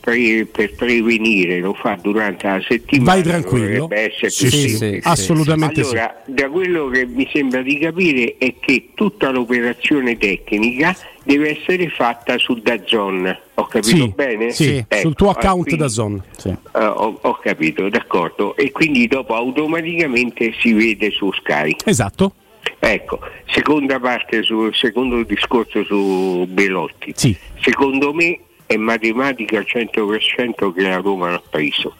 [0.51, 3.87] per- prevenire lo fa durante la settimana, Vai tranquillo.
[4.27, 9.29] Sì, sì, sì, assolutamente allora, da quello che mi sembra di capire è che tutta
[9.31, 13.37] l'operazione tecnica deve essere fatta su Dazon.
[13.55, 14.51] Ho capito Sì, bene?
[14.51, 16.23] sì, Ecco, sul tuo account quindi- Dazon.
[16.45, 18.55] eh, ho, ho capito, d'accordo.
[18.55, 21.75] E quindi dopo automaticamente si vede su Sky.
[21.85, 22.33] Esatto.
[22.79, 27.13] Ecco, seconda parte sul secondo discorso su Belotti.
[27.15, 27.35] Sì.
[27.61, 31.95] Secondo me è matematica al 100% che la Roma l'ha preso.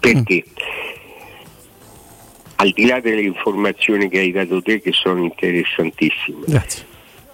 [0.00, 0.44] Perché?
[2.64, 6.44] Al di là delle informazioni che hai dato te che sono interessantissime.
[6.46, 6.86] Grazie.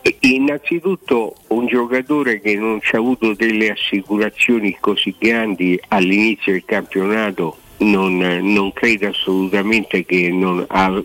[0.03, 6.65] E- Innanzitutto un giocatore che non ci ha avuto delle assicurazioni così grandi all'inizio del
[6.65, 11.01] campionato non, non credo assolutamente che non ha-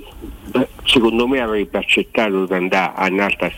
[0.86, 3.52] secondo me avrebbe accettato di andare a un'altra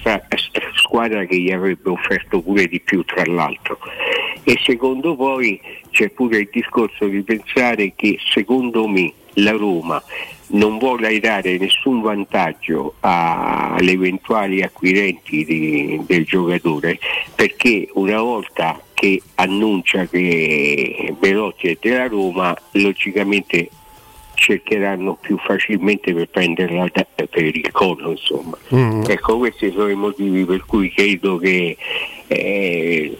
[0.76, 3.80] squadra che gli avrebbe offerto pure di più tra l'altro
[4.44, 5.60] e secondo poi
[5.91, 10.02] c'è pure il discorso di pensare che secondo me la Roma
[10.49, 16.98] non vuole dare nessun vantaggio a- alle eventuali acquirenti di- del giocatore
[17.36, 23.69] perché una volta che annuncia che Belotti è della Roma logicamente
[24.36, 29.03] cercheranno più facilmente per prenderla da- per il collo insomma Mm.
[29.07, 31.76] ecco questi sono i motivi per cui credo che
[32.28, 33.18] eh,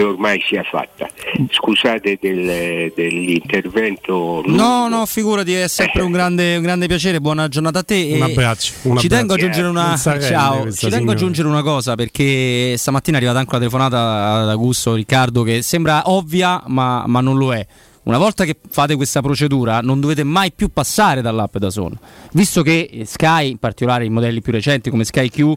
[0.00, 1.06] che ormai sia fatta
[1.50, 7.20] scusate del- dell'intervento No, no, figurati, è sempre un grande, un grande piacere.
[7.20, 8.12] Buona giornata a te.
[8.14, 9.08] Un abbraccio, un ci abbraccio.
[9.08, 13.50] tengo ad aggiungere una, ciao, ci tengo aggiungere una cosa perché stamattina è arrivata anche
[13.50, 17.66] una telefonata ad Augusto Riccardo che sembra ovvia, ma, ma non lo è.
[18.02, 21.98] Una volta che fate questa procedura, non dovete mai più passare dall'app da Zone.
[22.32, 25.52] Visto che Sky, in particolare i modelli più recenti come Sky Q,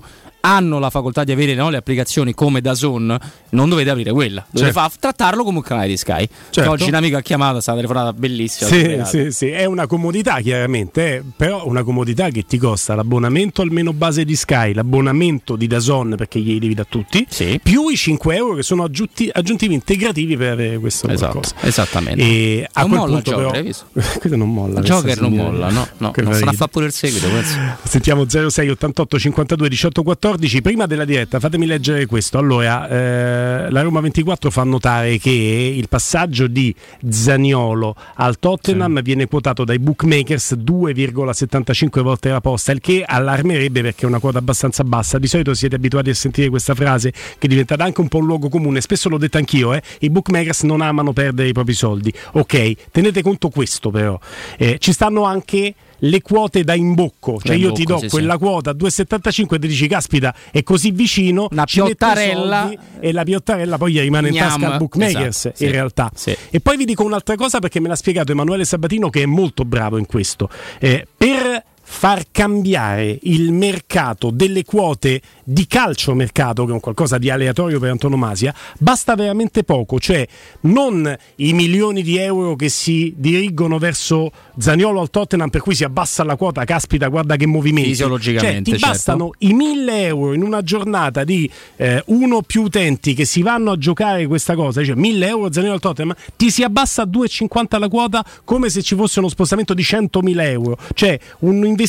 [0.45, 3.17] hanno la facoltà di avere no, le applicazioni come da Zone,
[3.51, 4.45] non dovete aprire quella.
[4.49, 4.89] Dovete Certo.
[4.89, 6.27] fa- trattarlo come un canale di Sky.
[6.49, 6.69] Certo.
[6.69, 8.69] Oggi un amico ha chiamato, stata telefonata bellissima.
[8.69, 13.61] Sì, sì, sì, è una comodità chiaramente, eh, però una comodità che ti costa l'abbonamento
[13.61, 17.25] almeno base di Sky, l'abbonamento di Dazon perché glieli devi da tutti,
[17.61, 21.55] più i 5 euro che sono aggiunti- aggiuntivi integrativi per avere questo Esatto, qualcosa.
[21.61, 22.21] esattamente.
[22.21, 23.85] E a Non quel molla punto Joker, però, hai visto?
[23.93, 24.81] questo non molla.
[24.81, 27.27] Joker non molla, no, no, non sarà fa pure il seguito.
[27.29, 27.57] penso.
[27.83, 30.31] Sentiamo 06 88 52 18 14.
[30.37, 32.37] Prima della diretta, fatemi leggere questo.
[32.37, 36.73] Allora, eh, la Roma 24 fa notare che il passaggio di
[37.07, 44.05] Zaniolo al Tottenham viene quotato dai bookmakers 2,75 volte la posta, il che allarmerebbe perché
[44.05, 45.19] è una quota abbastanza bassa.
[45.19, 48.25] Di solito siete abituati a sentire questa frase che è diventata anche un po' un
[48.25, 48.81] luogo comune.
[48.81, 52.11] Spesso l'ho detto anch'io, eh, i bookmakers non amano perdere i propri soldi.
[52.33, 54.19] Ok, tenete conto questo però.
[54.57, 58.37] Eh, ci stanno anche le quote da imbocco, cioè Da io ti do sì, quella
[58.37, 62.71] quota a 2,75 e ti dici caspita è così vicino Una piottarella.
[62.99, 64.49] e la piottarella poi gli rimane in Gnam.
[64.59, 66.35] tasca al bookmakers Esatto, sì, in realtà sì.
[66.49, 69.63] e poi vi dico un'altra cosa perché me l'ha spiegato Emanuele Sabatino che è molto
[69.63, 70.49] bravo in questo
[70.79, 71.63] Eh, per
[71.93, 77.79] far cambiare il mercato delle quote di calcio mercato, che è un qualcosa di aleatorio
[77.79, 80.27] per antonomasia, basta veramente poco, cioè
[80.61, 85.85] non i milioni di euro che si dirigono verso Zaniolo al Tottenham per cui si
[85.85, 87.89] abbassa la quota, caspita, guarda che movimenti.
[87.89, 88.87] Fisiologicamente, Cioè, ti certo.
[88.87, 93.43] bastano i 1000 euro in una giornata di eh, uno o più utenti che si
[93.43, 97.07] vanno a giocare questa cosa, cioè 1000 euro Zaniolo al Tottenham, ti si abbassa a
[97.07, 100.77] 2,50 la quota come se ci fosse uno spostamento di 100.000 euro.
[100.93, 101.81] Cioè un investimento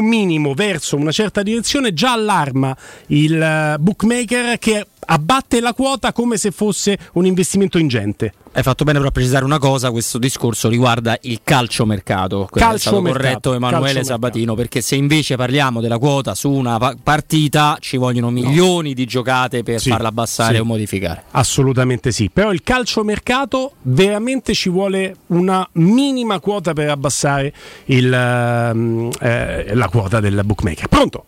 [0.00, 2.76] minimo verso una certa direzione già allarma
[3.08, 8.32] il eh, bookmaker che abbatte la quota come se fosse un investimento ingente.
[8.52, 12.48] Hai fatto bene però a precisare una cosa, questo discorso riguarda il calciomercato.
[12.50, 14.02] Quello è stato Calciomercato, corretto Emanuele.
[14.04, 19.04] Sabatino, perché se invece parliamo della quota su una pa- partita ci vogliono milioni di
[19.04, 20.60] giocate per Sì, farla abbassare sì.
[20.60, 21.24] o modificare.
[21.32, 27.52] Assolutamente sì, però il calciomercato veramente ci vuole una minima quota per abbassare
[27.86, 30.88] il, ehm, eh, la quota del bookmaker.
[30.88, 31.26] Pronto?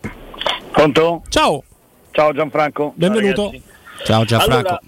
[0.71, 1.21] Pronto?
[1.29, 1.63] Ciao.
[2.11, 2.93] Ciao Gianfranco.
[2.95, 3.51] Benvenuto.
[3.51, 4.05] Ciao.
[4.05, 4.67] Ciao Gianfranco.
[4.67, 4.81] Allora,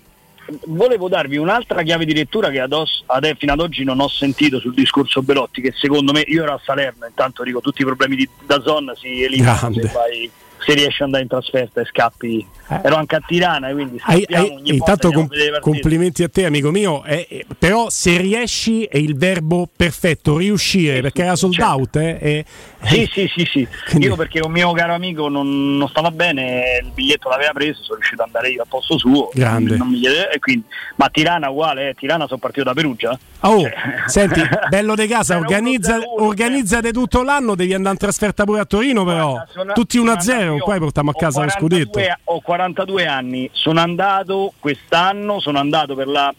[0.65, 4.07] volevo darvi un'altra chiave di lettura che ad os- ad- fino ad oggi non ho
[4.07, 7.85] sentito sul discorso Belotti, che secondo me io ero a Salerno, intanto dico tutti i
[7.85, 10.29] problemi di Dazon si eliminano se vai
[10.63, 12.45] se riesci ad andare in trasferta e scappi.
[12.83, 14.01] Ero anche a Tirana, quindi Eh.
[14.03, 17.89] Hai- scappiamo hai- ogni intanto com- a complimenti a te amico mio eh, eh, però
[17.89, 22.45] se riesci è il verbo perfetto riuscire perché era sold out eh,
[22.83, 23.67] Sì, sì, sì, sì.
[23.87, 27.83] Quindi- Io perché un mio caro amico non, non stava bene, il biglietto l'aveva preso,
[27.83, 29.29] sono riuscito ad andare io al posto suo.
[29.33, 29.77] Grande.
[29.99, 33.17] Chiede- e quindi- ma Tirana uguale, eh, Tirana sono partito da Perugia.
[33.41, 33.63] Oh,
[34.07, 39.05] senti, bello de casa, organizza, organizzate tutto l'anno, devi andare in trasferta pure a Torino
[39.05, 39.43] però.
[39.51, 42.19] sono- Tutti sono 1-0, andato- qua portiamo a casa lo 42 scudetto.
[42.31, 46.33] Ho 42 anni, sono andato quest'anno, sono andato per la,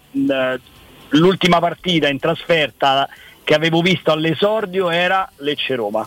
[1.11, 3.09] l'ultima partita in trasferta
[3.45, 6.07] che avevo visto all'esordio era Lecce-Roma.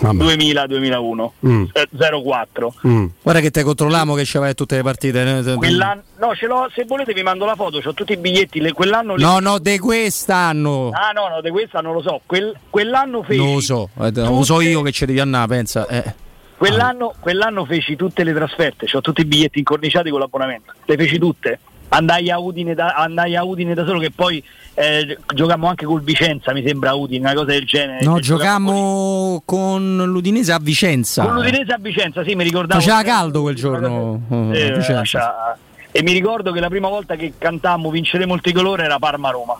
[0.00, 1.64] 2000-2001 Mm.
[1.72, 1.88] eh,
[2.22, 2.74] 04
[3.22, 5.22] Guarda che te controlliamo che ci vai a tutte le partite.
[5.22, 8.60] eh, Quell'anno, no, ce l'ho, se volete vi mando la foto, ho tutti i biglietti,
[8.60, 10.90] le- quell'anno li- No, no, de quest'anno.
[10.92, 12.20] Ah no, no, di questa non lo so.
[12.26, 15.46] Quel- quell'anno feci Non lo so, eh, non lo so io che ci devi andare,
[15.48, 15.86] pensa.
[15.88, 16.14] eh.
[16.56, 21.18] Quell'anno, quell'anno feci tutte le trasferte, ho tutti i biglietti incorniciati con l'abbonamento, le feci
[21.18, 21.58] tutte.
[21.88, 24.42] Andai a Udine da, andai a Udine da solo che poi
[24.74, 28.04] eh, giocammo anche col Vicenza, mi sembra Udine, una cosa del genere.
[28.04, 31.22] No, Che giocammo con l'Udinese a Vicenza.
[31.24, 32.80] Con l'Udinese a Vicenza, sì, mi ricordavo.
[32.80, 34.20] Faceva caldo quel giorno.
[34.52, 35.56] eh, Eh, Vicenza.
[35.92, 39.58] E mi ricordo che la prima volta che cantammo Vinceremo il tricolore era Parma-Roma.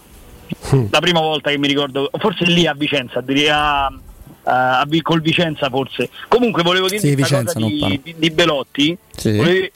[0.91, 5.21] La prima volta che mi ricordo, forse lì a Vicenza, direi a, a- a col
[5.23, 6.11] Vicenza forse.
[6.29, 9.37] Comunque volevo dire Sì, una Vicenza, di, di- di Belotti, Sì.
[9.37, 9.67] volevo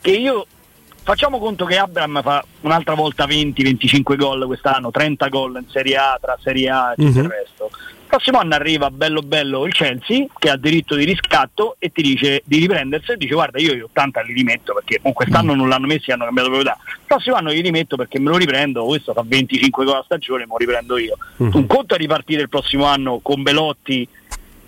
[0.00, 0.46] che io
[1.06, 6.18] facciamo conto che Abram fa un'altra volta 20-25 gol quest'anno, 30 gol in Serie A,
[6.20, 7.30] tra Serie A e tutto il Mhm.
[7.30, 7.70] resto.
[7.72, 12.02] Il prossimo anno arriva bello bello il Chelsea che ha diritto di riscatto e ti
[12.02, 15.56] dice di riprendersi e dice guarda io gli 80 li rimetto perché con quest'anno Mm.
[15.56, 18.84] non l'hanno messi hanno cambiato proprietà il prossimo anno li rimetto perché me lo riprendo
[18.84, 21.50] questo fa 25 gol a stagione me lo riprendo io Mm.
[21.54, 24.08] un conto è ripartire il prossimo anno con Belotti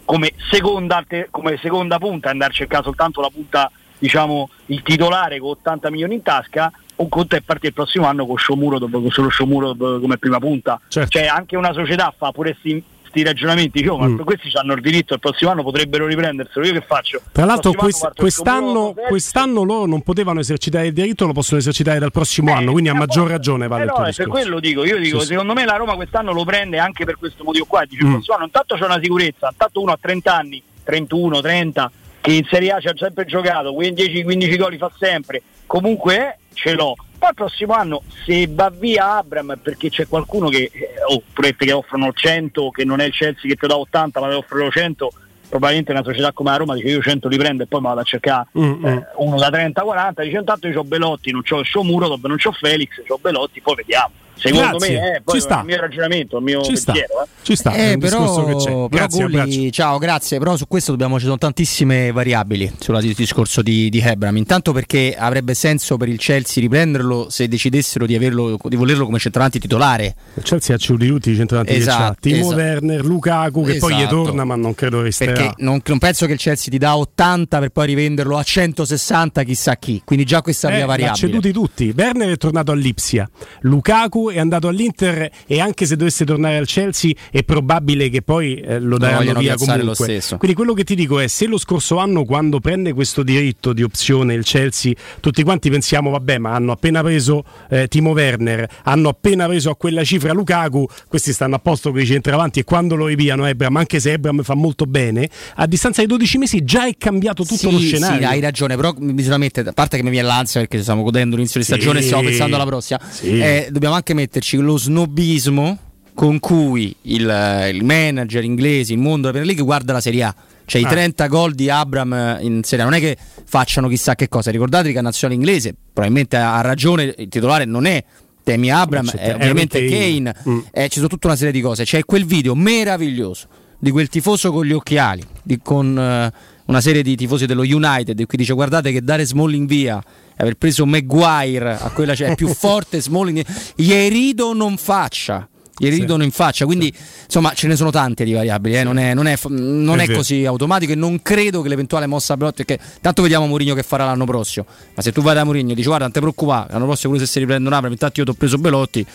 [0.05, 5.51] come seconda, come seconda punta andare a cercare soltanto la punta diciamo il titolare con
[5.51, 9.11] 80 milioni in tasca un conto è partire il prossimo anno con Sciomuro dopo con
[9.11, 10.81] solo Sciomuro dopo- come prima punta.
[10.89, 13.87] Cioè anche una società fa pure questi ragionamenti.
[13.87, 14.19] Oh, ma Mm.
[14.23, 16.67] questi hanno il diritto il prossimo anno potrebbero riprenderselo.
[16.67, 17.21] Io che faccio?
[17.31, 22.01] Tra l'altro Il quest- quest'anno, quest'anno loro non potevano esercitare il diritto, lo possono esercitare
[22.01, 24.99] dal prossimo anno, quindi a maggior ragione vale Eh il no, per quello dico, io
[24.99, 28.03] dico, Sì, secondo me la Roma quest'anno lo prende anche per questo motivo qua, dice
[28.03, 28.13] il Mm.
[28.15, 32.45] prossimo anno intanto c'è una sicurezza, intanto uno a 30 anni, 31, 30, che in
[32.51, 36.95] Serie A ci ha sempre giocato, 10-15 gol fa sempre, comunque eh, ce l'ho.
[37.19, 41.73] Poi il prossimo anno se va via Abram perché c'è qualcuno che, eh, oh, che
[41.73, 45.11] offrono 100, che non è il Chelsea che ti dà 80 ma ti offrono 100,
[45.49, 48.05] probabilmente una società come la Roma dice io 100 li prendo e poi vado a
[48.05, 52.37] cercare Mm, eh, uno da 30-40 dice intanto io ho Belotti non ho Sciomuro non
[52.43, 55.59] ho Felix ho Belotti poi vediamo secondo Grazie, me eh, poi ci sta.
[55.61, 56.93] il mio ragionamento il mio Ci sta.
[56.93, 57.27] pensiero eh.
[57.43, 58.65] Ci sta, è Eh, un però, discorso che c'è.
[58.71, 60.39] però Grazie, Gulli, ciao, grazie.
[60.39, 64.37] Però su questo dobbiamo, ci sono tantissime variabili sul discorso di, di Hebram.
[64.37, 69.19] Intanto perché avrebbe senso per il Chelsea riprenderlo se decidessero di, averlo, di volerlo come
[69.19, 70.15] centravanti titolare.
[70.35, 72.55] Il Chelsea ha Ciuliuti, centravanti che Esatto, c'ha, Timo esatto.
[72.57, 74.23] Werner, Lukaku che poi gli Esatto.
[74.25, 75.33] torna ma non credo resterà.
[75.33, 79.43] Perché non, non penso che il Chelsea ti dà 80 per poi rivenderlo a 160
[79.45, 80.03] chissà chi.
[80.05, 81.27] Quindi già questa è Eh, la mia li ha variabile.
[81.29, 81.95] ceduti tutti.
[81.97, 83.29] Werner è tornato all'Ipsia,
[83.63, 88.57] Lukaku è andato all'Inter e anche se dovesse tornare al Chelsea è probabile che poi
[88.57, 90.21] eh, lo daranno via comunque.
[90.39, 93.83] Quindi quello che ti dico è se lo scorso anno quando prende questo diritto di
[93.83, 99.09] opzione il Chelsea tutti quanti pensiamo vabbè ma hanno appena preso eh, Timo Werner, hanno
[99.09, 102.95] appena preso a quella cifra Lukaku, questi stanno a posto con i centravanti e quando
[102.95, 106.87] lo ripiano Ebram, anche se Ebram fa molto bene, a distanza di 12 mesi già
[106.87, 108.19] è cambiato tutto sì, lo scenario.
[108.19, 111.37] Sì, hai ragione, però bisogna mettere, a parte che mi viene l'ansia perché stiamo godendo
[111.37, 111.73] l'inizio di Sì.
[111.73, 113.39] stagione e stiamo pensando alla prossima, Sì.
[113.39, 115.79] eh, dobbiamo anche metterci lo snobismo
[116.15, 120.35] con cui il, il manager inglese, il mondo della Premier League guarda la Serie A.
[120.65, 120.87] Cioè Ah.
[120.87, 124.29] i 30 gol di Abram eh, in Serie A non è che facciano chissà che
[124.29, 124.51] cosa.
[124.51, 128.05] Ricordatevi che la nazionale inglese probabilmente ha ragione, il titolare non è
[128.43, 130.35] Temi Abram, è ovviamente Kane.
[130.49, 130.59] Mm.
[130.73, 131.85] eh, c'è tutta una serie di cose.
[131.85, 133.47] C'è quel video meraviglioso
[133.79, 136.33] di quel tifoso con gli occhiali, di- con eh,
[136.67, 140.03] una serie di tifosi dello United, cui dice guardate che dare Smalling via
[140.39, 143.45] aver preso Maguire a quella cioè, è più forte Smalling,
[143.75, 145.49] gli rido non faccia.
[145.81, 146.93] Gli ridono in faccia, quindi
[147.25, 150.13] insomma ce ne sono tante di variabili, eh, non è, non è non È è
[150.13, 154.05] così automatico e non credo che l'eventuale mossa Belotti, perché tanto vediamo Mourinho che farà
[154.05, 156.87] l'anno prossimo, ma se tu vai da Mourinho e dici guarda non ti preoccupare, l'anno
[156.87, 159.07] prossimo pure se si riprendono Abram, intanto io ti ho preso Belotti,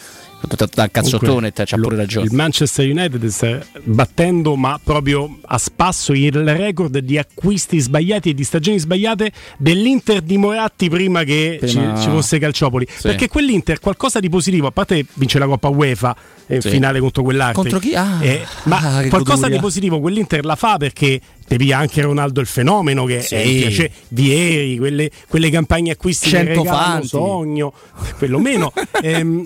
[0.73, 2.25] dal cazzottone c'ha pure ragione.
[2.25, 8.33] Il Manchester United sta battendo, ma proprio a spasso, il record di acquisti sbagliati e
[8.33, 12.85] di stagioni sbagliate dell'Inter di Moratti prima che Prima- Ci, ci fosse Calciopoli.
[12.93, 13.01] Sì.
[13.03, 16.15] Perché quell'Inter qualcosa di positivo, a parte vince la Coppa UEFA
[16.47, 16.69] in Sì.
[16.69, 17.53] finale contro quell'Arte.
[17.55, 17.95] Contro chi?
[17.95, 19.55] Ah, Eh, ma ah, che qualcosa goduria.
[19.57, 23.35] di positivo quell'Inter la fa perché te via anche Ronaldo il fenomeno che Sì.
[23.35, 27.07] è piace- Vieri, quelle, quelle campagne acquisti che Cento regalano fanti.
[27.07, 27.73] sogno,
[28.17, 28.71] quello meno.
[29.01, 29.45] Ehm,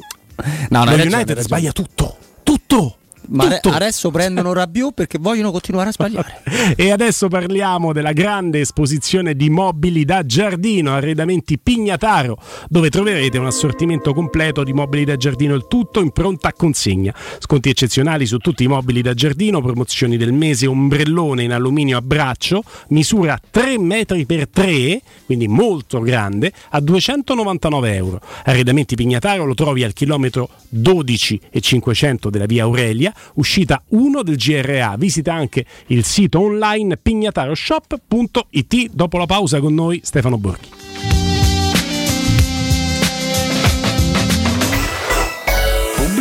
[0.70, 2.98] No, no, lo United sbaglia tutto, tutto.
[3.30, 3.70] Ma tutto.
[3.70, 6.42] adesso prendono Rabiot perché vogliono continuare a sbagliare.
[6.76, 12.38] E adesso parliamo della grande esposizione di mobili da giardino, arredamenti Pignataro,
[12.70, 17.14] dove troverete un assortimento completo di mobili da giardino, il tutto in pronta consegna.
[17.40, 22.02] Sconti eccezionali su tutti i mobili da giardino, promozioni del mese, ombrellone in alluminio a
[22.02, 28.22] braccio, misura 3 metri per 3, quindi molto grande, a 299 euro.
[28.44, 34.36] Arredamenti Pignataro lo trovi al chilometro 12 e 500 della via Aurelia, uscita 1 del
[34.38, 34.96] GRA.
[34.98, 38.90] Visita anche il sito online pignataroshop.it.
[38.92, 40.87] Dopo la pausa con noi Stefano Borghi.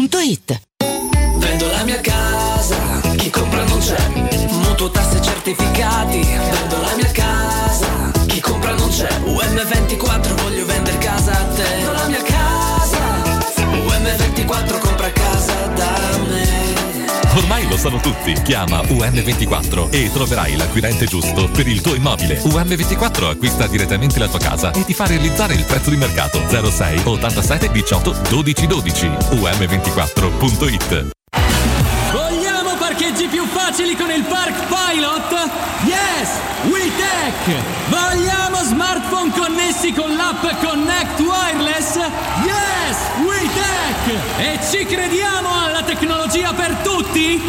[0.00, 0.60] otticasalvagente.it.
[1.36, 4.08] Vendo la mia casa, chi compra non c'è.
[4.50, 7.09] Mutuo tasse certificati, vendo la mia
[17.40, 18.32] Ormai lo sanno tutti.
[18.42, 22.38] Chiama UM24 e troverai l'acquirente giusto per il tuo immobile.
[22.42, 27.00] UM24 acquista direttamente la tua casa e ti fa realizzare il prezzo di mercato 06
[27.04, 29.06] 87 18 12 12.
[29.06, 31.10] UM24.it
[32.12, 35.50] Vogliamo parcheggi più facili con il Park Pilot?
[35.84, 36.28] Yes!
[36.70, 37.54] WeTech!
[37.88, 41.96] Vogliamo smartphone connessi con l'app Connect Wireless?
[42.44, 42.96] Yes!
[43.60, 44.38] WeTech!
[44.38, 47.40] E ci crediamo alla tecnologia per tutti?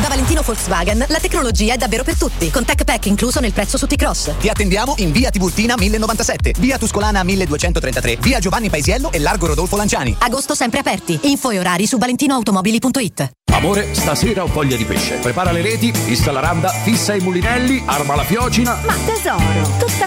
[0.00, 3.76] Da Valentino Volkswagen la tecnologia è davvero per tutti, con Tech Pack incluso nel prezzo
[3.76, 4.32] su T-Cross.
[4.38, 9.76] Ti attendiamo in via Tiburtina 1097, via Tuscolana 1233, via Giovanni Paisiello e largo Rodolfo
[9.76, 10.16] Lanciani.
[10.18, 11.18] Agosto sempre aperti.
[11.22, 13.30] Info e orari su valentinoautomobili.it.
[13.52, 15.16] Amore, stasera ho voglia di pesce.
[15.16, 18.78] Prepara le reti, fissa la randa, fissa i mulinelli, arma la fiocina.
[18.84, 20.06] Ma tesoro, tutta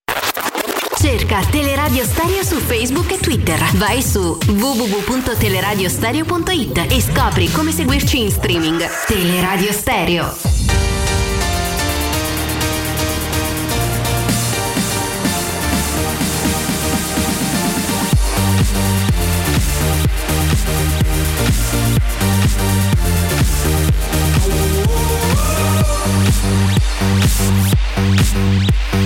[1.01, 3.59] Cerca Teleradio Stereo su Facebook e Twitter.
[3.73, 8.87] Vai su www.teleradiostereo.it e scopri come seguirci in streaming.
[9.07, 10.35] Teleradio Stereo.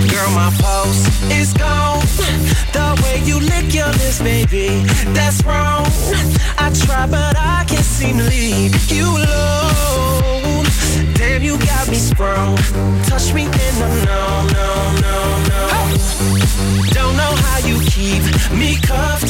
[0.08, 1.75] Girl, my pulse is gone.
[3.26, 4.68] You lick your lips, baby,
[5.12, 5.84] that's wrong.
[6.56, 10.64] I try, but I can't seem to leave you alone.
[11.14, 12.56] Damn, you got me sprung.
[13.04, 14.68] Touch me and no, no, no,
[15.04, 15.18] no,
[15.50, 15.60] no.
[16.94, 18.22] Don't know how you keep
[18.52, 19.26] me cuffed.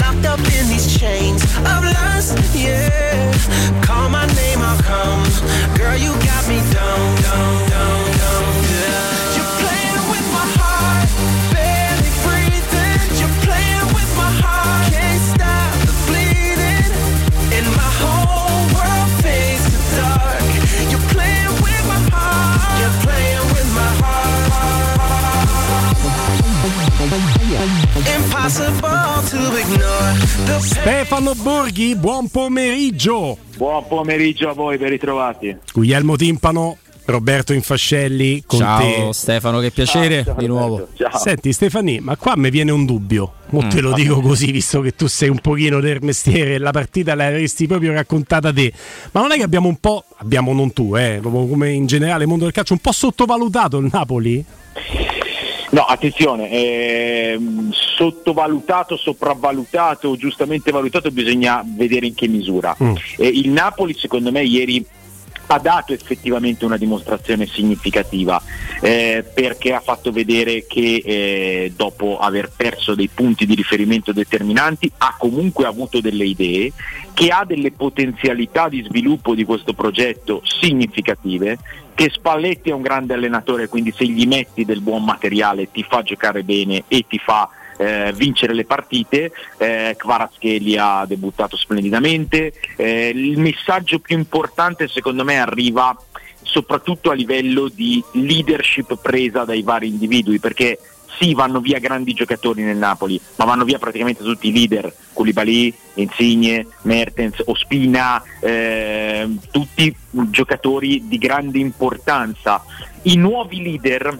[0.00, 3.32] Locked up in these chains of lust, yeah.
[3.82, 5.22] Call my name, I'll come.
[5.78, 8.09] Girl, you got me down, down, down,
[30.58, 33.36] Stefano Borghi, buon pomeriggio.
[33.56, 35.56] Buon pomeriggio a voi, ben ritrovati.
[35.72, 39.08] Guglielmo Timpano, Roberto Infascelli con Ciao te.
[39.12, 40.88] Stefano, che piacere di nuovo.
[41.14, 43.34] Senti Stefani, ma qua mi viene un dubbio.
[43.50, 43.84] Mo te Mm.
[43.84, 47.68] lo dico così, visto che tu sei un pochino del mestiere e la partita l'avresti
[47.68, 48.72] proprio raccontata te.
[49.12, 52.28] Ma non è che abbiamo un po', abbiamo non tu, eh, come in generale il
[52.28, 54.44] mondo del calcio, un po' sottovalutato il Napoli?
[55.70, 62.74] No, attenzione, ehm, sottovalutato, sopravvalutato, giustamente valutato, bisogna vedere in che misura.
[63.16, 64.84] Eh, il Napoli secondo me ieri
[65.52, 68.40] ha dato effettivamente una dimostrazione significativa
[68.80, 74.90] eh, perché ha fatto vedere che eh, dopo aver perso dei punti di riferimento determinanti
[74.98, 76.72] ha comunque avuto delle idee,
[77.12, 81.58] che ha delle potenzialità di sviluppo di questo progetto significative,
[81.94, 86.02] che Spalletti è un grande allenatore, quindi se gli metti del buon materiale ti fa
[86.02, 87.48] giocare bene e ti fa
[87.80, 95.24] eh, vincere le partite, eh, Kvaratskhelia ha debuttato splendidamente, eh, il messaggio più importante secondo
[95.24, 95.96] me arriva
[96.42, 100.78] soprattutto a livello di leadership presa dai vari individui, perché
[101.18, 105.72] sì, vanno via grandi giocatori nel Napoli, ma vanno via praticamente tutti i leader, Koulibaly,
[105.94, 112.62] Insigne, Mertens, Ospina, ehm, tutti giocatori di grande importanza.
[113.02, 114.18] I nuovi leader,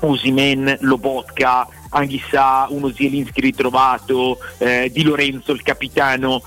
[0.00, 6.42] Usimen, Lobotka, Anghissà, uno Zielinski ritrovato, eh, Di Lorenzo, il capitano,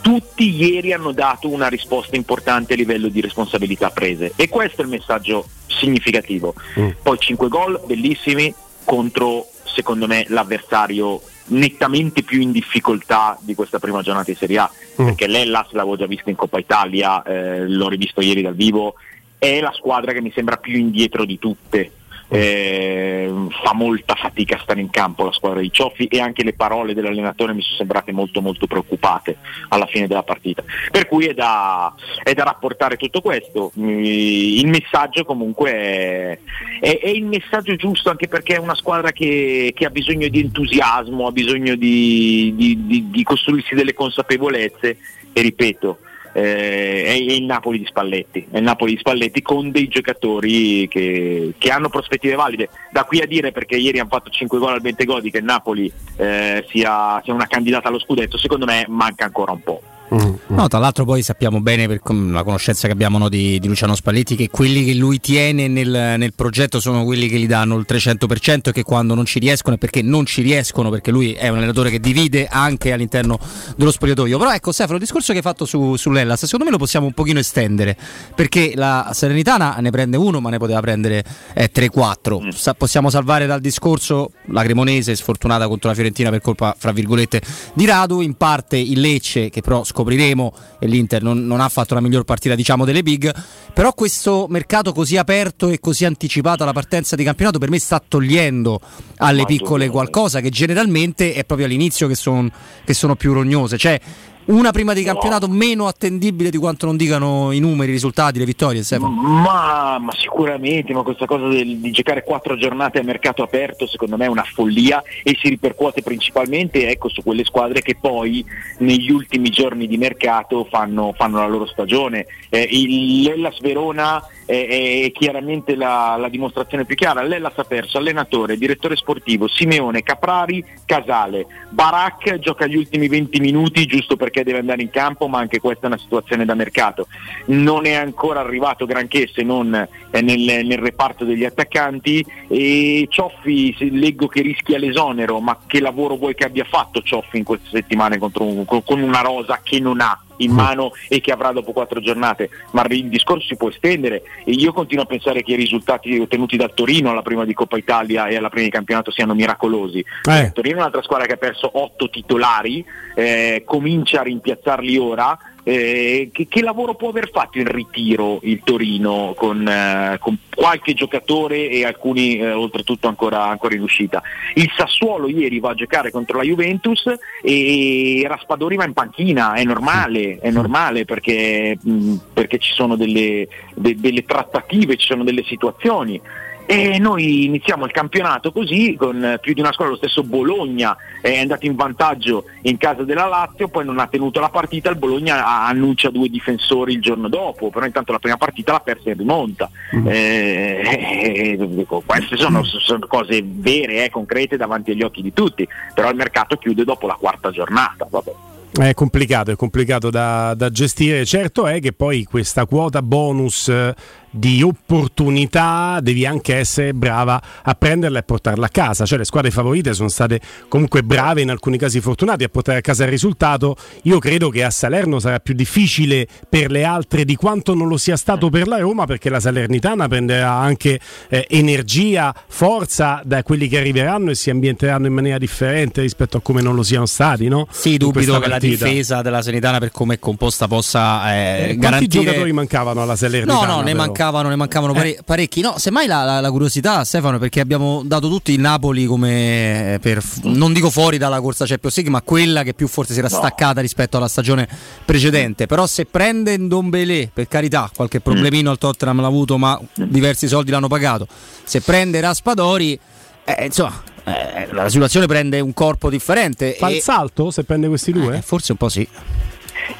[0.00, 4.32] tutti ieri hanno dato una risposta importante a livello di responsabilità prese.
[4.36, 6.54] E questo è il messaggio significativo.
[7.02, 8.54] Poi 5 gol bellissimi
[8.84, 14.70] contro secondo me l'avversario nettamente più in difficoltà di questa prima giornata di Serie A,
[14.94, 18.94] perché l'Ellas l'avevo già visto in Coppa Italia, eh, l'ho rivisto ieri dal vivo,
[19.38, 21.90] è la squadra che mi sembra più indietro di tutte.
[22.28, 23.32] Eh,
[23.62, 26.92] fa molta fatica a stare in campo la squadra di Cioffi e anche le parole
[26.92, 29.36] dell'allenatore mi sono sembrate molto molto preoccupate
[29.68, 30.64] alla fine della partita.
[30.90, 31.94] Per cui è da,
[32.24, 33.70] è da rapportare tutto questo.
[33.78, 36.38] Mm, il messaggio comunque è,
[36.80, 40.40] è- è il messaggio giusto anche perché è una squadra che, che ha bisogno di
[40.40, 44.98] entusiasmo ha bisogno di, di- di- di costruirsi delle consapevolezze
[45.32, 45.98] e ripeto
[46.36, 51.54] eh, è, il Napoli di Spalletti, è il Napoli di Spalletti con dei giocatori che,
[51.56, 52.68] che hanno prospettive valide.
[52.92, 55.90] Da qui a dire perché ieri hanno fatto 5 gol al Bentegodi che il Napoli
[56.16, 59.80] eh, sia, sia una candidata allo scudetto, secondo me manca ancora un po'.
[60.08, 63.94] No, tra l'altro poi sappiamo bene per la conoscenza che abbiamo no, di, di Luciano
[63.94, 67.84] Spalletti che quelli che lui tiene nel, nel progetto sono quelli che gli danno il
[67.88, 71.48] 300% e che quando non ci riescono è perché non ci riescono perché lui è
[71.48, 73.38] un allenatore che divide anche all'interno
[73.76, 74.38] dello spogliatoio.
[74.38, 77.12] Però ecco Stefano, il discorso che hai fatto su, sull'Ellas secondo me lo possiamo un
[77.12, 77.96] pochino estendere
[78.34, 82.50] perché la Serenitana ne prende uno ma ne poteva prendere eh, 3-4.
[82.50, 87.40] Sa- possiamo salvare dal discorso la Cremonese sfortunata contro la Fiorentina per colpa fra virgolette
[87.74, 91.94] di Radu, in parte il Lecce che però scopriremo e l'Inter non, non ha fatto
[91.94, 93.32] la miglior partita diciamo delle big,
[93.72, 98.02] però questo mercato così aperto e così anticipato alla partenza di campionato per me sta
[98.06, 98.80] togliendo
[99.16, 102.50] alle piccole qualcosa che generalmente è proprio all'inizio che, son-
[102.84, 103.98] che sono più rognose, cioè
[104.46, 108.44] una prima di campionato meno attendibile di quanto non dicano i numeri, i risultati, le
[108.44, 109.10] vittorie, Stefano.
[109.10, 114.16] Ma, ma sicuramente, ma questa cosa del- di giocare quattro giornate a mercato aperto secondo
[114.16, 118.44] me è una follia e si ripercuote principalmente ecco, su quelle squadre che poi
[118.78, 122.26] negli ultimi giorni di mercato fanno, fanno la loro stagione.
[122.48, 127.22] Eh, il- L'Ellas Verona è, è chiaramente la, la dimostrazione più chiara.
[127.22, 131.46] L'Ellas ha perso allenatore, direttore sportivo, Simeone, Caprari, Casale.
[131.70, 135.84] Barak gioca gli ultimi 20 minuti giusto perché deve andare in campo, ma anche questa
[135.84, 137.06] è una situazione da mercato.
[137.46, 143.74] Non è ancora arrivato granché se non eh, nel, nel reparto degli attaccanti e Cioffi
[143.98, 148.18] leggo che rischia l'esonero, ma che lavoro vuoi che abbia fatto Cioffi in queste settimane
[148.18, 152.50] contro con una rosa che non ha in mano e che avrà dopo quattro giornate,
[152.72, 156.56] ma il discorso si può estendere e io continuo a pensare che i risultati ottenuti
[156.56, 160.04] dal Torino alla prima di Coppa Italia e alla prima di campionato siano miracolosi.
[160.46, 162.84] Il Torino è un'altra squadra che ha perso otto titolari,
[163.14, 165.38] eh, comincia a rimpiazzarli ora.
[165.68, 170.94] Eh, che, che lavoro può aver fatto in ritiro il Torino con, eh, con qualche
[170.94, 174.22] giocatore e alcuni eh, oltretutto ancora, ancora in uscita?
[174.54, 177.12] Il Sassuolo ieri va a giocare contro la Juventus
[177.42, 183.48] e Raspadori va in panchina, è normale, è normale perché, mh, perché ci sono delle,
[183.74, 186.20] de- delle trattative, ci sono delle situazioni.
[186.68, 190.96] E noi iniziamo il campionato così, con eh, più di una squadra, lo stesso Bologna
[191.20, 194.96] è andato in vantaggio in casa della Lazio, poi non ha tenuto la partita, il
[194.96, 199.16] Bologna annuncia due difensori il giorno dopo, però intanto la prima partita l'ha persa in
[199.16, 199.70] rimonta.
[200.06, 205.66] Eh, eh, dico, queste sono, sono cose vere, eh, concrete davanti agli occhi di tutti,
[205.94, 208.08] però il mercato chiude dopo la quarta giornata.
[208.10, 208.32] Vabbè.
[208.78, 211.24] È complicato, è complicato da, da gestire.
[211.24, 213.94] Certo è che poi questa quota bonus eh,
[214.36, 219.04] di opportunità devi anche essere brava a prenderla e portarla a casa.
[219.06, 222.80] Cioè le squadre favorite sono state comunque brave, in alcuni casi fortunate a portare a
[222.80, 223.76] casa il risultato.
[224.02, 227.96] Io credo che a Salerno sarà più difficile per le altre di quanto non lo
[227.96, 233.68] sia stato per la Roma, perché la Salernitana prenderà anche eh, energia, forza da quelli
[233.68, 237.48] che arriveranno e si ambienteranno in maniera differente rispetto a come non lo siano stati.
[237.48, 237.66] No?
[237.70, 241.78] Sì, dubito che la difesa della Sanitana per come è composta possa eh, Eh, Quanti
[241.78, 243.66] garantire giocatori mancavano alla Salernitana?
[243.66, 244.02] No, no, ne però?
[244.26, 245.60] Mancavano, ne mancavano pare- parecchi.
[245.60, 249.98] No, semmai la, la- la curiosità, Stefano, perché abbiamo dato tutti il Napoli come eh,
[249.98, 253.28] per, non dico fuori dalla corsa Champions League, ma quella che più forse si era
[253.28, 254.68] staccata rispetto alla stagione
[255.04, 255.66] precedente.
[255.66, 260.70] Però se prende Ndombele, per carità, qualche problemino al Tottenham l'ha avuto, ma diversi soldi
[260.70, 261.26] l'hanno pagato.
[261.64, 262.98] Se prende Raspadori,
[263.44, 266.74] eh, insomma, eh, la situazione prende un corpo differente.
[266.78, 268.42] Fa il salto se prende questi due?
[268.42, 269.06] forse un po' sì.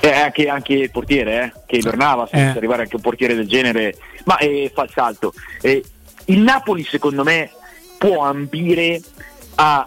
[0.01, 1.77] E anche, anche il portiere, eh, che
[2.27, 2.39] Eh.
[2.39, 5.33] senza arrivare anche un portiere del genere, ma eh, fa il salto.
[5.61, 5.83] Eh,
[6.27, 7.51] il Napoli secondo me
[7.99, 9.01] può ambire
[9.57, 9.87] a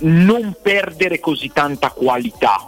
[0.00, 2.66] non perdere così tanta qualità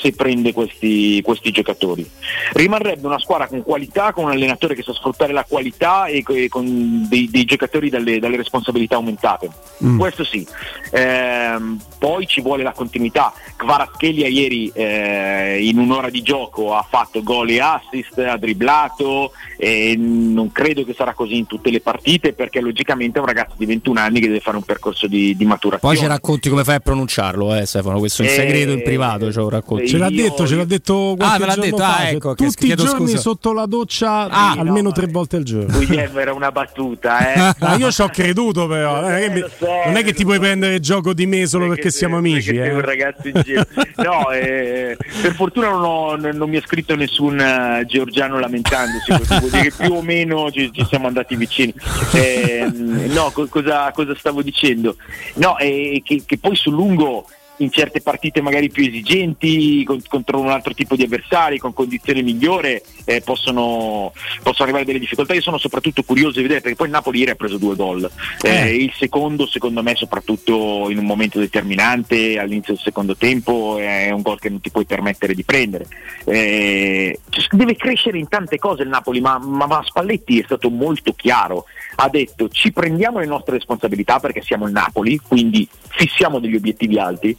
[0.00, 2.08] se prende questi, questi giocatori.
[2.52, 6.48] Rimarrebbe una squadra con qualità, con un allenatore che sa sfruttare la qualità e e
[6.48, 9.50] con dei, dei giocatori dalle, dalle responsabilità aumentate.
[9.84, 9.98] Mm.
[9.98, 10.46] Questo sì.
[10.92, 13.32] Ehm, poi ci vuole la continuità.
[13.56, 19.94] Kvaratskhelia ieri eh, in un'ora di gioco ha fatto gol e assist, ha dribblato e
[19.96, 23.66] non credo che sarà così in tutte le partite perché logicamente è un ragazzo di
[23.66, 25.94] 21 anni che deve fare un percorso di, di maturazione.
[25.94, 27.98] Poi ci racconti come fai a pronunciarlo, eh, Stefano.
[27.98, 29.30] Questo in Eh, segreto, in privato.
[29.32, 29.85] Ce lo racconti.
[29.86, 32.14] Ce l'ha detto, ce l'ha detto qualche Ah, me l'ha giorno detto, fa, ah, cioè,
[32.14, 33.18] ecco, che tutti i giorni scusa.
[33.18, 35.76] sotto la doccia Ah, almeno tre volte al giorno.
[35.76, 37.54] Guglielmo era una battuta, eh.
[37.66, 39.44] Ah, io ci ho creduto però, non è, che mi-
[39.86, 42.52] non è che ti puoi prendere gioco di me solo perché siamo amici.
[42.52, 42.84] Perché sei un Eh.
[42.84, 43.64] ragazzo in giro.
[43.96, 49.38] No, eh, per fortuna non, ho- non- mi ha scritto nessun eh, georgiano lamentandosi, questo
[49.38, 51.72] vuol dire che più o meno ci, ci siamo andati vicini.
[52.12, 52.66] Eh,
[53.08, 54.96] no, co- cosa, cosa stavo dicendo?
[55.34, 57.26] No, eh, che, che poi sul lungo
[57.58, 62.22] in certe partite magari più esigenti, con- contro un altro tipo di avversari, con condizioni
[62.22, 64.12] migliori, eh, possono,
[64.42, 65.34] possono arrivare delle difficoltà.
[65.34, 68.10] Io sono soprattutto curioso di vedere perché poi il Napoli ieri ha preso due gol.
[68.42, 74.10] Eh, il secondo, secondo me, soprattutto in un momento determinante, all'inizio del secondo tempo, è
[74.10, 75.86] un gol che non ti puoi permettere di prendere.
[76.24, 77.18] Eh,
[77.50, 81.64] deve crescere in tante cose il Napoli, ma, ma- ma Spalletti è stato molto chiaro.
[81.96, 86.98] Ha detto ci prendiamo le nostre responsabilità perché siamo il Napoli, quindi fissiamo degli obiettivi
[86.98, 87.36] alti,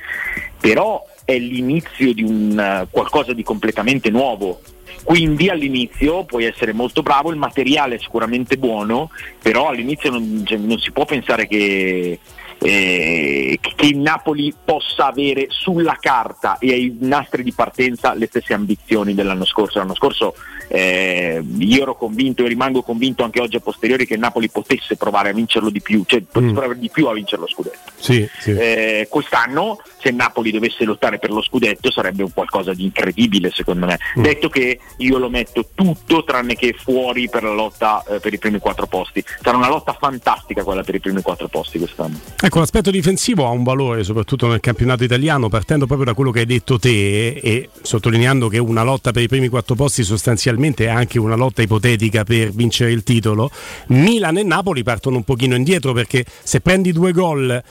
[0.59, 4.61] però è l'inizio di un eh, qualcosa di completamente nuovo.
[5.03, 9.09] Quindi all'inizio puoi essere molto bravo, il materiale è sicuramente buono,
[9.41, 12.19] però all'inizio non, cioè, non si può pensare che,
[12.57, 18.53] eh, che il Napoli possa avere sulla carta e ai nastri di partenza le stesse
[18.53, 19.79] ambizioni dell'anno scorso.
[19.79, 20.33] L'anno scorso
[20.67, 24.97] eh, io ero convinto e rimango convinto anche oggi a posteriori che il Napoli potesse
[24.97, 27.91] provare a vincerlo di più, cioè potesse provare di più a vincere lo scudetto.
[27.97, 28.51] Sì, sì.
[28.51, 33.51] Eh, quest'anno se il Napoli dovesse lottare per lo scudetto sarebbe un qualcosa di incredibile
[33.53, 33.97] secondo me.
[34.19, 34.23] Mm.
[34.23, 38.37] Detto che io lo metto tutto tranne che fuori per la lotta eh, per i
[38.37, 39.23] primi quattro posti.
[39.41, 42.19] Sarà una lotta fantastica quella per i primi quattro posti quest'anno.
[42.41, 46.39] Ecco, l'aspetto difensivo ha un valore soprattutto nel campionato italiano, partendo proprio da quello che
[46.39, 50.87] hai detto te e sottolineando che una lotta per i primi quattro posti sostanzialmente è
[50.87, 53.49] anche una lotta ipotetica per vincere il titolo.
[53.87, 57.63] Milan e Napoli partono un pochino indietro perché se prendi due gol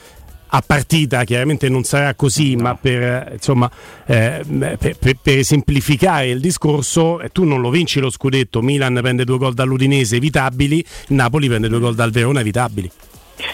[0.49, 3.69] a partita chiaramente non sarà così, ma per, insomma,
[4.05, 4.43] eh,
[4.77, 9.25] per, per- per semplificare il discorso, eh, tu non lo vinci lo scudetto, Milan prende
[9.25, 12.89] due gol dall'Udinese evitabili, Napoli prende due gol dal Verona evitabili.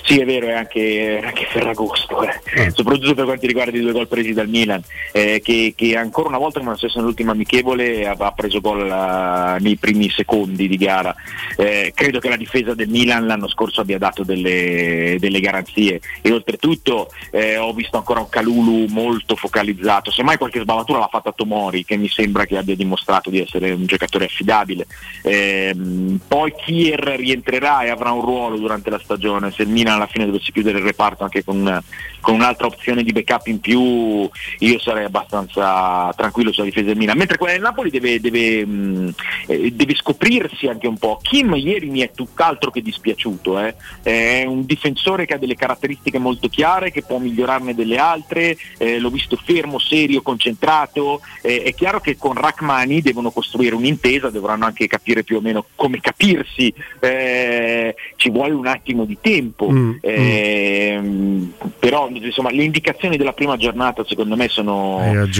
[0.06, 2.72] Sì, è vero, è anche, è anche Ferragosto, eh.
[2.72, 6.38] soprattutto per quanto riguarda i due gol presi dal Milan, eh, che, che ancora una
[6.38, 10.76] volta, come lo stesso nell'ultima amichevole, ha, ha preso gol eh, nei primi secondi di
[10.76, 11.16] gara.
[11.56, 16.32] Eh, credo che la difesa del Milan l'anno scorso abbia dato delle, delle garanzie e
[16.32, 21.86] oltretutto eh, ho visto ancora un Calulu molto focalizzato, semmai qualche sbavatura l'ha fatta Tomori,
[21.86, 24.86] che mi sembra che abbia dimostrato di essere un giocatore affidabile.
[25.24, 30.07] Ehm, poi Kier rientrerà e avrà un ruolo durante la stagione, se il Milan alla
[30.07, 31.82] fine dovesse chiudere il reparto anche con,
[32.22, 34.30] con un'altra opzione di backup in più,
[34.60, 39.14] io sarei abbastanza tranquillo sulla difesa del Milan, mentre quella del Napoli deve, deve, mh,
[39.48, 41.20] eh, deve scoprirsi anche un po'.
[41.22, 43.76] Kim ieri mi è tutt'altro che dispiaciuto, eh.
[44.02, 48.99] è un difensore che ha delle caratteristiche molto chiare, che può migliorarne delle altre, eh,
[48.99, 54.65] l'ho visto fermo, serio, concentrato, eh, è chiaro che con Rachmani devono costruire un'intesa, dovranno
[54.65, 59.83] anche capire più o meno come capirsi, eh, ci vuole un attimo di tempo, Mm,
[60.02, 65.00] ehm, però insomma, le indicazioni della prima giornata secondo me sono,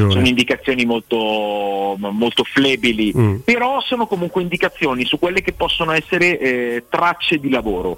[0.10, 3.36] sono indicazioni molto, molto flebili, Mm.
[3.44, 7.98] però sono comunque indicazioni su quelle che possono essere eh, tracce di lavoro.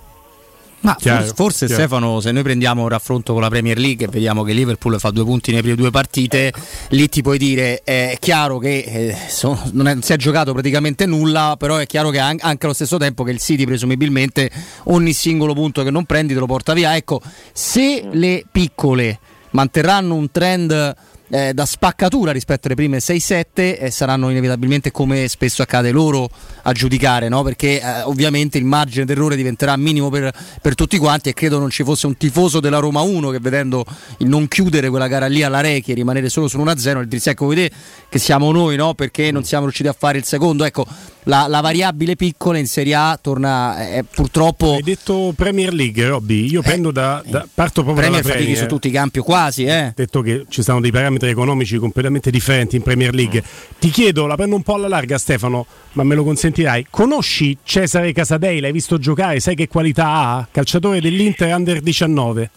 [0.85, 1.81] Ma Chiaro, forse, chiaro.
[1.81, 5.09] Stefano, se noi prendiamo un raffronto con la Premier League e vediamo che Liverpool fa
[5.09, 6.53] due punti nelle prime due partite,
[6.89, 10.53] lì ti puoi dire è chiaro che eh, so- non, è- non si è giocato
[10.53, 14.49] praticamente nulla, però è chiaro che an- anche allo stesso tempo che il City presumibilmente
[14.85, 16.95] ogni singolo punto che non prendi te lo porta via.
[16.95, 17.21] Ecco,
[17.51, 19.19] se le piccole
[19.51, 20.95] manterranno un trend
[21.29, 26.29] eh, da spaccatura rispetto alle prime 6-7 eh, saranno inevitabilmente come spesso accade loro
[26.63, 27.41] a giudicare no?
[27.43, 30.31] perché eh, ovviamente il margine d'errore diventerà minimo per,
[30.61, 33.83] per tutti quanti e credo non ci fosse un tifoso della Roma 1 che vedendo
[34.17, 37.31] il non chiudere quella gara lì alla Rechi e rimanere solo su 1-0 il dice
[37.31, 37.75] ecco vedete
[38.09, 38.93] che siamo noi no?
[38.93, 40.85] perché non siamo riusciti a fare il secondo ecco
[41.25, 46.51] la, la variabile piccola in Serie A torna eh, purtroppo Hai detto Premier League, Robby.
[46.51, 48.57] Io prendo da, da- parto proprio Premier dalla Premier.
[48.57, 49.91] su tutti i campi quasi eh.
[49.95, 53.43] detto che ci sono dei parametri economici completamente differenti in Premier League.
[53.79, 56.87] Ti chiedo, la prendo un po' alla larga Stefano, ma me lo consentirai.
[56.89, 58.59] Conosci Cesare Casadei?
[58.59, 59.39] L'hai visto giocare?
[59.39, 60.47] Sai che qualità ha?
[60.49, 62.49] Calciatore dell'Inter Under 19.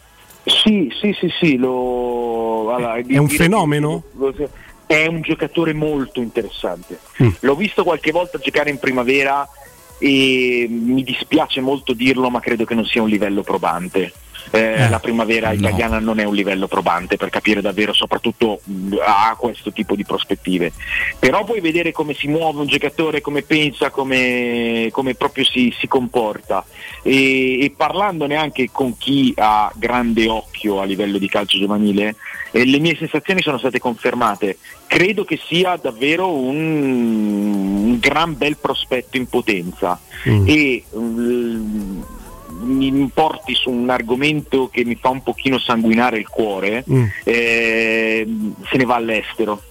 [0.44, 2.72] Sì, sì, sì, sì, lo...
[2.74, 4.02] allora, È un fenomeno?
[4.86, 6.98] È un giocatore molto interessante.
[7.22, 7.28] Mm.
[7.40, 9.46] L'ho visto qualche volta giocare in primavera
[9.98, 14.12] e mi dispiace molto dirlo, ma credo che non sia un livello probante.
[14.50, 19.36] Eh, la primavera italiana non è un livello probante per capire davvero, soprattutto mh, a
[19.38, 20.72] questo tipo di prospettive.
[21.18, 25.86] Però puoi vedere come si muove un giocatore, come pensa, come, come proprio si, si
[25.86, 26.64] comporta.
[27.02, 32.16] E, e parlandone anche con chi ha grande occhio a livello di calcio giovanile,
[32.50, 34.58] eh, le mie sensazioni sono state confermate.
[34.86, 42.00] Credo che sia davvero un, un gran bel prospetto in potenza e mm,
[42.68, 47.04] mi porti su un argomento che mi fa un pochino sanguinare il cuore, Mm.
[47.24, 48.26] eh,
[48.70, 49.62] se ne va all'estero.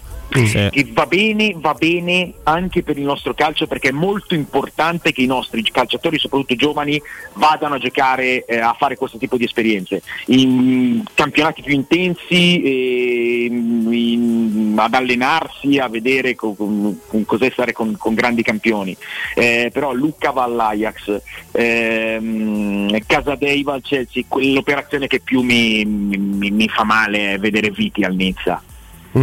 [0.70, 5.22] Che va bene, va bene anche per il nostro calcio perché è molto importante che
[5.22, 7.02] i nostri calciatori, soprattutto giovani,
[7.34, 10.02] vadano a giocare, eh, a fare questo tipo di esperienze.
[10.28, 17.72] In campionati più intensi, eh, in- ad allenarsi, a vedere co- con- con cos'è stare
[17.72, 18.96] con, con grandi campioni.
[19.36, 21.22] Eh, però Lucca va all'Ajax,
[21.52, 27.72] ehm, Casadei va al Chelsea, l'operazione che più mi, mi- mi fa male è vedere
[27.72, 28.62] Viti al Nizza.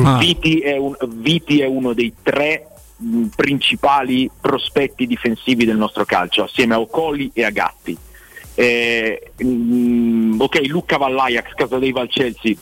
[0.03, 0.19] Ah.
[0.19, 2.67] Viti, è un- Viti è uno dei tre
[2.97, 7.97] mh, principali prospetti difensivi del nostro calcio, assieme a Ocoli e a Gatti.
[8.55, 12.55] Eh, mh, ok, Lucca va all'Ajax, Casadei va al Chelsea,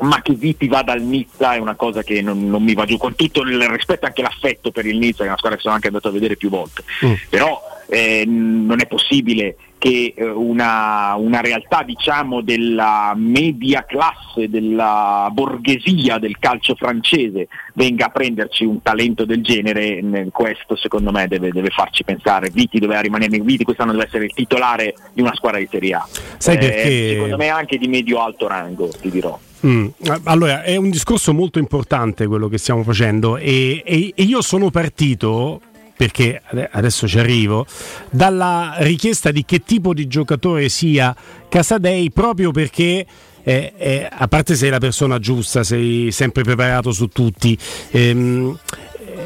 [0.00, 2.96] ma che Viti vada al Nizza è una cosa che non, non mi va giù,
[2.96, 5.62] con tutto il rispetto e anche l'affetto per il Nizza, che è una squadra che
[5.62, 6.82] sono anche andato a vedere più volte.
[7.28, 15.28] Però eh, non è possibile che eh, una, una realtà diciamo della media classe, della
[15.32, 20.00] borghesia del calcio francese venga a prenderci un talento del genere,
[20.30, 22.50] questo secondo me deve, deve farci pensare.
[22.50, 26.08] Viti doveva rimanere Viti quest'anno deve essere il titolare di una squadra di Serie A.
[26.38, 29.36] Sai Eh, perché- Secondo me anche di medio-alto rango, ti dirò.
[29.66, 29.86] Mm.
[30.24, 34.70] Allora, è un discorso molto importante quello che stiamo facendo e, e- e io sono
[34.70, 35.60] partito,
[35.96, 37.66] perché ade- adesso ci arrivo,
[38.10, 41.14] dalla richiesta di che tipo di giocatore sia
[41.48, 43.06] Casadei proprio perché...
[43.44, 47.58] eh, eh, a parte sei la persona giusta, sei sempre preparato su tutti.
[47.90, 48.58] ehm,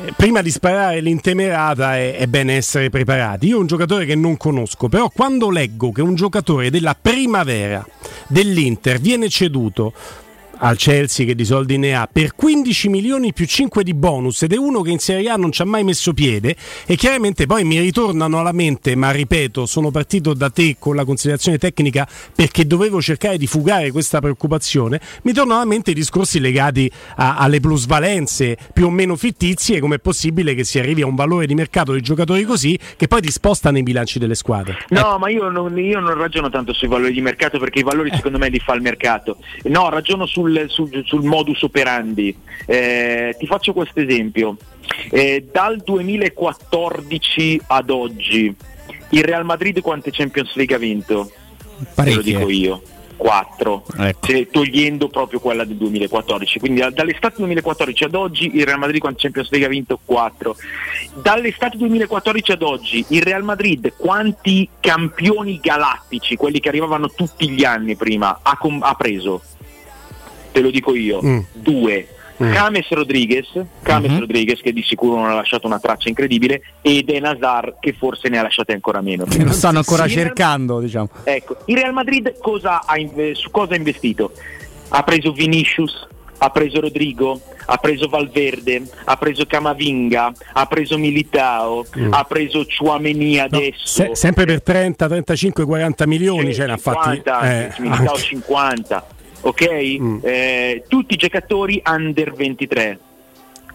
[0.07, 3.47] eh, prima di sparare l'intemerata è, è bene essere preparati.
[3.47, 7.87] Io ho un giocatore che non conosco, però quando leggo che un giocatore della primavera
[8.27, 9.93] dell'Inter viene ceduto
[10.59, 14.53] al Chelsea che di soldi ne ha per 15 milioni più 5 di bonus ed
[14.53, 16.57] è uno che in Serie A non ci ha mai messo piede
[16.87, 21.05] e chiaramente poi mi ritornano alla mente ma ripeto sono partito da te con la
[21.05, 26.41] considerazione tecnica perché dovevo cercare di fugare questa preoccupazione mi tornano alla mente i discorsi
[26.41, 31.07] legati a- alle plusvalenze più o meno fittizie come è possibile che si arrivi a
[31.07, 34.85] un valore di mercato di giocatori così che poi ti spostano i bilanci delle squadre
[34.89, 38.11] No, ma io non, io non ragiono tanto sui valori di mercato perché i valori
[38.15, 39.39] secondo me li fa il mercato.
[39.65, 42.35] No, ragiono sul, sul- sul modus operandi.
[42.67, 44.57] Eh, ti faccio questo esempio.
[45.11, 48.55] Eh, dal 2014 ad oggi
[49.11, 51.31] il Real Madrid quante Champions League ha vinto?
[51.79, 52.17] Te Parecchie.
[52.17, 52.83] lo dico io.
[53.17, 54.27] 4, Ecco.
[54.51, 56.59] togliendo proprio quella del 2014.
[56.59, 59.99] Quindi da- dall'estate 2014 ad oggi il Real Madrid quante Champions League ha vinto?
[60.05, 60.55] 4.
[61.23, 67.65] Dall'estate 2014 ad oggi il Real Madrid quanti campioni galattici, quelli che arrivavano tutti gli
[67.65, 69.41] anni prima, ha, com- ha preso?
[70.57, 71.39] Te lo dico io, Mm.
[71.53, 72.09] due.
[72.43, 72.51] Mm.
[72.53, 73.47] James Rodriguez,
[73.85, 74.19] James Mhm.
[74.21, 78.31] Rodriguez che di sicuro non ha lasciato una traccia incredibile, ed Eden Hazard che forse
[78.31, 79.25] ne ha lasciate ancora meno.
[79.27, 81.11] Che lo stanno ancora Sì, cercando, diciamo.
[81.25, 84.33] Ecco, il Real Madrid cosa ha in- su cosa ha investito?
[84.89, 86.07] Ha preso Vinicius,
[86.39, 92.13] ha preso Rodrigo, ha preso Valverde, ha preso Camavinga, ha preso Militao, Mm.
[92.15, 93.87] ha preso Chouameni adesso.
[93.87, 98.21] Se- sempre per 30, 35, 40 milioni ce ne ha fatti 50, eh, Militao anche.
[98.23, 99.07] 50,
[99.47, 99.99] ok?
[100.01, 100.19] Mm.
[100.23, 102.99] Eh, tutti i giocatori under 23.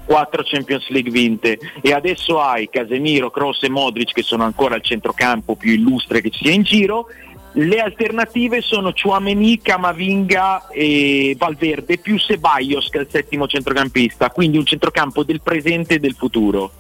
[0.04, 4.82] 4 Champions League vinte e adesso hai Casemiro, Kroos e Modric che sono ancora al
[4.82, 7.08] centrocampo più illustre che ci sia in giro
[7.54, 14.58] le alternative sono Chouameni, Camavinga e Valverde più Ceballos che è il settimo centrocampista quindi
[14.58, 16.72] un centrocampo del presente e del futuro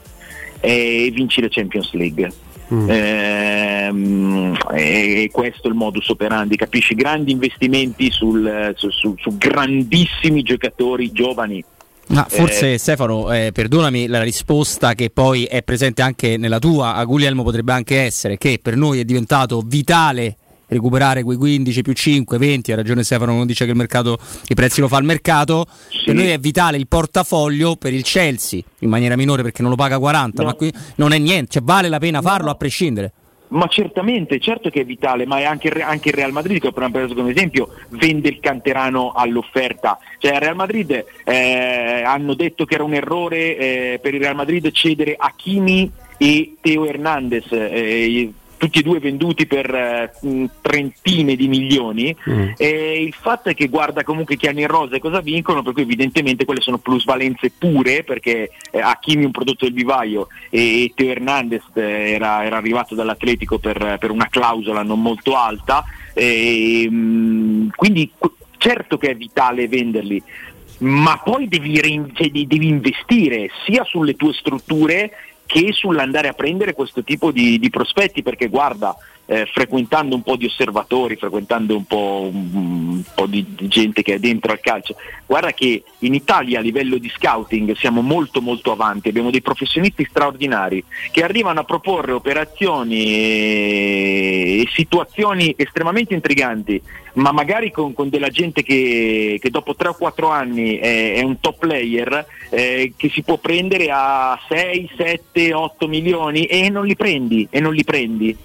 [0.60, 2.34] e vinci le Champions League
[2.74, 2.90] Mm.
[2.90, 6.96] Ehm, e questo è il modus operandi, capisci?
[6.96, 11.64] Grandi investimenti sul- su, su- su grandissimi giocatori giovani.
[12.08, 16.96] Ma forse Eh, Stefano, eh, perdonami, la risposta che poi è presente anche nella tua,
[16.96, 20.36] a Guglielmo potrebbe anche essere che per noi è diventato vitale
[20.72, 24.18] recuperare quei 15 più 5, 20, ha ragione Stefano non dice che il mercato,
[24.48, 25.66] i prezzi lo fa il mercato,
[26.06, 29.78] per noi è vitale il portafoglio per il Chelsea, in maniera minore perché non lo
[29.78, 30.48] paga 40, No.
[30.48, 33.12] ma qui non è niente, cioè vale la pena farlo a prescindere.
[33.50, 36.72] Ma certamente, certo che è vitale, ma è anche, anche il Real Madrid, che ho
[36.72, 40.00] preso come esempio, vende il canterano all'offerta.
[40.20, 44.36] Cioè, il Real Madrid eh, hanno detto che era un errore eh, per il Real
[44.36, 48.32] Madrid cedere Hakimi e Teo Hernandez, eh,
[48.62, 52.16] tutti e due venduti per eh, mh, trentine di milioni.
[52.30, 52.50] Mm.
[52.58, 55.74] E il fatto è che guarda comunque che hanno in rosa e cosa vincono, per
[55.74, 60.92] cui evidentemente quelle sono plusvalenze pure, perché eh, Hakimi è un prodotto del vivaio e
[60.94, 65.84] Teo Hernandez eh, era, era arrivato dall'Atletico per, per una clausola non molto alta,
[66.14, 70.22] e, mm, quindi qu- certo che è vitale venderli.
[70.82, 71.76] Ma poi devi,
[72.14, 75.12] cioè, devi investire sia sulle tue strutture
[75.52, 78.96] che sull'andare a prendere questo tipo di, di prospetti, perché guarda,
[79.26, 84.16] eh, frequentando un po' di osservatori, frequentando un po', un, po' di, di gente che
[84.16, 84.96] è dentro al calcio,
[85.26, 90.06] guarda che in Italia a livello di scouting siamo molto molto avanti, abbiamo dei professionisti
[90.10, 93.06] straordinari che arrivano a proporre operazioni
[94.62, 96.82] e situazioni estremamente intriganti,
[97.14, 101.22] ma magari con, con della gente che, che, dopo 3 o 4 anni è, è
[101.22, 106.86] un top player eh, che si può prendere a 6, 7, 8 milioni e non
[106.86, 108.38] li prendi, e non li prendi.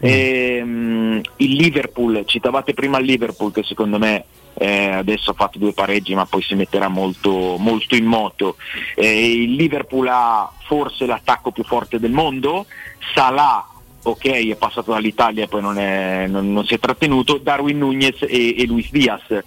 [0.00, 4.24] Ehm, il Liverpool, citavate prima il Liverpool che secondo me
[4.54, 8.56] eh, adesso ha fatto due pareggi ma poi si metterà molto, molto in moto.
[8.94, 12.66] Eh, il Liverpool ha forse l'attacco più forte del mondo,
[13.14, 13.66] Salah
[14.02, 18.22] ok è passato dall'Italia e poi non, è, non, non, si è trattenuto, Darwin Nunez
[18.22, 19.42] e, e Luis Diaz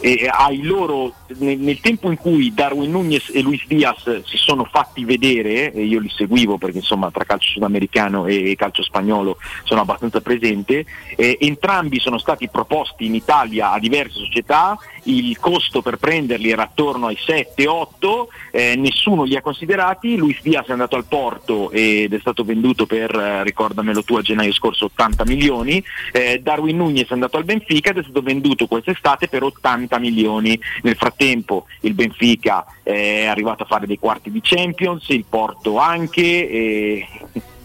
[0.00, 0.30] eh,
[0.62, 5.72] loro, nel, nel, tempo in cui Darwin Nunez e Luis Diaz si sono fatti vedere,
[5.72, 10.84] e io li seguivo perché insomma tra calcio sudamericano e, calcio spagnolo sono abbastanza presente,
[11.16, 16.62] eh, entrambi sono stati proposti in Italia a diverse società, il costo per prenderli era
[16.62, 22.12] attorno ai 7-8, eh, nessuno li ha considerati, Luis Diaz è andato al Porto ed
[22.12, 25.82] è stato venduto per, eh, ricordamelo tu, a gennaio scorso 80 milioni,
[26.12, 29.89] eh, Darwin Nunez è andato al Benfica ed è stato venduto quest'estate per 80 milioni.
[29.98, 36.50] Nel frattempo il Benfica è arrivato a fare dei quarti di Champions, il Porto anche.
[36.50, 37.06] E...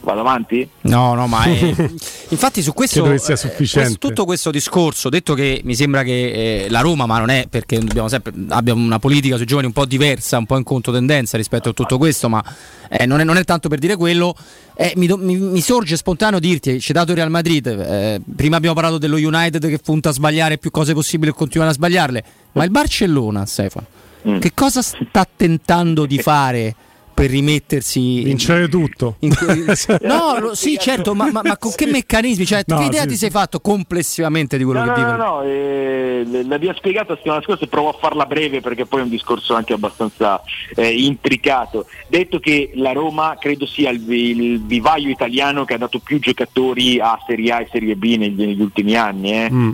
[0.06, 0.70] Vado avanti?
[0.82, 1.74] No, no, ma è...
[2.30, 3.94] infatti su questo, Credo che sia sufficiente.
[3.94, 7.48] Eh, tutto questo discorso, detto che mi sembra che eh, la Roma, ma non è
[7.50, 11.38] perché dobbiamo sempre abbia una politica sui giovani un po' diversa, un po' in controtendenza
[11.38, 12.44] rispetto a tutto questo, ma
[12.88, 14.36] eh, non, è, non, è, tanto per dire quello.
[14.76, 18.76] Eh, mi, mi, mi, sorge spontaneo dirti, hai citato il Real Madrid, eh, prima abbiamo
[18.76, 22.64] parlato dello United che punta a sbagliare più cose possibili e continuare a sbagliarle, ma
[22.64, 23.88] il Barcellona, Stefano,
[24.28, 24.38] mm.
[24.38, 26.76] che cosa sta tentando di fare?
[27.16, 29.16] Per rimettersi vincere tutto.
[29.20, 29.32] in,
[30.02, 32.46] no lo, sì certo ma, ma, ma, con che meccanismi?
[32.46, 35.18] Cioè, no, che idea sì, ti sei fatto complessivamente di quello no, che no, dico
[35.18, 39.00] no no eh, l'abbiamo spiegata la settimana scorsa e provo a farla breve perché poi
[39.00, 40.42] è un discorso anche abbastanza
[40.76, 41.88] eh, intricato.
[42.08, 47.00] Detto che la Roma credo sia il, il, vivaio italiano che ha dato più giocatori
[47.00, 49.50] a Serie A e Serie B negli, negli ultimi anni eh.
[49.52, 49.72] Mm.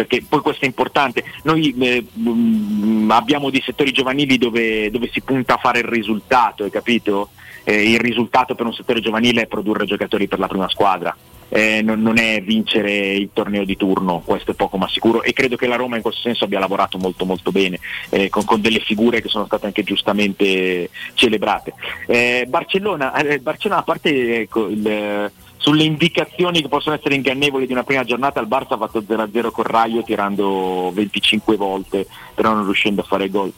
[0.00, 1.24] Perché poi questo è importante.
[1.42, 6.64] Noi eh, mm, abbiamo dei settori giovanili dove, dove, si punta a fare il risultato,
[6.64, 7.30] hai capito?
[7.64, 11.14] Eh, il risultato per un settore giovanile è produrre giocatori per la prima squadra.
[11.50, 15.32] Eh, non, non, è vincere il torneo di turno, questo è poco ma sicuro e
[15.32, 18.60] credo che la Roma in questo senso abbia lavorato molto molto bene eh, con, con,
[18.60, 21.74] delle figure che sono state anche giustamente celebrate.
[22.06, 25.30] Eh, Barcellona, eh, Barcellona, a parte ecco, il,
[25.60, 29.50] sulle indicazioni che possono essere ingannevoli di una prima giornata il Barça ha fatto 0-0
[29.50, 33.52] con Raio tirando 25 volte però non riuscendo a fare gol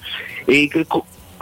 [0.45, 0.69] e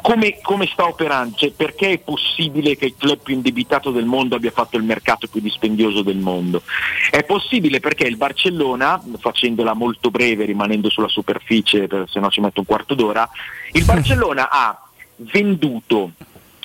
[0.03, 1.37] come, come, sta operando?
[1.37, 5.27] Cioè, perché è possibile che il club più indebitato del mondo abbia fatto il mercato
[5.27, 6.63] più dispendioso del mondo?
[7.11, 12.61] È possibile perché il Barcellona, facendola molto breve, rimanendo sulla superficie, se no ci metto
[12.61, 13.29] un quarto d'ora,
[13.73, 16.13] il Barcellona ha venduto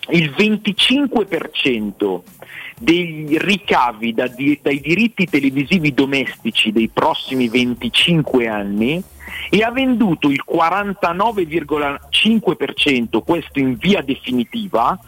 [0.10, 2.22] il 25%
[2.78, 9.02] dei ricavi da, di, dai diritti televisivi domestici dei prossimi 25 anni
[9.50, 15.00] e ha venduto il 49,5%, questo in via definitiva,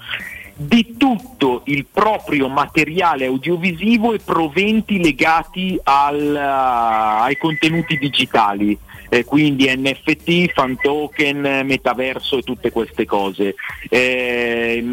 [0.60, 8.76] di tutto il proprio materiale audiovisivo e proventi legati al, uh, ai contenuti digitali,
[9.10, 13.54] eh, quindi NFT, fan token, metaverso e tutte queste cose.
[13.88, 14.84] Eh,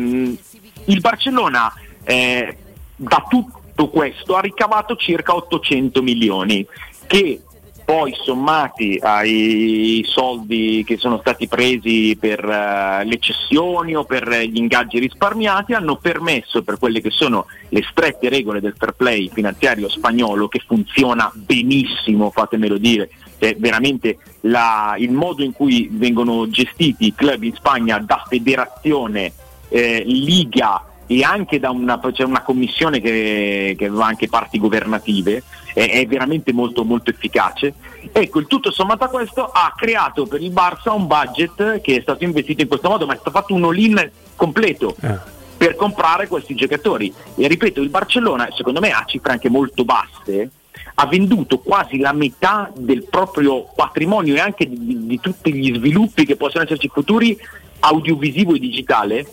[0.86, 1.72] il Barcellona
[2.04, 2.56] eh,
[2.96, 6.66] da tutto questo ha ricavato circa 800 milioni
[7.06, 7.40] che
[7.84, 14.56] poi sommati ai soldi che sono stati presi per uh, le cessioni o per gli
[14.56, 19.90] ingaggi risparmiati hanno permesso per quelle che sono le strette regole del fair play finanziario
[19.90, 27.06] spagnolo che funziona benissimo, fatemelo dire, è veramente la, il modo in cui vengono gestiti
[27.06, 29.32] i club in Spagna da federazione,
[29.68, 35.42] eh, liga e anche da una, c'è una commissione che, che aveva anche parti governative,
[35.74, 37.74] è, è, veramente molto, molto efficace.
[38.12, 42.00] Ecco, il tutto sommato a questo ha creato per il Barça un budget che è
[42.00, 44.94] stato investito in questo modo, ma è stato fatto un all-in completo.
[45.00, 45.32] Eh.
[45.56, 50.50] Per comprare questi giocatori e ripeto, il Barcellona, secondo me, ha cifre anche molto basse,
[50.96, 56.26] ha venduto quasi la metà del proprio patrimonio e anche di, di tutti gli sviluppi
[56.26, 57.38] che possono esserci futuri
[57.80, 59.26] audiovisivo e digitale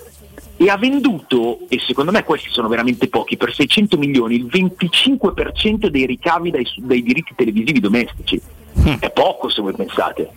[0.61, 5.87] e ha venduto, e secondo me questi sono veramente pochi, per 600 milioni il 25%
[5.87, 8.39] dei ricavi dai, dai diritti televisivi domestici.
[8.99, 10.29] È poco se voi pensate.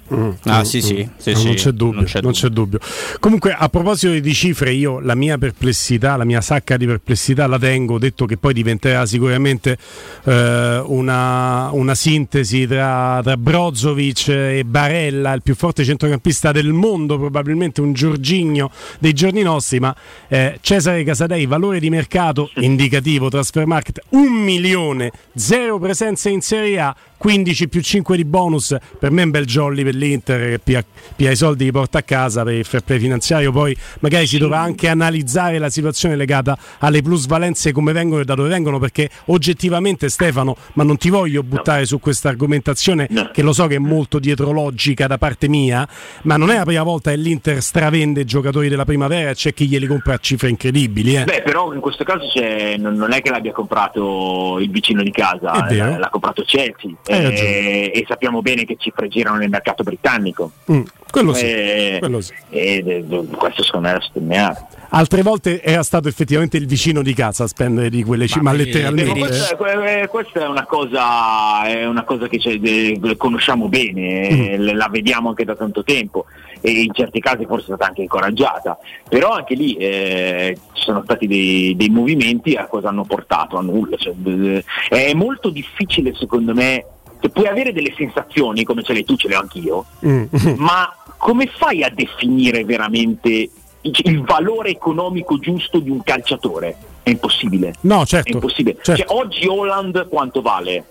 [0.45, 2.79] Ah, sì, sì, sì, No, sì, non, c'è dubbio, non c'è non c'è dubbio.
[3.21, 7.59] Comunque, a proposito di cifre, io la mia perplessità, la mia sacca di perplessità la
[7.59, 9.79] tengo, detto che poi diventerà sicuramente
[10.25, 17.19] eh, una, una sintesi tra, tra Brozovic e Barella, il più forte centrocampista del mondo,
[17.19, 19.95] probabilmente un Giorgigno dei giorni nostri, ma
[20.29, 26.81] eh, Cesare Casadei, valore di mercato indicativo, transfer market 1 milione, zero presenze in Serie
[26.81, 26.97] A.
[27.25, 28.77] 15 più 5 di bonus.
[28.99, 30.85] Per me è un bel jolly per l'Inter che
[31.17, 34.37] pia, i soldi li porta a casa per il fair play finanziario poi magari si
[34.37, 39.09] dovrà anche analizzare la situazione legata alle plusvalenze come vengono e da dove vengono perché
[39.27, 43.79] oggettivamente Stefano ma non ti voglio buttare su questa argomentazione che lo so che è
[43.79, 45.89] molto dietrologica da parte mia
[46.25, 49.67] ma non è la prima volta che l'Inter stravende giocatori della primavera e c'è chi
[49.67, 51.25] glieli compra a cifre incredibili eh.
[51.25, 55.53] Beh, però in questo caso c'è- non, è che l'abbia comprato il vicino di casa,
[55.71, 56.91] l'ha comprato Chelsea
[57.23, 57.49] Ragione.
[57.49, 60.53] e, e sappiamo bene che cifre girano nel mercato britannico.
[60.71, 62.33] Mm, quello sì, Eh, quello sì.
[62.51, 64.67] ed- questo secondo me è da sottolineare.
[64.91, 68.53] altre volte era stato effettivamente il vicino di casa a spendere di quelle cifre ma,
[68.53, 73.69] Eh, letteralmente ma questa, eh, questa è una cosa, è una cosa che eh, conosciamo
[73.69, 74.77] bene, eh, Mm.
[74.77, 76.27] la vediamo anche da tanto tempo
[76.61, 78.79] e in certi casi forse è stata anche incoraggiata,
[79.09, 83.57] però anche lì eh, ci sono stati dei, dei movimenti a cosa hanno portato?
[83.59, 83.97] A nulla.
[83.97, 86.85] Cioè, eh, è molto difficile secondo me,
[87.25, 90.25] che puoi avere delle sensazioni come ce l'hai tu, ce le ho anch'io, Mm.
[90.57, 93.49] ma come fai a definire veramente
[93.81, 96.77] il, valore economico giusto di un calciatore?
[97.03, 97.73] È impossibile.
[97.81, 98.29] No, certo.
[98.31, 98.77] È impossibile.
[98.83, 100.85] Cioè, oggi Holland quanto vale?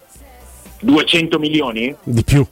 [0.82, 1.96] 200 milioni?
[2.04, 2.44] di più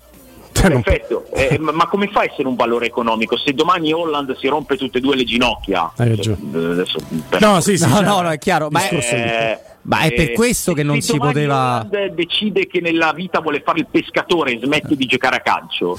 [0.52, 3.36] Cioè, Perfetto, Eh, ma, come fa a essere un valore economico?
[3.36, 6.38] Se domani Holland si rompe tutte e due le ginocchia, Hai ragione.
[6.54, 7.00] eh, adesso,
[7.30, 10.32] per- No, sì, sì, No, no, no, è chiaro, ma è- Eh, ma è per
[10.32, 14.54] eh, questo che se non si poteva- decide che nella vita vuole fare il pescatore
[14.54, 15.98] e smette di giocare a calcio.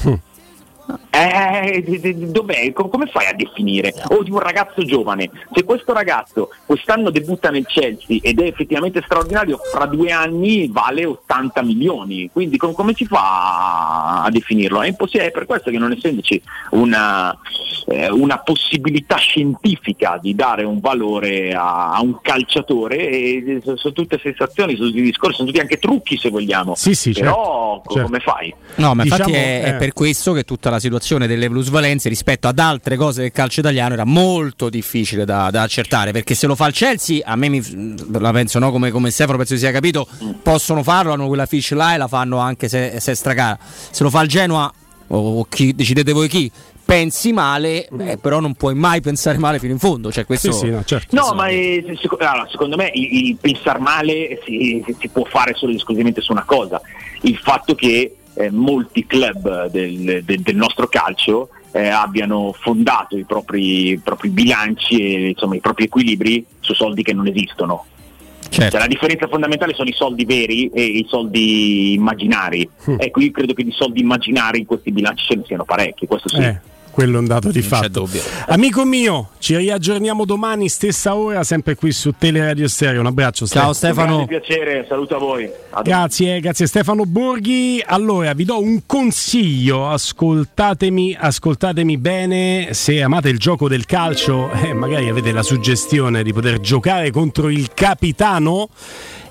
[1.11, 2.73] Eh, dov'è?
[2.73, 3.93] Com- Come fai a definire?
[4.09, 5.31] O di un ragazzo giovane.
[5.53, 11.05] Se questo ragazzo quest'anno debutta nel Chelsea ed è effettivamente straordinario, fra due anni vale
[11.05, 12.31] 80 milioni.
[12.33, 14.83] Quindi com- come si fa a definirlo?
[14.83, 16.41] È impossibile, è per questo che non essendoci
[16.71, 17.37] una,
[17.87, 23.93] eh, una possibilità scientifica di dare un valore a, a un calciatore, e sono, sono
[23.95, 26.75] tutte sensazioni, sono tutti discorsi, sono tutti anche trucchi se vogliamo.
[26.75, 28.09] Sì, sì, Però certo, co- certo.
[28.09, 28.55] come fai?
[28.77, 29.75] No, ma infatti Diciamo, è, è eh.
[29.75, 33.95] per questo che tutta la situazione delle plusvalenze rispetto ad altre cose del calcio italiano
[33.95, 36.13] era molto difficile da, da accertare.
[36.13, 37.63] Perché se lo fa il Chelsea, a me mi,
[38.19, 40.07] la penso no, come, come Stefano penso sia capito,
[40.43, 43.59] possono farlo, hanno quella fish là e la fanno anche se, se è stracara.
[43.63, 44.73] Se lo fa il Genoa,
[45.09, 46.51] o, o chi, decidete voi chi,
[46.85, 50.11] pensi male, beh, però non puoi mai pensare male fino in fondo.
[50.11, 50.53] Cioè, questo,
[50.85, 51.15] certo.
[51.17, 51.85] No, ma eh,
[52.19, 56.21] allora, secondo me il, il pensare male si, si- si può fare solo ed esclusivamente
[56.21, 56.81] su una cosa,
[57.23, 63.25] il fatto che eh, molti club del, del- del nostro calcio eh, abbiano fondato i
[63.25, 67.87] propri, i propri bilanci e insomma, i propri equilibri su soldi che non esistono.
[68.49, 68.71] Certo.
[68.73, 72.69] Cioè, la differenza fondamentale sono i soldi veri e i soldi immaginari.
[72.99, 76.29] Ecco, io credo che di soldi immaginari in questi bilanci ce ne siano parecchi, questo
[76.29, 76.43] sì.
[76.43, 76.61] Eh,
[76.93, 77.89] quello è un dato di Non fatto.
[77.89, 78.23] dubbio.
[78.49, 83.01] Amico mio, ci riaggiorniamo domani, stessa ora, sempre qui su Teleradio Stereo.
[83.01, 83.47] Un abbraccio.
[84.15, 85.51] Grande piacere, saluto a voi.
[85.71, 87.83] A Grazie, grazie Stefano Borghi.
[87.85, 94.73] Allora, vi do un consiglio, ascoltatemi, ascoltatemi bene, se amate il gioco del calcio, eh,
[94.75, 98.69] magari avete la suggestione di poter giocare contro il capitano.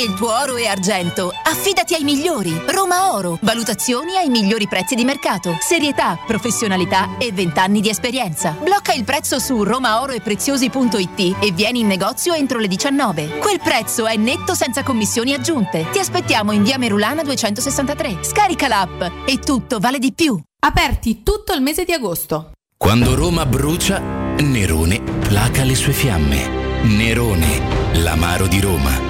[0.00, 2.58] Vendere il tuo oro e argento, affidati ai migliori.
[2.68, 3.38] Roma Oro.
[3.42, 5.56] Valutazioni ai migliori prezzi di mercato.
[5.60, 8.56] Serietà, professionalità e 20 anni di esperienza.
[8.62, 13.38] Blocca il prezzo su romaoroepreziosi.it e vieni in negozio entro le 19.
[13.40, 15.86] Quel prezzo è netto senza commissioni aggiunte.
[15.90, 18.18] Ti aspettiamo in via Merulana 263.
[18.22, 20.40] Scarica l'app e tutto vale di più.
[20.60, 22.52] Aperti tutto il mese di agosto.
[22.76, 26.48] Quando Roma brucia, Nerone placa le sue fiamme.
[26.84, 29.09] Nerone, l'amaro di Roma.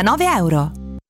[0.39, 0.80] euro.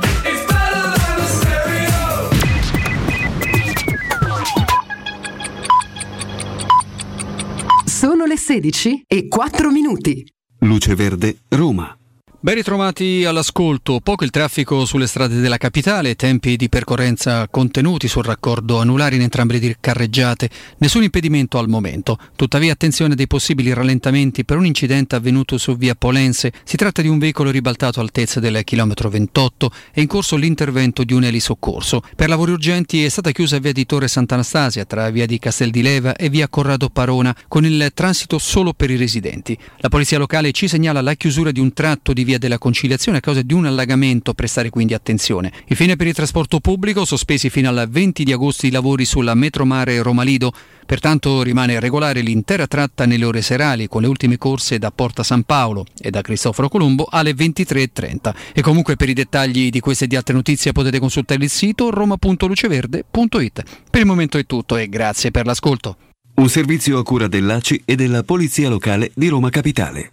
[7.84, 10.24] Sono le 16 e 4 minuti.
[10.60, 11.99] Luce Verde, Roma.
[12.42, 18.24] Ben ritrovati all'ascolto, poco il traffico sulle strade della capitale, tempi di percorrenza contenuti sul
[18.24, 20.48] raccordo anulari in entrambe le carreggiate,
[20.78, 22.16] nessun impedimento al momento.
[22.36, 26.50] Tuttavia attenzione dei possibili rallentamenti per un incidente avvenuto su via Polense.
[26.64, 31.12] Si tratta di un veicolo ribaltato all'altezza del chilometro 28 e in corso l'intervento di
[31.12, 32.00] un elisoccorso.
[32.16, 35.82] Per lavori urgenti è stata chiusa via di Torre Sant'Anastasia tra via di Castel di
[35.82, 39.58] Leva e via Corrado Parona con il transito solo per i residenti.
[39.80, 43.18] La polizia locale ci segnala la chiusura di un tratto di via via della Conciliazione
[43.18, 45.52] a causa di un allagamento, prestare quindi attenzione.
[45.66, 50.00] Infine per il trasporto pubblico, sospesi fino al 20 di agosto i lavori sulla metromare
[50.00, 50.52] Roma Lido,
[50.86, 55.42] pertanto rimane regolare l'intera tratta nelle ore serali con le ultime corse da Porta San
[55.42, 58.34] Paolo e da Cristoforo Colombo alle 23.30.
[58.52, 61.90] E comunque per i dettagli di queste e di altre notizie potete consultare il sito
[61.90, 63.62] roma.luceverde.it.
[63.90, 65.96] Per il momento è tutto e grazie per l'ascolto.
[66.36, 70.12] Un servizio a cura dell'ACI e della Polizia Locale di Roma Capitale.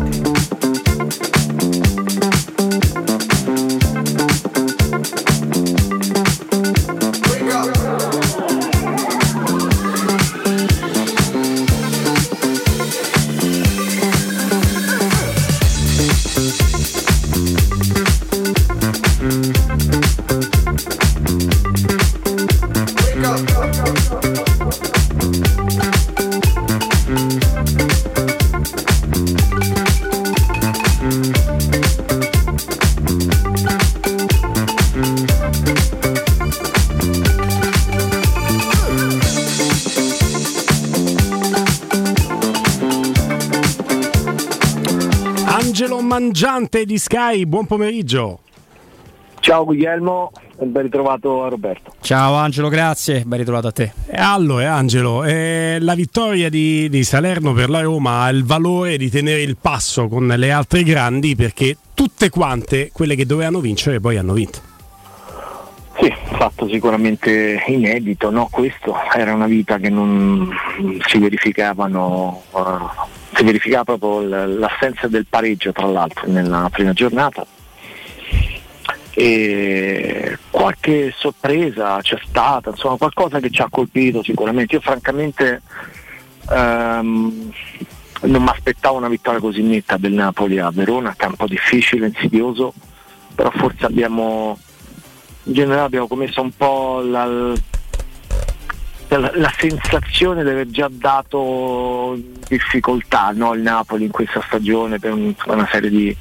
[46.11, 48.41] Mangiante di Sky, buon pomeriggio.
[49.39, 51.93] Ciao Guglielmo e ben ritrovato a Roberto.
[52.01, 53.93] Ciao Angelo, grazie, ben ritrovato a te.
[54.07, 58.97] E allora Angelo, eh, la vittoria di, di Salerno per la Roma ha il valore
[58.97, 64.01] di tenere il passo con le altre grandi perché tutte quante quelle che dovevano vincere
[64.01, 64.59] poi hanno vinto.
[65.97, 68.49] Sì, fatto sicuramente inedito, no?
[68.51, 70.49] Questo era una vita che non
[71.05, 72.79] si verificavano, uh,
[73.33, 77.45] si verificava proprio l'assenza del pareggio tra l'altro nella prima giornata.
[79.13, 84.75] E qualche sorpresa c'è stata, insomma qualcosa che ci ha colpito sicuramente.
[84.75, 85.61] Io francamente
[86.49, 87.51] ehm,
[88.21, 92.73] non mi aspettavo una vittoria così netta del Napoli a Verona, campo difficile, insidioso,
[93.35, 94.57] però forse abbiamo
[95.45, 97.53] in generale abbiamo commesso un po' la,
[99.17, 102.17] la, la sensazione di aver già dato
[102.47, 106.15] difficoltà no, Napoli in questa stagione per un- una serie di,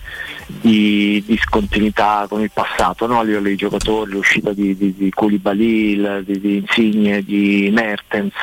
[0.47, 3.21] di discontinuità con il passato, no?
[3.21, 8.35] a livello dei giocatori, l'uscita di, di, di Koulibaly, di, di Insigne, di Mertens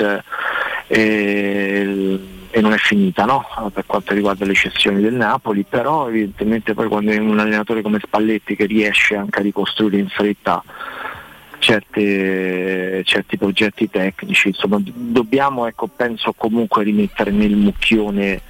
[0.88, 2.20] e,
[2.50, 3.46] e non è finita no?
[3.74, 8.00] per quanto riguarda le cessioni del Napoli, però evidentemente poi quando è un allenatore come
[8.02, 10.64] Spalletti che riesce anche a ricostruire in fretta
[11.60, 18.42] certe- certi progetti tecnici, insomma dobbiamo ecco, penso comunque rimettere nel mucchione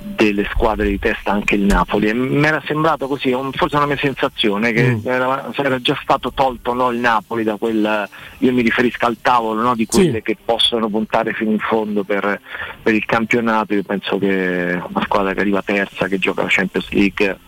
[0.00, 2.08] delle squadre di testa anche il Napoli.
[2.08, 6.32] E mi era sembrato così, un- forse una mia sensazione che era, era già stato
[6.32, 8.08] tolto no, il Napoli da quel,
[8.38, 12.40] io mi riferisco al tavolo no, di quelle che possono puntare fino in fondo per,
[12.82, 16.88] per il campionato, io penso che una squadra che arriva terza, che gioca la Champions
[16.90, 17.38] League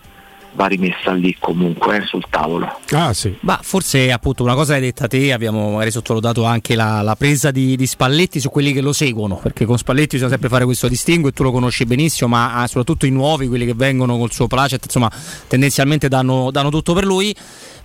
[0.53, 2.81] va rimessa lì comunque eh, sul tavolo.
[2.91, 3.37] Ah sì.
[3.41, 7.51] Ma forse appunto una cosa l'hai detta te, abbiamo magari sottovalutato anche la, la presa
[7.51, 10.89] di, di Spalletti su quelli che lo seguono, perché con Spalletti bisogna sempre fare questo
[10.89, 14.33] distinguo e tu lo conosci benissimo, ma ah, soprattutto i nuovi, quelli che vengono col
[14.33, 15.11] suo placet, insomma
[15.47, 17.35] tendenzialmente danno, danno tutto per lui.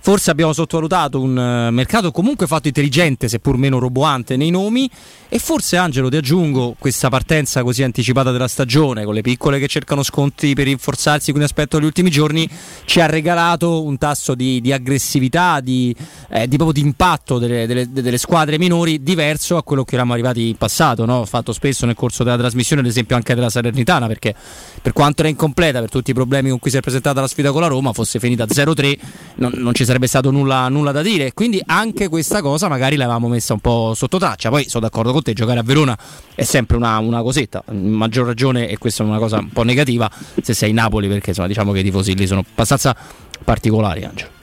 [0.06, 4.88] Forse abbiamo sottovalutato un eh, mercato comunque fatto intelligente, seppur meno roboante nei nomi.
[5.28, 9.66] E forse, Angelo, ti aggiungo questa partenza così anticipata della stagione, con le piccole che
[9.66, 12.48] cercano sconti per rinforzarsi, quindi aspetto degli ultimi giorni,
[12.84, 15.92] ci ha regalato un tasso di, di aggressività, di,
[16.30, 20.50] eh, di di impatto delle, delle- delle squadre minori diverso a quello che eravamo arrivati
[20.50, 21.04] in passato.
[21.04, 21.24] No?
[21.24, 24.36] Fatto spesso nel corso della trasmissione, ad esempio, anche della Salernitana, perché
[24.80, 27.50] per quanto era incompleta per tutti i problemi con cui si è presentata la sfida
[27.50, 28.98] con la Roma, fosse finita 0-3,
[29.38, 31.32] non, non ci sarebbe stato nulla, nulla da dire.
[31.32, 34.50] Quindi anche questa cosa magari l'avevamo messa un po' sotto traccia.
[34.50, 35.96] Poi sono d'accordo con te, giocare a Verona
[36.34, 40.10] è sempre una, una cosetta, maggior ragione, e questa è una cosa un po' negativa,
[40.42, 42.94] se sei Napoli, perché insomma diciamo che i tifosi lì sono abbastanza
[43.42, 44.35] particolari, Angelo.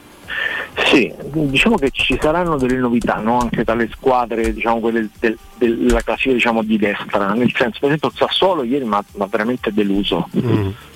[0.75, 3.39] Sì, diciamo che ci saranno delle novità no?
[3.39, 7.89] anche tra le squadre, diciamo, quelle del- della classifica diciamo, di destra, nel senso per
[7.89, 10.27] esempio il Sassuolo ieri mi ha veramente deluso,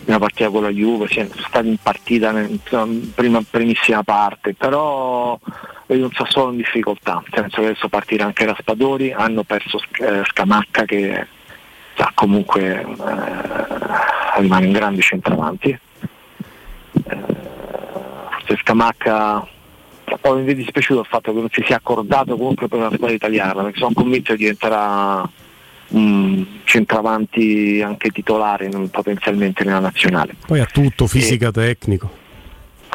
[0.06, 5.38] una partita con la Juve, siamo stati in partita insomma, prima, primissima parte, però
[5.86, 10.24] vedo un Sassuolo in difficoltà, nel senso che adesso partirà anche Raspadori, hanno perso eh,
[10.26, 11.28] Scamacca che
[11.96, 15.80] sa, comunque eh, rimane un grande centravanti.
[18.32, 19.48] Forse Scamacca
[20.16, 23.16] poi mi è dispiaciuto il fatto che non si sia accordato comunque per una squadra
[23.16, 25.30] italiana, perché sono convinto che diventerà
[25.90, 30.36] un centravanti anche titolare potenzialmente nella nazionale.
[30.46, 32.10] Poi ha tutto, fisica, tecnico.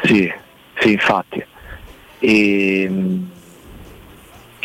[0.03, 0.31] Sì,
[0.79, 1.43] sì, infatti.
[2.19, 2.91] E,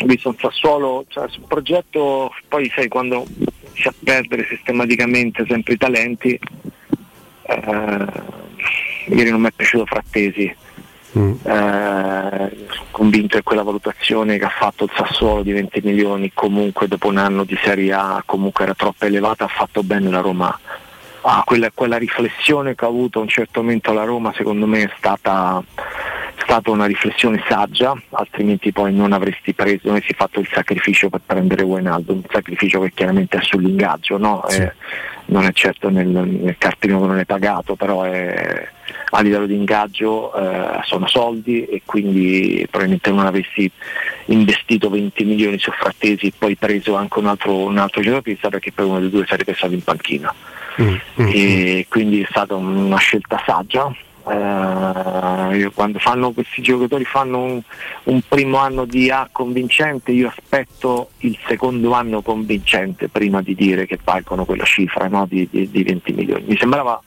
[0.01, 3.25] ho visto un Sassuolo, cioè, sul progetto, poi sai quando
[3.79, 6.39] inizi a perdere sistematicamente sempre i talenti,
[7.43, 8.07] eh,
[9.07, 10.58] ieri non mi è piaciuto Frattesi.
[11.17, 11.33] Mm.
[11.41, 16.87] Eh, sono convinto che quella valutazione che ha fatto il Sassuolo di 20 milioni comunque
[16.87, 20.59] dopo un anno di Serie A comunque era troppo elevata, ha fatto bene la Roma.
[21.21, 24.83] Ah, quella, quella, riflessione che ha avuto a un certo momento la Roma secondo me
[24.83, 25.61] è stata,
[26.49, 31.21] stata una riflessione saggia, altrimenti poi non avresti preso, non avresti fatto il sacrificio per
[31.23, 34.43] prendere Wijnaldum, un sacrificio che chiaramente è sull'ingaggio, no?
[34.47, 34.61] sì.
[34.61, 34.73] eh,
[35.25, 38.67] non è certo nel, nel cartellino che non è pagato, però è,
[39.11, 43.69] a livello di ingaggio eh, sono soldi e quindi probabilmente non avessi
[44.25, 48.71] investito 20 milioni su Frattesi e poi preso anche un altro, un altro giocatore perché
[48.71, 50.33] poi uno dei due sarebbe stato in panchina.
[50.81, 51.89] Mm, mm, e mm.
[51.89, 53.93] quindi è stata una scelta saggia.
[54.29, 57.61] Eh, quando fanno, questi giocatori fanno un,
[58.03, 63.85] un, primo anno di A convincente, io aspetto il secondo anno convincente prima di dire
[63.87, 65.25] che valgono quella cifra no?
[65.27, 66.43] di, di, di 20 milioni.
[66.47, 67.01] Mi sembrava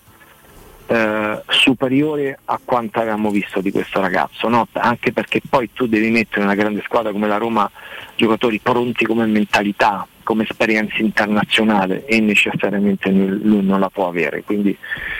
[0.86, 4.66] eh, superiore a quanto avevamo visto di questo ragazzo, no?
[4.72, 7.70] anche perché poi tu devi mettere una grande squadra come la Roma
[8.16, 14.42] giocatori pronti come mentalità, come esperienza internazionale e necessariamente lui non la può avere.
[14.42, 14.76] Quindi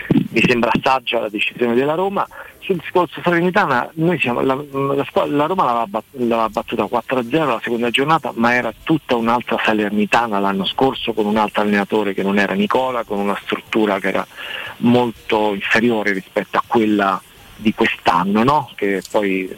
[0.07, 2.27] mi sembra saggia la decisione della Roma.
[2.59, 8.31] Sul discorso Salernitana, la, la, la, Roma l'aveva, bat, l'aveva battuta 4-0 la seconda giornata,
[8.35, 13.03] ma era tutta un'altra Salernitana l'anno scorso con un altro allenatore che non era Nicola,
[13.03, 14.25] con una struttura che era
[14.77, 17.21] molto inferiore rispetto a quella
[17.57, 18.71] di quest'anno, no?
[18.75, 19.53] che poi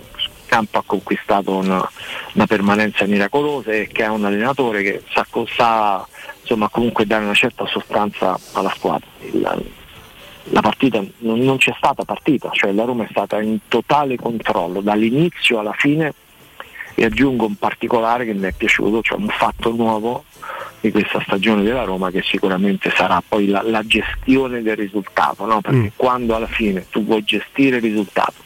[0.55, 1.89] campo ha conquistato una,
[2.33, 6.07] una, permanenza miracolosa e che è un allenatore che sa, sa
[6.39, 9.07] insomma, comunque dare una certa sostanza alla squadra.
[9.19, 9.65] Il,
[10.49, 14.79] la partita non, non, c'è stata partita, cioè la Roma è stata in totale controllo
[14.79, 16.13] dall'inizio alla fine
[16.93, 20.23] e aggiungo un particolare che mi è piaciuto, cioè un fatto nuovo
[20.85, 25.61] di questa stagione della Roma che sicuramente sarà poi la, la gestione del risultato, no?
[25.61, 25.87] perché mm.
[25.95, 28.43] quando alla fine tu vuoi gestire il risultato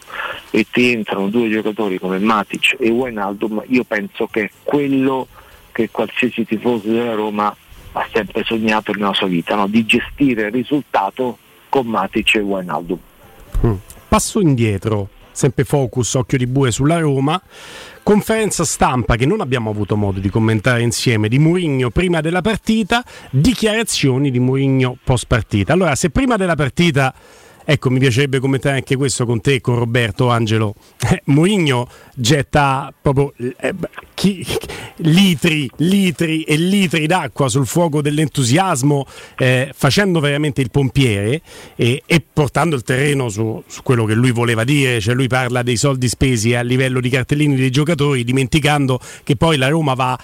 [0.52, 5.28] e ti entrano due giocatori come Matic e Wijnaldum, io penso che è quello
[5.72, 7.56] che qualsiasi tifoso della Roma
[7.94, 9.68] ha sempre sognato nella sua vita, no?
[9.68, 11.38] di gestire il risultato
[11.70, 13.00] con Matic e Wijnaldum.
[13.66, 13.74] Mm.
[14.08, 17.40] Passo indietro, sempre focus, occhio di bue sulla Roma.
[18.10, 23.06] Conferenza stampa che non abbiamo avuto modo di commentare insieme di Mourinho prima della partita,
[23.30, 25.74] dichiarazioni di Mourinho post partita.
[25.74, 27.14] Allora, se prima della partita
[27.66, 30.76] Ecco, mi piacerebbe commentare anche questo con te, con Roberto Angelo.
[31.10, 33.74] Eh, Mourinho getta proprio eh,
[34.14, 34.46] chi,
[34.98, 39.08] litri, litri e litri d'acqua sul fuoco dell'entusiasmo,
[39.38, 41.42] eh, facendo veramente il pompiere
[41.76, 45.00] e, e portando il terreno su, su, quello che lui voleva dire.
[45.00, 49.58] Cioè lui parla dei soldi spesi a livello di cartellini dei giocatori, dimenticando che poi
[49.58, 50.20] la Roma va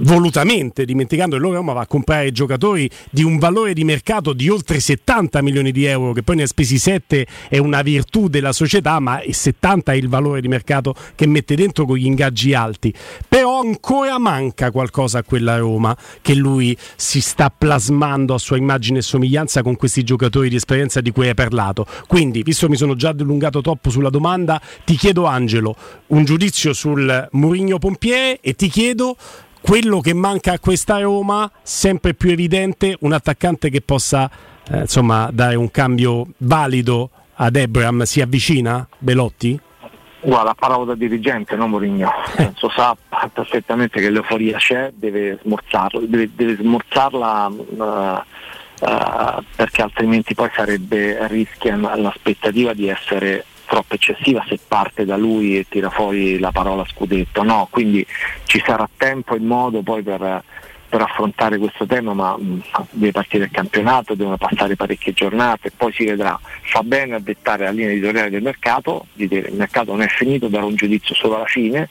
[0.00, 4.48] volutamente, dimenticando che la Roma va a comprare giocatori di un valore di mercato di
[4.48, 8.52] oltre 70 milioni di euro, che poi ne ha spesi 7 è una virtù della
[8.52, 12.92] società, ma 70 è il valore di mercato che mette dentro con gli ingaggi alti.
[13.28, 18.98] Però ancora manca qualcosa a quella Roma che lui si sta plasmando a sua immagine
[18.98, 21.86] e somiglianza con questi giocatori di esperienza di cui hai parlato.
[22.06, 25.76] Quindi, visto che mi sono già dilungato troppo sulla domanda, ti chiedo Angelo
[26.08, 29.16] un giudizio sul Murigno Pompiere e ti chiedo
[29.60, 34.30] quello che manca a questa Roma, sempre più evidente, un attaccante che possa
[34.70, 39.58] eh, insomma, dare un cambio valido ad Ebram si avvicina Belotti?
[40.20, 42.10] Guarda, parlo da dirigente, non Mourinho.
[42.34, 42.96] Penso sa
[43.32, 51.24] perfettamente che l'euforia c'è, deve smorzarla, deve, deve smorzarla uh, uh, perché altrimenti poi sarebbe
[51.28, 56.84] rischia l'aspettativa di essere troppo eccessiva se parte da lui e tira fuori la parola
[56.84, 57.44] scudetto.
[57.44, 58.04] No, quindi
[58.44, 60.42] ci sarà tempo e modo poi per
[60.88, 65.92] per affrontare questo tema, ma mh, deve partire il campionato, devono passare parecchie giornate, poi
[65.92, 66.38] si vedrà.
[66.62, 70.08] Fa bene a dettare la linea editoriale del mercato, di dire il mercato non è
[70.08, 71.88] finito, dare un giudizio solo alla fine,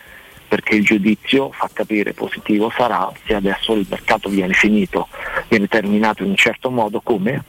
[0.48, 5.08] perché il giudizio fa capire positivo sarà se adesso il mercato viene finito,
[5.50, 7.44] viene terminato in un certo modo come?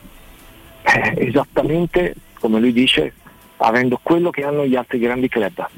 [0.83, 3.15] Eh, esattamente come lui dice,
[3.59, 5.69] avendo quello che hanno gli altri grandi club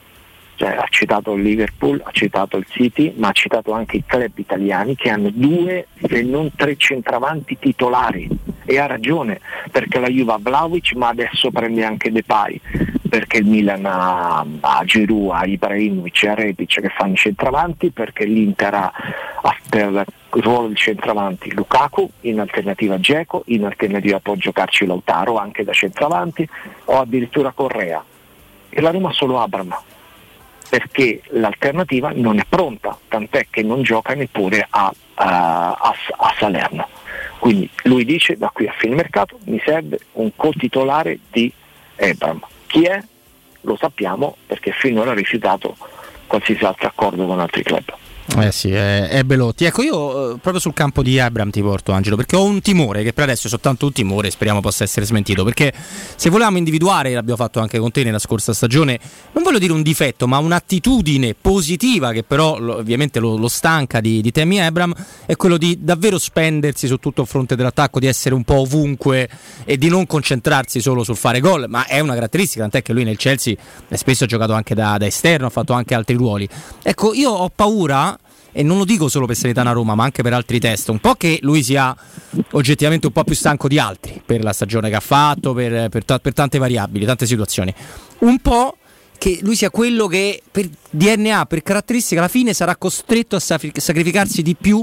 [0.61, 4.33] cioè, ha citato il Liverpool, ha citato il City, ma ha citato anche i club
[4.35, 8.29] italiani che hanno due se non tre centravanti titolari.
[8.67, 9.41] E ha ragione
[9.71, 12.61] perché la Juve ha Vlaovic ma adesso prende anche Depay
[13.09, 18.27] perché il Milan ha, ha Giroud, ha Ibrahimovic ha Rebic che fanno i centravanti perché
[18.27, 18.93] l'Inter ha,
[19.41, 19.89] ha per
[20.35, 25.73] il ruolo di centravanti Lukaku in alternativa a in alternativa può giocarci Lautaro anche da
[25.73, 26.47] centravanti
[26.85, 28.05] o addirittura Correa.
[28.69, 29.75] E la Roma solo Abram
[30.71, 36.89] perché l'alternativa non è pronta, tant'è che non gioca neppure a, a, a, a Salerno.
[37.41, 41.53] Quindi lui dice da qui a fine mercato mi serve un co-titolare di
[41.97, 42.41] Ebram.
[42.67, 43.03] Chi è?
[43.63, 45.77] Lo sappiamo perché finora ha rifiutato
[46.27, 47.93] qualsiasi altro accordo con altri club.
[48.39, 49.65] Eh sì, è, è Belotti.
[49.65, 53.03] Ecco, io eh, proprio sul campo di Abram ti porto Angelo, perché ho un timore,
[53.03, 55.73] che per adesso è soltanto un timore, speriamo possa essere smentito, perché
[56.15, 58.99] se volevamo individuare, l'abbiamo fatto anche con te nella scorsa stagione,
[59.33, 64.23] non voglio dire un difetto, ma un'attitudine positiva che però ovviamente lo, lo stanca di,
[64.23, 64.95] di Temi Abram,
[65.27, 69.29] è quello di davvero spendersi su tutto il fronte dell'attacco, di essere un po' ovunque
[69.65, 73.05] e di non concentrarsi solo sul fare gol, ma è una caratteristica, tant'è che lui
[73.05, 73.55] nel Chelsea
[73.89, 76.49] eh, spesso giocato anche da, da esterno, ha fatto anche altri ruoli.
[76.83, 78.17] Ecco, io ho paura
[78.53, 81.15] e non lo dico solo per Sanitana Roma, ma anche per altri test, un po'
[81.15, 81.95] che lui sia
[82.53, 86.05] oggettivamente un po' più stanco di altri per la stagione che ha fatto, per, per
[86.21, 87.73] per tante variabili, tante situazioni.
[88.21, 88.77] Un po'
[89.21, 94.41] che lui sia quello che per DNA, per caratteristica, alla fine sarà costretto a sacrificarsi
[94.41, 94.83] di più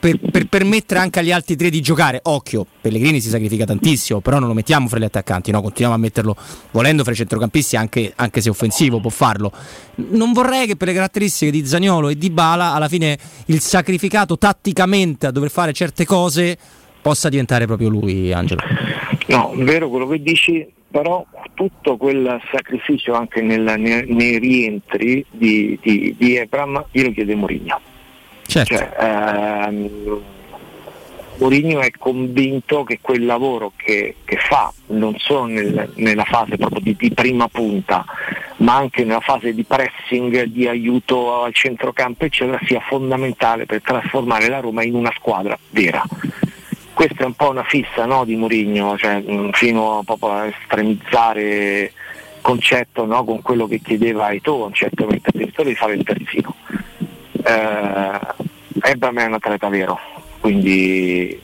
[0.00, 2.18] per, per permettere anche agli altri tre di giocare.
[2.22, 5.60] Occhio, Pellegrini si sacrifica tantissimo, però non lo mettiamo fra gli attaccanti, no?
[5.60, 6.34] continuiamo a metterlo
[6.70, 9.52] volendo fra i centrocampisti, anche, anche se offensivo può farlo.
[9.96, 14.38] Non vorrei che per le caratteristiche di Zagnolo e di Bala, alla fine il sacrificato
[14.38, 16.56] tatticamente a dover fare certe cose
[17.02, 18.62] possa diventare proprio lui, Angelo.
[19.26, 25.26] No, è vero quello che dici, però tutto quel sacrificio anche nel- nei, nei rientri
[25.28, 27.80] di, di, di Ebram io lo chiede Mourinho.
[28.46, 28.76] Certo.
[28.76, 30.20] Cioè, ehm,
[31.38, 36.80] Mourinho è convinto che quel lavoro che, che fa, non solo nel- nella fase proprio
[36.80, 38.04] di, di prima punta,
[38.58, 44.46] ma anche nella fase di pressing, di aiuto al centrocampo, eccetera, sia fondamentale per trasformare
[44.46, 46.04] la Roma in una squadra vera
[46.94, 51.92] questa è un po' una fissa no, di Mourinho, cioè, mh, fino proprio a estremizzare
[52.40, 56.54] concetto no, con quello che chiedeva Ito, un certo momento di fare il terzino.
[57.42, 58.20] Eh,
[58.82, 59.98] Ebram è un atleta vero,
[60.40, 61.40] quindi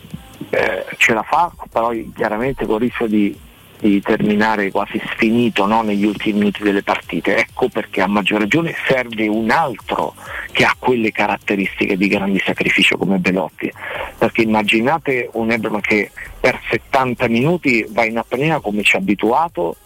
[0.50, 3.38] eh, ce la fa, però chiaramente con il rischio di,
[3.80, 7.36] di terminare quasi sfinito no, negli ultimi minuti delle partite.
[7.36, 10.14] Ecco perché a maggior ragione serve un altro
[10.52, 13.72] che ha quelle caratteristiche di grandi sacrificio come Belotti.
[14.18, 19.76] Perché immaginate un Ebram che per 70 minuti va in apnea come ci ha abituato,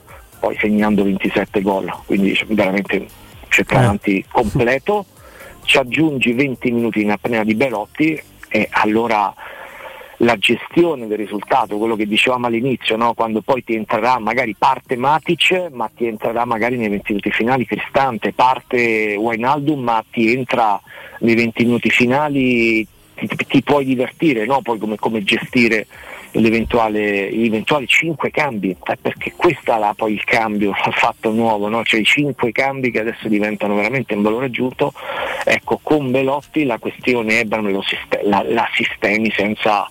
[0.41, 3.07] poi segnando 27 gol, quindi veramente
[3.49, 5.07] centravanti completo,
[5.63, 9.33] ci aggiungi 20 minuti in apnea di Belotti e allora
[10.19, 13.15] la gestione del risultato, quello che dicevamo all'inizio, no?
[13.15, 17.67] quando poi ti entrerà magari parte Matic, ma ti entrerà magari nei 20 minuti finali
[17.67, 20.81] Cristante, parte Wijnaldum, ma ti entra
[21.21, 24.61] nei 20 minuti finali, ti, ti puoi divertire, no?
[24.63, 25.87] poi come, come gestire
[26.41, 31.69] gli eventuali 5 cambi, eh, perché questo è la- poi il cambio, il fatto nuovo,
[31.69, 31.85] no?
[31.85, 34.93] cioè i 5 cambi che adesso diventano veramente un valore aggiunto,
[35.45, 37.71] ecco con Belotti la questione Ebram
[38.25, 39.89] la, la sistemi senza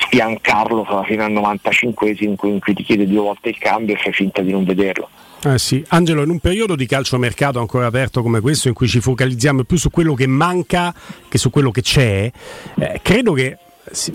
[0.00, 3.98] sfiancarlo fino al 95 in cui, in cui ti chiede due volte il cambio e
[3.98, 5.08] fai finta di non vederlo.
[5.44, 9.00] Eh sì, Angelo, in un periodo di calciomercato ancora aperto come questo, in cui ci
[9.00, 10.94] focalizziamo più su quello che manca
[11.28, 12.30] che su quello che c'è,
[12.78, 13.58] eh, credo che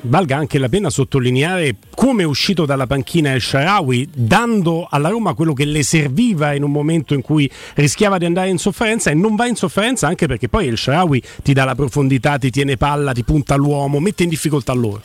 [0.03, 5.33] valga anche la pena sottolineare come è uscito dalla panchina El Sharawi, dando alla Roma
[5.33, 9.13] quello che le serviva in un momento in cui rischiava di andare in sofferenza e
[9.13, 12.77] non va in sofferenza anche perché poi El Sharawi ti dà la profondità, ti tiene
[12.77, 15.01] palla, ti punta l'uomo, mette in difficoltà loro.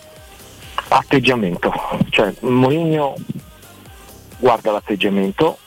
[0.88, 1.72] Atteggiamento,
[2.10, 3.14] cioè Mourinho
[4.38, 5.58] guarda l'atteggiamento,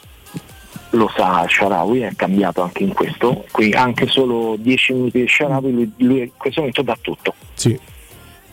[0.91, 5.71] lo sa Sharawi, è cambiato anche in questo, qui anche solo 10 minuti di Sharawi
[5.71, 7.33] lui, lui in questo momento dà tutto.
[7.55, 7.79] Sì.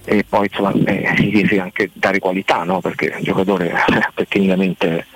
[0.04, 2.80] E poi insomma eh, significa anche dare qualità, no?
[2.80, 5.06] perché il giocatore eh, tecnicamente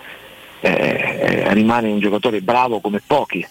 [0.61, 3.47] eh, rimane un giocatore bravo come pochi,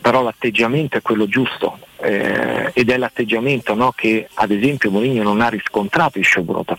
[0.00, 5.40] però l'atteggiamento è quello giusto eh, ed è l'atteggiamento no, che ad esempio Mourinho non
[5.40, 6.78] ha riscontrato in Shobrotov.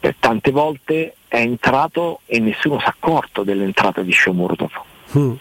[0.00, 4.70] Per tante volte è entrato e nessuno si è accorto dell'entrata di Shomurotov.
[5.16, 5.32] Mm.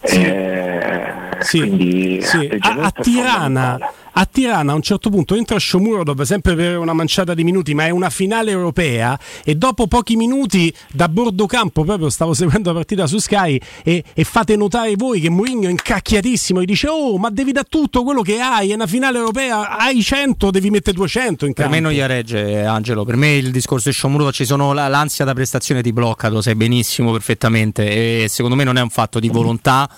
[0.00, 1.12] Eh,
[1.50, 3.78] quindi Sì, a, a Tirana.
[4.18, 7.84] A Tirana a un certo punto entra Shomurodov sempre per una manciata di minuti, ma
[7.84, 12.76] è una finale europea e dopo pochi minuti da bordo campo, proprio stavo seguendo la
[12.76, 17.18] partita su Sky e, e fate notare voi che Mourinho è incacchiatissimo, gli dice oh
[17.18, 20.96] ma devi da tutto quello che hai, è una finale europea, hai 100, devi mettere
[20.96, 21.78] 200 in Per campo.
[21.78, 23.04] me non gli regge, Angelo.
[23.04, 26.40] Per me il discorso di Shomurova ci sono la- l'ansia da prestazione ti blocca, lo
[26.40, 28.22] sai benissimo, perfettamente.
[28.24, 29.88] E secondo me non è un fatto di volontà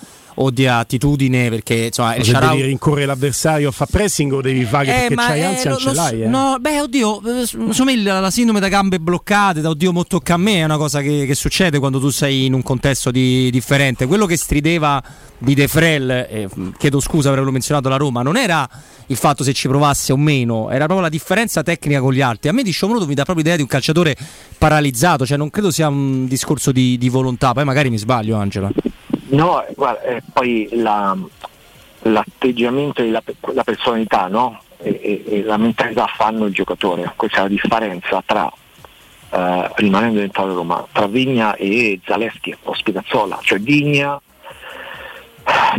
[0.41, 4.41] o di attitudine perché insomma il Se Sharawi devi rincorrere l'avversario a fa pressing o
[4.41, 6.27] devi fare Eh, perché c'hai eh, ansia lo- non ce l'hai eh.
[6.27, 10.35] No, beh, oddio, eh, secondo me la, sindrome da gambe bloccate, da oddio mo tocca
[10.35, 13.49] a me, è una cosa che, che succede quando tu sei in un contesto di-
[13.51, 14.05] differente.
[14.07, 15.03] Quello che strideva
[15.37, 18.67] di De Frel, eh, chiedo scusa per averlo menzionato la Roma, non era
[19.07, 22.47] il fatto se ci provasse o meno, era proprio la differenza tecnica con gli altri.
[22.47, 24.15] A me di Sciomruto mi dà proprio l'idea di un calciatore
[24.57, 28.71] paralizzato, cioè non credo sia un discorso di, di volontà, poi magari mi sbaglio Angela.
[29.31, 31.15] No, guarda, eh, poi la-
[32.03, 33.21] l'atteggiamento e la,
[33.53, 34.61] la personalità no?
[34.77, 37.11] e, e- e la mentalità fanno il giocatore.
[37.15, 38.51] Questa è la differenza tra,
[39.31, 43.39] eh, rimanendo dentro la Roma, tra Vigna e Zaleschi o Spinazzola.
[43.41, 44.19] Cioè Vigna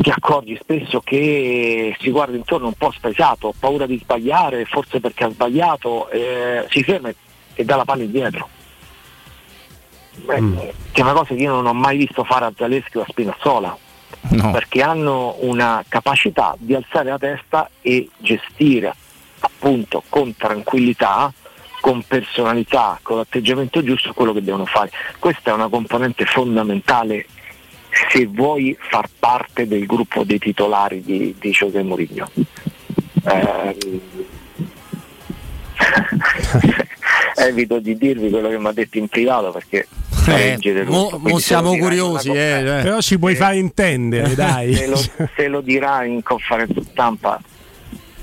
[0.00, 5.00] ti accorgi spesso che si guarda intorno un po' spaesato, ha paura di sbagliare, forse
[5.00, 7.10] perché ha sbagliato, eh, si ferma
[7.54, 8.48] e dà la palla indietro.
[10.28, 13.02] Eh, Che è una cosa che io non ho mai visto fare a Zaleschi o
[13.02, 13.76] a Spinazzola,
[14.52, 18.94] perché hanno una capacità di alzare la testa e gestire
[19.40, 21.32] appunto con tranquillità,
[21.80, 24.90] con personalità, con l'atteggiamento giusto quello che devono fare.
[25.18, 27.26] Questa è una componente fondamentale
[28.10, 32.30] se vuoi far parte del gruppo dei titolari di, di José Mourinho.
[33.24, 33.74] Ehm,
[37.36, 39.86] evito di dirvi quello che mi ha detto in privato perché
[40.26, 44.74] Eh, mo- tutto, mo quindi siamo curiosi, eh, confer- Però ci puoi fare intendere, dai.
[44.76, 44.96] se, lo,
[45.34, 47.40] se lo dirà in conferenza stampa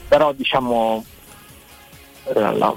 [0.08, 1.04] però diciamo
[2.28, 2.74] eh, la-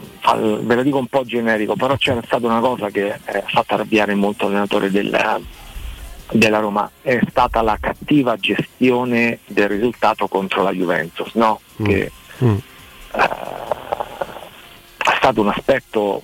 [0.63, 3.75] ve lo dico un po' generico però c'era stata una cosa che eh, ha fatto
[3.75, 5.41] arrabbiare molto l'allenatore del-
[6.33, 11.61] della Roma è stata la cattiva gestione del risultato contro la Juventus no?
[11.83, 12.11] che
[12.43, 12.57] Mm.
[13.13, 13.29] è
[15.21, 16.23] stato un aspetto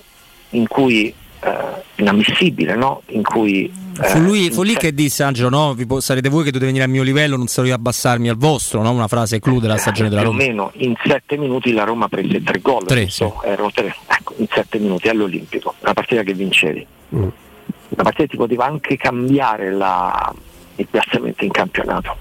[0.51, 1.49] in cui eh,
[1.95, 3.03] inammissibile no?
[3.07, 6.29] in cui Fu eh, lui, fu lì in- che disse Angelo: No, vi po- sarete
[6.29, 8.83] voi che dovete venire al mio livello, non sarò io a abbassarmi al vostro.
[8.83, 8.91] No?
[8.91, 10.43] Una frase clou della stagione della più o Roma.
[10.45, 13.41] meno in sette minuti la Roma prese tre gol Tre, giusto?
[13.43, 16.85] erano tre ecco, in sette minuti all'Olimpico una partita che vincevi
[17.15, 17.21] Mm.
[17.21, 20.31] una partita che ti poteva anche cambiare la-
[20.75, 22.15] il piazzamento in campionato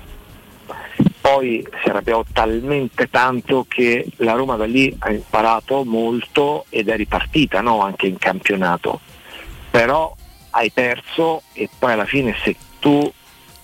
[1.26, 6.94] poi si arrabbiò talmente tanto che la Roma da lì ha imparato molto ed è
[6.94, 7.80] ripartita no?
[7.80, 9.00] anche in campionato
[9.68, 10.14] però
[10.50, 13.12] hai perso e poi alla fine se tu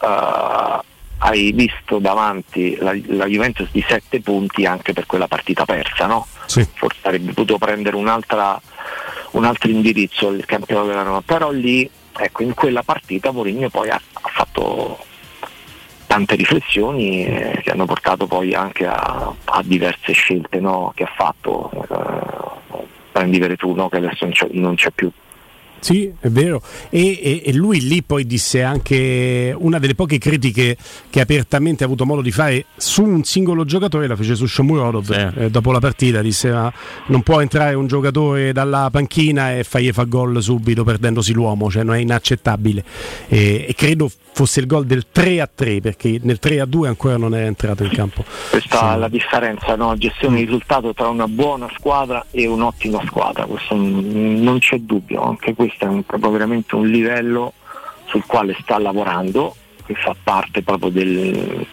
[0.03, 0.81] eh,
[1.19, 6.27] hai visto davanti la, la Juventus di sette punti anche per quella partita persa, no?
[6.75, 8.61] forse avrebbe potuto prendere un'altra,
[9.33, 13.89] un altro indirizzo il campionato della Roma, però lì ecco, in quella partita Mourinho poi
[13.89, 15.11] ha, ha fatto
[16.13, 21.13] tante riflessioni eh, che hanno portato poi anche a, a diverse scelte no, che ha
[21.17, 21.71] fatto.
[21.73, 25.11] Eh, prendi tu no, che adesso non c'è, non c'è più.
[25.83, 26.63] Sì, è vero.
[26.91, 30.77] E, e- e lui lì poi disse anche una delle poche critiche
[31.11, 35.33] che apertamente ha avuto modo di fare su un singolo giocatore, la fece su Shomurodov
[35.37, 36.73] eh, dopo la partita, disse "Ma
[37.07, 41.83] non può entrare un giocatore dalla panchina e fargli fa gol subito perdendosi l'uomo, cioè
[41.83, 42.85] non è inaccettabile.
[43.27, 46.89] E, e credo fosse il gol del 3 a 3 perché nel 3 a 2
[46.89, 48.25] ancora non è entrato in campo.
[48.51, 49.97] Questa è la differenza, no?
[49.97, 55.23] gestione di risultato tra una buona squadra e un'ottima squadra, questo mm, non c'è dubbio,
[55.23, 57.53] anche questo è un- proprio veramente un livello
[58.07, 61.67] sul quale sta lavorando, che fa parte proprio del-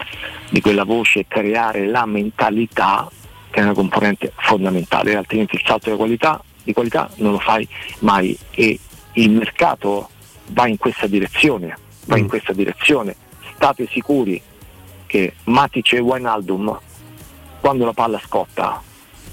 [0.49, 3.09] di quella voce creare la mentalità
[3.51, 7.67] che è una componente fondamentale, altrimenti il salto di qualità, di qualità non lo fai
[7.99, 8.79] mai e
[9.13, 10.09] il mercato
[10.47, 13.15] va in questa direzione, va in questa direzione.
[13.55, 14.41] State sicuri
[15.07, 16.79] che Matic e Wijnaldum
[17.59, 18.81] quando la palla scotta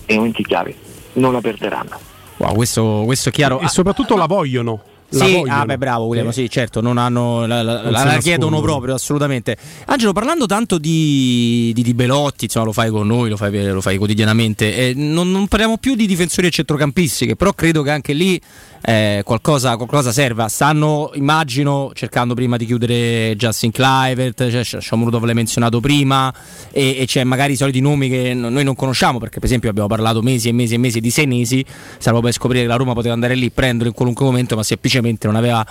[0.06, 0.74] nei momenti chiave
[1.14, 1.98] non la perderanno.
[2.38, 3.60] Wow, questo, questo è chiaro.
[3.60, 4.80] E soprattutto la vogliono.
[5.10, 5.60] La Sì, vogliono.
[5.60, 6.32] ah, beh, bravo William, Eh.
[6.32, 9.56] sì, certo, non hanno, la, la- Non la- chiedono proprio, assolutamente.
[9.86, 13.80] Angelo, parlando tanto di, di, di Belotti, insomma, lo fai con noi, lo fai, lo
[13.80, 17.90] fai quotidianamente, eh, non, non parliamo più di difensori e centrocampisti, che però credo che
[17.92, 18.40] anche lì
[18.80, 20.48] eh, qualcosa, qualcosa serva.
[20.48, 26.32] Stanno, immagino, cercando prima di chiudere Justin Clivert, cioè, Shamurudov l'hai menzionato prima,
[26.70, 29.70] e, e c'è magari i soliti nomi che n- noi non conosciamo, perché per esempio
[29.70, 31.64] abbiamo parlato mesi e mesi e mesi di Senesi,
[31.98, 35.26] salvo per scoprire che la Roma poteva andare lì, prenderlo in qualunque momento, ma semplicemente
[35.26, 35.64] non aveva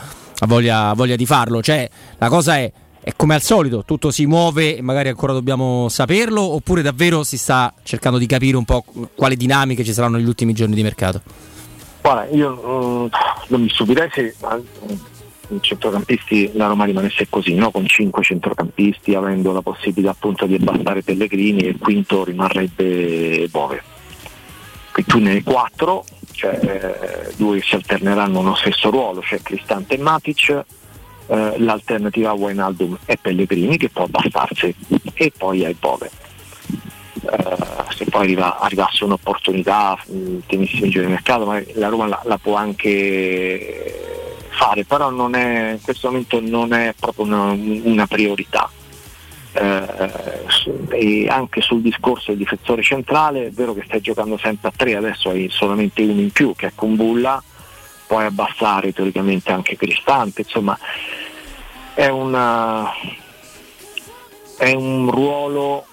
[0.46, 1.62] voglia, voglia di farlo.
[1.62, 5.88] Cioè, la cosa è, è come al solito, tutto si muove e magari ancora dobbiamo
[5.90, 8.84] saperlo, oppure davvero si sta cercando di capire un po'
[9.16, 11.22] quali dinamiche ci saranno negli ultimi giorni di mercato?
[12.06, 13.08] Guarda, io mm,
[13.48, 14.36] non mi stupirei se
[15.48, 17.72] in centrocampisti la Roma rimanesse così, no?
[17.72, 23.82] con cinque centrocampisti, avendo la possibilità appunto di abbassare Pellegrini e il quinto rimarrebbe Bove.
[24.92, 29.96] Qui tu ne hai quattro, cioè eh, due si alterneranno nello stesso ruolo, cioè Cristante
[29.96, 30.64] e Matic,
[31.26, 34.76] eh, l'alternativa a Wijnaldum è Pellegrini che può abbassarsi
[35.16, 36.12] e poi hai Bove.
[37.26, 42.38] Eh, se poi arriva, arrivasse un'opportunità, ultimissimi giorni di mercato, ma la Roma la, la,
[42.38, 48.70] può anche fare, però è, in questo momento non è proprio una, una priorità.
[49.54, 54.98] Eh, anche sul discorso del difensore centrale è vero che stai giocando sempre a tre,
[54.98, 57.42] adesso hai solamente uno in più che è con Bulla,
[58.06, 60.78] puoi abbassare teoricamente anche Cristante, insomma
[61.94, 62.92] è, una,
[64.58, 65.86] è un ruolo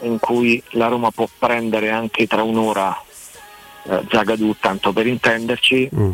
[0.00, 2.96] in cui la Roma può prendere anche tra un'ora
[3.84, 6.12] eh, Zagadou, tanto per intenderci, mm.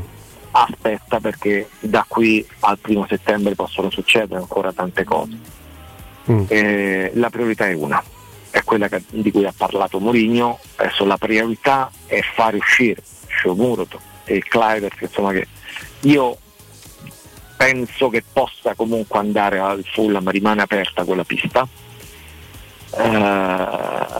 [0.52, 5.38] aspetta perché da qui al primo settembre possono succedere ancora tante cose.
[6.30, 6.44] Mm.
[6.48, 8.02] Eh, la priorità è una,
[8.50, 13.02] è quella che, di cui ha parlato Mourinho, adesso la priorità è fare uscire
[13.40, 15.46] Shomuroto e Clivert, insomma che
[16.00, 16.36] io
[17.56, 21.68] penso che possa comunque andare al Fulham, rimane aperta quella pista.
[22.96, 24.18] Eh,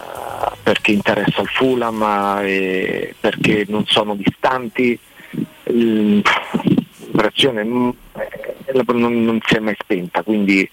[0.63, 2.03] perché interessa il Fulham
[2.43, 4.99] e perché non sono distanti.
[7.13, 10.69] L'operazione mm, eh, non, non, si è mai spenta quindi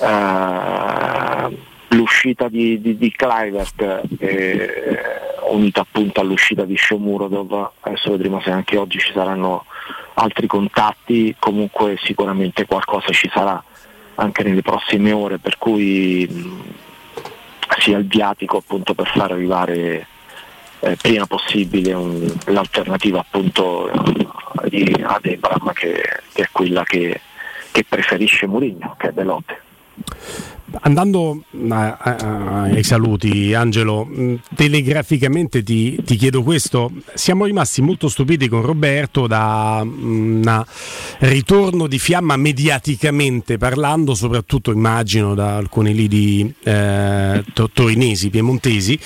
[0.00, 1.56] eh,
[1.88, 5.04] l'uscita di, di, di Clivert eh,
[5.50, 9.66] unita appunto all'uscita di Shomurodov adesso vedremo se anche oggi ci saranno
[10.14, 13.62] altri contatti comunque sicuramente qualcosa ci sarà
[14.16, 16.85] anche nelle prossime ore per cui mh,
[17.78, 20.06] sia il viatico appunto per far arrivare
[20.80, 23.90] eh, prima possibile un, l'alternativa appunto
[24.68, 27.20] di Adebram che, che, è quella che,
[27.70, 29.60] che preferisce Mourinho, che è Belote.
[30.80, 36.90] Andando ai saluti, Angelo, mm, telegraficamente ti, ti, chiedo questo.
[37.14, 40.64] Siamo rimasti molto stupiti con Roberto da mm, un
[41.18, 48.98] ritorno di fiamma mediaticamente parlando, soprattutto immagino da alcuni lidi eh, torinesi, piemontesi,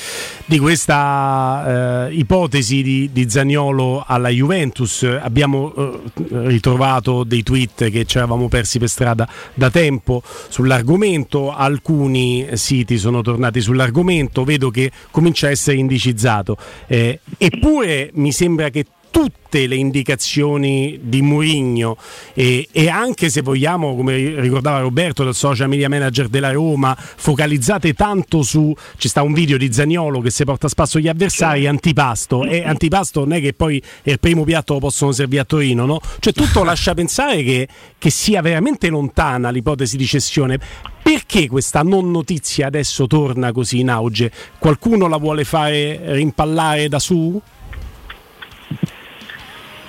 [0.46, 5.02] di questa eh, ipotesi di, di, Zagnolo alla Juventus.
[5.02, 6.00] Abbiamo eh,
[6.48, 13.22] ritrovato dei tweet che ci eravamo persi per strada da tempo sull'argomento alcuni siti sono
[13.22, 16.56] tornati sull'argomento, vedo che comincia a essere indicizzato.
[16.86, 21.96] Eh, eppure mi sembra che tutte le indicazioni di Mourinho
[22.34, 27.94] e, e, anche se vogliamo, come ricordava Roberto, del social media manager della Roma, focalizzate
[27.94, 31.66] tanto su ci sta un video di Zagnolo che si porta a spasso gli avversari
[31.66, 35.44] antipasto e antipasto non è che poi è il primo piatto lo possono servire a
[35.44, 36.00] Torino, no?
[36.20, 40.58] Cioè tutto lascia pensare che, che sia veramente lontana l'ipotesi di cessione.
[41.02, 44.30] Perché questa non notizia adesso torna così in auge?
[44.58, 47.40] Qualcuno la vuole fare rimpallare da su?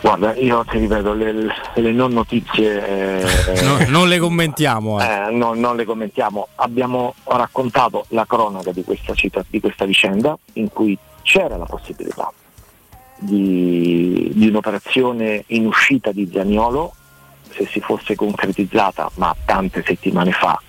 [0.02, 1.32] Guarda, io ti ripeto, le,
[1.76, 3.22] le non notizie...
[3.24, 5.00] Eh, no, non le commentiamo.
[5.00, 5.06] Eh.
[5.06, 6.48] Eh, no, non le commentiamo.
[6.56, 12.34] Abbiamo raccontato la cronaca di questa, cita, di questa vicenda in cui c'era la possibilità
[13.20, 16.94] di, di, un'operazione in uscita di Zaniolo
[17.52, 20.60] se si fosse concretizzata, ma tante settimane fa,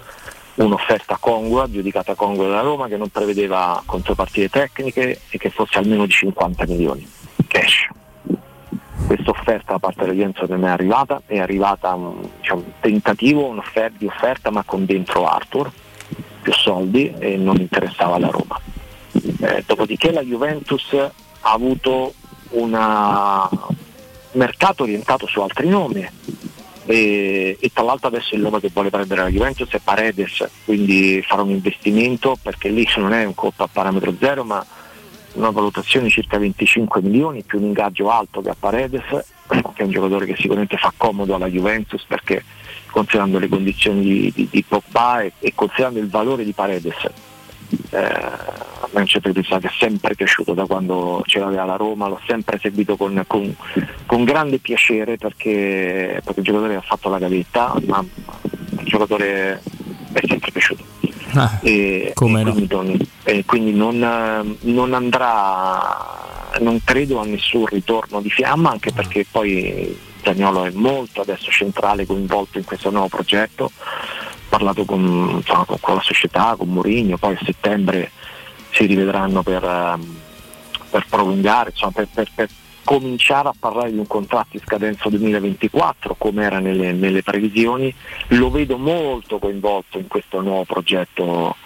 [0.57, 6.05] un'offerta congrua, giudicata congrua da Roma, che non prevedeva contropartite tecniche e che fosse almeno
[6.05, 7.09] di 50 milioni
[7.47, 7.89] cash
[9.07, 13.55] questa offerta da parte dell'Enzo non è arrivata, è arrivata un, diciamo, un tentativo
[13.97, 15.71] di offerta ma con dentro Arthur,
[16.43, 18.59] più soldi e non interessava la Roma.
[19.13, 22.15] Eh, dopodiché la Juventus ha avuto
[22.51, 22.71] un
[24.33, 26.09] mercato orientato su altri nomi
[26.87, 31.23] e, e, tra l'altro adesso il nome che vuole prendere la Juventus è Paredes, quindi
[31.27, 34.65] farà un investimento perché lì non è un colpo a parametro zero ma
[35.35, 39.03] una valutazione di circa 25 milioni più un ingaggio alto che a Paredes,
[39.49, 42.45] che è un giocatore che sicuramente fa comodo alla Juventus perché
[42.91, 47.11] considerando le condizioni di, di, di Pogba e, e, considerando il valore di Paredes.
[47.91, 52.09] Eh, a me un centro di è sempre piaciuto da quando ce l'aveva la Roma,
[52.09, 53.55] l'ho sempre seguito con, con,
[54.05, 59.63] con grande piacere perché, perché il giocatore ha fatto la gavetta, ma il giocatore
[60.13, 60.92] è sempre piaciuto.
[61.35, 66.19] Ah, e, e, quindi, non, e quindi non, non, andrà,
[66.61, 68.93] non credo a nessun ritorno di fiamma, anche ah.
[68.93, 73.65] perché poi Zagnolo è molto adesso centrale, coinvolto in questo nuovo progetto.
[73.65, 73.71] Ho
[74.49, 78.11] parlato con, insomma, con la società, con Mourinho, poi a settembre
[78.71, 79.99] si rivedranno per,
[80.91, 82.49] per prolungare, insomma, per, per
[82.85, 87.93] cominciare a parlare di un contratto in scadenza 2024 come era nelle, nelle, previsioni,
[88.29, 91.57] lo vedo molto coinvolto in questo nuovo progetto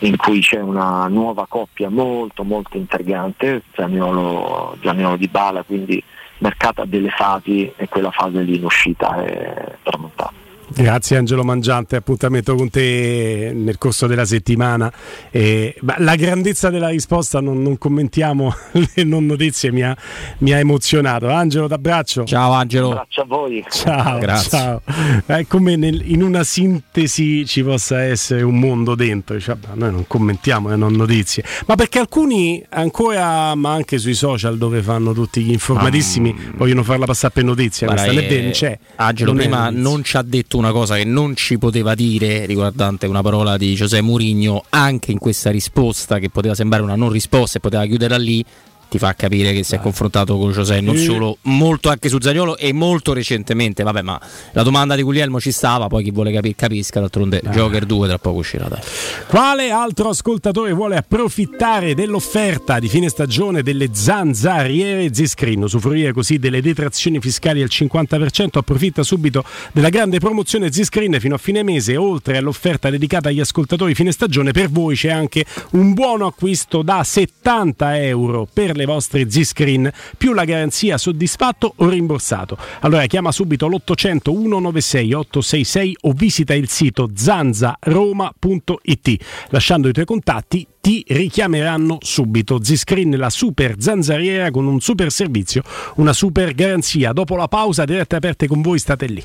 [0.00, 4.76] in cui c'è una nuova coppia molto molto intrigante, Zaniolo,
[5.16, 6.02] di Bala, quindi
[6.38, 10.45] mercato a delle fasi e quella fase lì in uscita è tramontata.
[10.68, 14.92] Grazie Angelo Mangiante, appuntamento con te nel corso della settimana.
[15.30, 19.96] Eh, la grandezza della risposta non, non commentiamo le non notizie, mi ha,
[20.38, 21.28] mi ha, emozionato.
[21.28, 22.24] Angelo, t'abbraccio.
[22.24, 22.90] Ciao Angelo.
[22.90, 23.64] Abbraccio a voi.
[23.70, 24.50] Ciao, Grazie.
[24.50, 24.82] ciao.
[25.24, 29.38] È come nel, in una sintesi ci possa essere un mondo dentro.
[29.38, 34.58] Cioè, noi non commentiamo le non notizie, ma perché alcuni ancora, ma anche sui social
[34.58, 36.52] dove fanno tutti gli informatissimi, Ah.
[36.56, 37.86] vogliono farla passare per notizia.
[37.86, 38.78] Guarda, Questa eh, non c'è.
[38.96, 42.46] Angelo Non è prima non ci ha detto una cosa che non ci poteva dire
[42.46, 47.10] riguardante una parola di Giuseppe Mourinho anche in questa risposta che poteva sembrare una non
[47.10, 48.44] risposta e poteva chiuderla lì
[48.88, 50.98] ti fa capire che si è confrontato con Giuseppe non Eh.
[50.98, 54.20] solo molto anche su Zagnolo e molto recentemente vabbè ma
[54.52, 58.18] la domanda di Guglielmo ci stava poi chi vuole capire capisca d'altronde Joker 2 tra
[58.18, 58.80] poco uscirà dai.
[59.28, 65.62] Quale altro ascoltatore vuole approfittare dell'offerta di fine stagione delle zanzariere Ziscreen?
[65.62, 68.58] Usufruire così delle detrazioni fiscali al 50%.
[68.58, 71.96] Approfitta subito della grande promozione Ziscreen fino a fine mese.
[71.96, 77.02] Oltre all'offerta dedicata agli ascoltatori fine stagione, per voi c'è anche un buono acquisto da
[77.04, 82.56] 70 euro per le vostre Ziscreen più la garanzia soddisfatto o rimborsato.
[82.80, 89.16] Allora chiama subito l'800 196 866 o visita il sito zanzaroma.it.
[89.48, 92.62] Lasciando i tuoi contatti ti richiameranno subito.
[92.62, 95.62] Ziscreen la super zanzariera con un super servizio,
[95.96, 97.12] una super garanzia.
[97.12, 99.24] Dopo la pausa, dirette aperte con voi, state lì.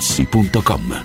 [0.00, 1.04] artigianamaterassi.com.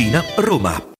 [0.00, 0.99] Tiburtina, Roma.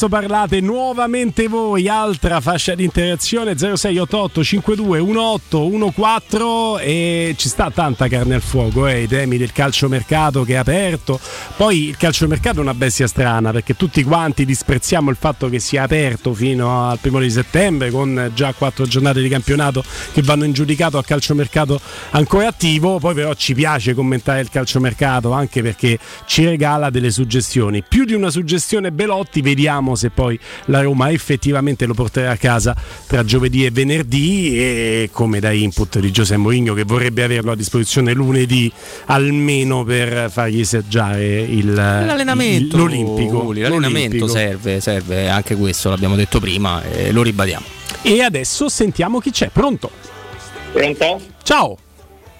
[0.00, 7.70] Adesso parlate nuovamente voi, altra fascia di interazione 0688 52 18 14 e ci sta
[7.70, 11.20] tanta carne al fuoco, eh, i temi del calciomercato che è aperto.
[11.56, 15.82] Poi il calciomercato è una bestia strana perché tutti quanti disprezziamo il fatto che sia
[15.82, 20.52] aperto fino al primo di settembre con già quattro giornate di campionato che vanno in
[20.52, 21.78] giudicato a calciomercato
[22.10, 27.82] ancora attivo, poi però ci piace commentare il calciomercato anche perché ci regala delle suggestioni.
[27.86, 32.74] Più di una suggestione Belotti, vediamo se poi la Roma effettivamente lo porterà a casa
[33.06, 37.56] tra giovedì e venerdì e come da input di Giuseppe Mourinho che vorrebbe averlo a
[37.56, 38.70] disposizione lunedì
[39.06, 43.42] almeno per fargli seggiare il, L'allenamento, il- l'Olimpico.
[43.42, 44.26] Uli, l'allenamento L'Olimpico.
[44.28, 47.64] serve, serve anche questo, l'abbiamo detto prima e lo ribadiamo.
[48.02, 49.48] E adesso sentiamo chi c'è.
[49.52, 49.90] Pronto?
[50.72, 51.20] Pronto?
[51.42, 51.76] Ciao.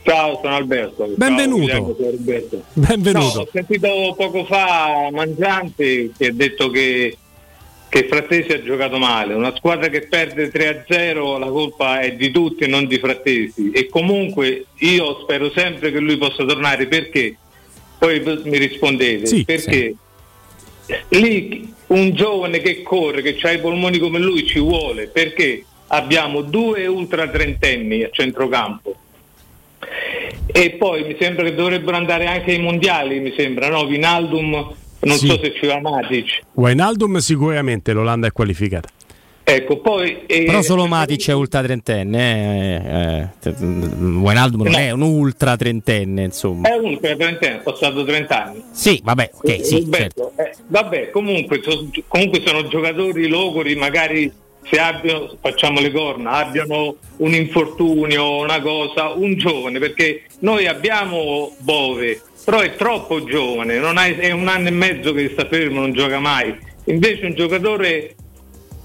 [0.02, 1.12] Ciao, sono Alberto.
[1.16, 1.66] Benvenuto.
[1.68, 2.62] Ciao, Alberto.
[2.72, 3.34] Benvenuto.
[3.34, 7.16] No, ho sentito poco fa Mangiante che ha detto che,
[7.90, 9.34] che Frattesi ha giocato male.
[9.34, 13.72] Una squadra che perde 3-0 la colpa è di tutti e non di Frattesi.
[13.72, 17.36] E comunque io spero sempre che lui possa tornare perché
[17.98, 19.94] poi mi rispondete Sì, perché
[21.08, 26.42] lì un giovane che corre, che ha i polmoni come lui ci vuole perché abbiamo
[26.42, 28.94] due ultra trentenni a centrocampo
[30.46, 33.86] e poi mi sembra che dovrebbero andare anche ai mondiali, mi sembra, no?
[33.86, 35.26] Vinaldum, non Sì.
[35.28, 36.40] so se ci va Matic.
[36.54, 38.88] Wijnaldum sicuramente l'Olanda è qualificata.
[39.42, 44.78] Ecco, poi eh, Però solo Matic è ultra trentenne, eh, eh, Wijnaldum non No.
[44.78, 46.68] è un ultra trentenne, insomma.
[46.68, 48.62] è un trentenne, è passato 30 anni.
[48.70, 50.42] Sì, vabbè, ok, sì, Roberto, certo.
[50.42, 54.30] eh, vabbè, comunque, so- comunque sono giocatori logori, magari
[54.70, 61.56] se abbiano, facciamo le corna, abbiano un infortunio, una cosa, un giovane, perché noi abbiamo
[61.58, 65.80] Bove, però è troppo giovane, non ha- è un anno e mezzo che sta fermo,
[65.80, 66.56] non gioca mai.
[66.86, 68.14] Invece un giocatore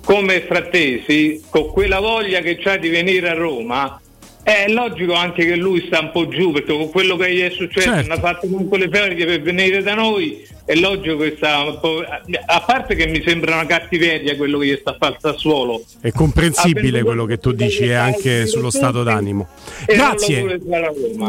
[0.04, 4.00] come Frattesi, con quella voglia che ha di venire a Roma,
[4.44, 7.50] è logico anche che lui sta un po' giù, perché con quello che gli è
[7.50, 8.08] successo, Certo.
[8.08, 11.80] non ha fatto comunque le ferie per venire da noi, è logico che sta un
[11.80, 12.04] po'-
[12.46, 15.84] a parte che mi sembra una cattiveria quello che gli sta a fare al Sassuolo
[16.02, 19.48] È comprensibile quello che tu dici e anche sullo stato d'animo.
[19.86, 20.60] Grazie.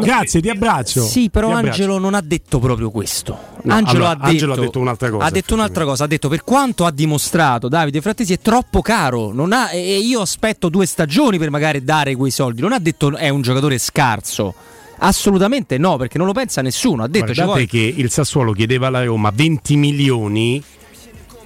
[0.01, 1.01] Grazie, ti abbraccio.
[1.03, 1.67] Sì, però abbraccio.
[1.67, 3.37] Angelo non ha detto proprio questo.
[3.63, 6.03] No, Angelo, allora, ha detto, Angelo ha detto un'altra cosa, Ha detto un'altra cosa.
[6.03, 9.31] Ha detto per quanto ha dimostrato Davide Frattesi è troppo caro.
[9.33, 12.61] non ha- e io aspetto due stagioni per magari dare quei soldi.
[12.61, 14.53] Non ha detto è un giocatore scarso.
[14.99, 17.03] Assolutamente no, perché non lo pensa nessuno.
[17.03, 20.63] Ha detto Guardate che il Sassuolo chiedeva alla Roma 20 milioni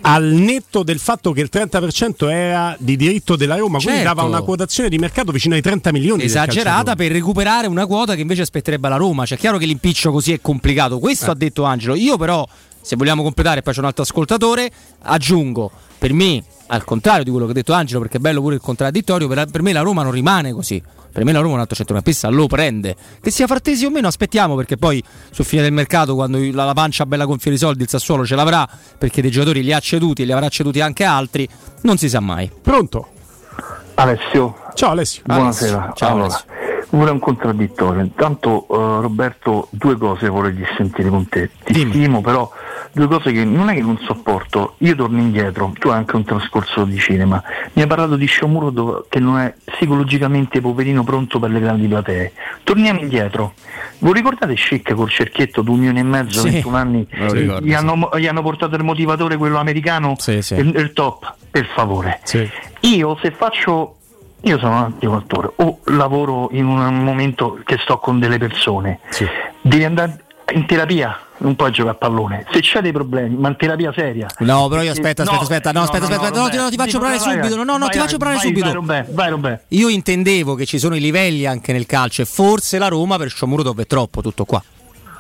[0.03, 4.03] al netto del fatto che il 30% era di diritto della Roma, quindi Certo.
[4.15, 6.23] dava una quotazione di mercato vicino ai 30 milioni.
[6.23, 9.25] esagerata per recuperare una quota che invece aspetterebbe la Roma.
[9.27, 10.97] Cioè, è chiaro che l'impiccio così è complicato.
[10.97, 11.29] Questo Eh.
[11.29, 11.93] ha detto Angelo.
[11.93, 12.47] Io, però,
[12.81, 14.71] se vogliamo completare, poi c'è un altro ascoltatore.
[15.03, 15.71] Aggiungo
[16.01, 18.61] per me, al contrario di quello che ha detto Angelo, perché è bello pure il
[18.61, 19.27] contraddittorio.
[19.27, 20.81] Per, per me la Roma non rimane così.
[21.11, 22.95] Per me la Roma un altro centrocampista lo prende.
[23.21, 26.73] Che sia Frattesi o meno, aspettiamo perché poi sul fine del mercato, quando la, la
[26.73, 30.23] pancia bella gonfia di soldi, il Sassuolo ce l'avrà perché dei giocatori li ha ceduti
[30.23, 31.47] e li avrà ceduti anche altri.
[31.81, 32.49] Non si sa mai.
[32.49, 33.09] Pronto?
[33.93, 34.55] Alessio.
[34.73, 35.21] Ciao Alessio.
[35.23, 35.93] Buonasera.
[35.93, 36.70] Ciao, allora, Alessio.
[36.91, 38.01] Vorrei un contraddittorio.
[38.01, 41.49] Intanto eh, Roberto, due cose vorrei dissentire con te.
[41.63, 42.49] Ti stimo, però
[42.91, 44.75] due cose che non è che non sopporto.
[44.79, 47.41] Io torno indietro, tu hai anche un trascorso di cinema.
[47.73, 52.33] Mi hai parlato di Shomuro che non è psicologicamente poverino pronto per le grandi platee.
[52.63, 53.53] Torniamo indietro.
[53.99, 57.07] Voi ricordate Schick col cerchietto, due milioni e mezzo, Sì, 21 anni?
[57.09, 57.73] ricordo, gli, sì.
[57.75, 60.31] hanno, gli hanno portato il motivatore, quello americano, sì.
[60.55, 62.19] Il, il top, per favore.
[62.81, 63.97] Io se faccio
[64.41, 68.99] io sono un anticultore o lavoro in un momento che sto con delle persone,
[69.61, 72.45] devi andare in terapia, non puoi giocare a pallone.
[72.51, 74.27] Se c'è dei problemi, ma in terapia seria.
[74.39, 77.19] No, però io aspetta, aspetta, aspetta, no, aspetta, aspetta, no, ti- no, ti faccio vai,
[77.19, 78.65] subito, no, no, no, vai, ti faccio vai, subito.
[78.65, 79.61] Vai, Robè, vai, Robè.
[79.69, 83.29] Io intendevo che ci sono i livelli anche nel calcio e forse la Roma per
[83.29, 84.61] Sciomuro è troppo, tutto qua.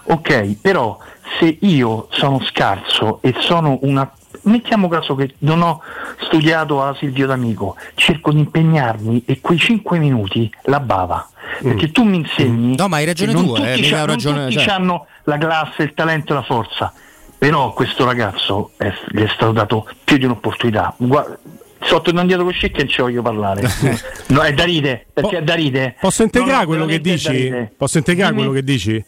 [0.03, 0.97] Ok, però
[1.39, 4.11] se io sono scarso e sono una...
[4.43, 5.81] Mettiamo caso che non ho
[6.21, 11.29] studiato a Silvio D'Amico, cerco di impegnarmi e quei 5 minuti la bava.
[11.61, 12.75] Perché tu mi insegni...
[12.75, 14.73] No, ma hai ragione non tu, eh, tutti mica c'ha- ho ragione, non tutti cioè.
[14.73, 16.93] hanno la classe, il talento e la forza.
[17.37, 20.93] Però questo ragazzo è- gli è stato dato più di un'opportunità.
[20.97, 21.37] Guarda,
[21.81, 23.61] sto tornando indietro con Scicchi e non ci voglio parlare.
[24.29, 25.95] no, è da ride, perché è da ride.
[25.99, 27.67] Posso integrare No, quello che dici?
[27.77, 28.45] Posso integrare Dimmi.
[28.47, 29.05] quello che dici?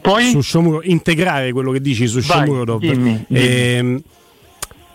[0.00, 0.24] Poi?
[0.30, 2.80] Su Shomuro- integrare quello che dici su Vai, Shomurodov.
[2.80, 3.46] dimmi, dimmi.
[3.46, 4.02] Ehm,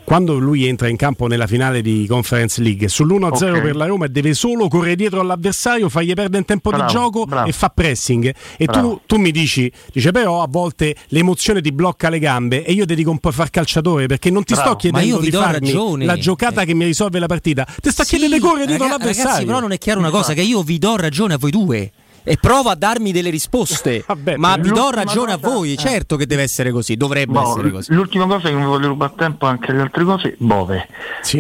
[0.08, 3.62] quando lui entra in campo nella finale di Conference League sull'1-0 Ok.
[3.62, 7.26] per la Roma e deve solo correre dietro all'avversario, fargli perdere tempo Bravo, di gioco
[7.26, 7.50] bravo.
[7.50, 8.34] e fa pressing.
[8.56, 12.72] E tu, tu mi dici, dice però a volte l'emozione ti blocca le gambe e
[12.72, 14.70] io ti dico un po' far calciatore perché non ti Bravo.
[14.70, 16.06] sto chiedendo di farmi ragione.
[16.06, 17.68] la giocata che mi risolve la partita.
[17.82, 19.30] Ti sto chiedendo di correre dietro Raga- all'avversario.
[19.30, 21.92] Ragazzi, però non è chiaro una cosa, che io vi do ragione a voi due.
[22.30, 24.04] E provo a darmi delle risposte,
[24.36, 25.74] ma vi do ragione a cosa- voi.
[25.74, 25.78] eh.
[25.78, 27.94] Certo che deve essere così, dovrebbe Boh, essere così.
[27.94, 30.88] L'ultima cosa che non voglio rubare tempo anche alle altre cose, Bove.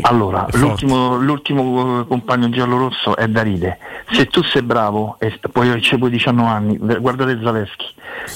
[0.03, 0.57] allora, è forte.
[0.65, 3.77] l'ultimo, l'ultimo eh, compagno giallorosso è Daride.
[4.11, 7.85] Se tu sei bravo e poi c'è poi 19 anni, guardate Zaleschi.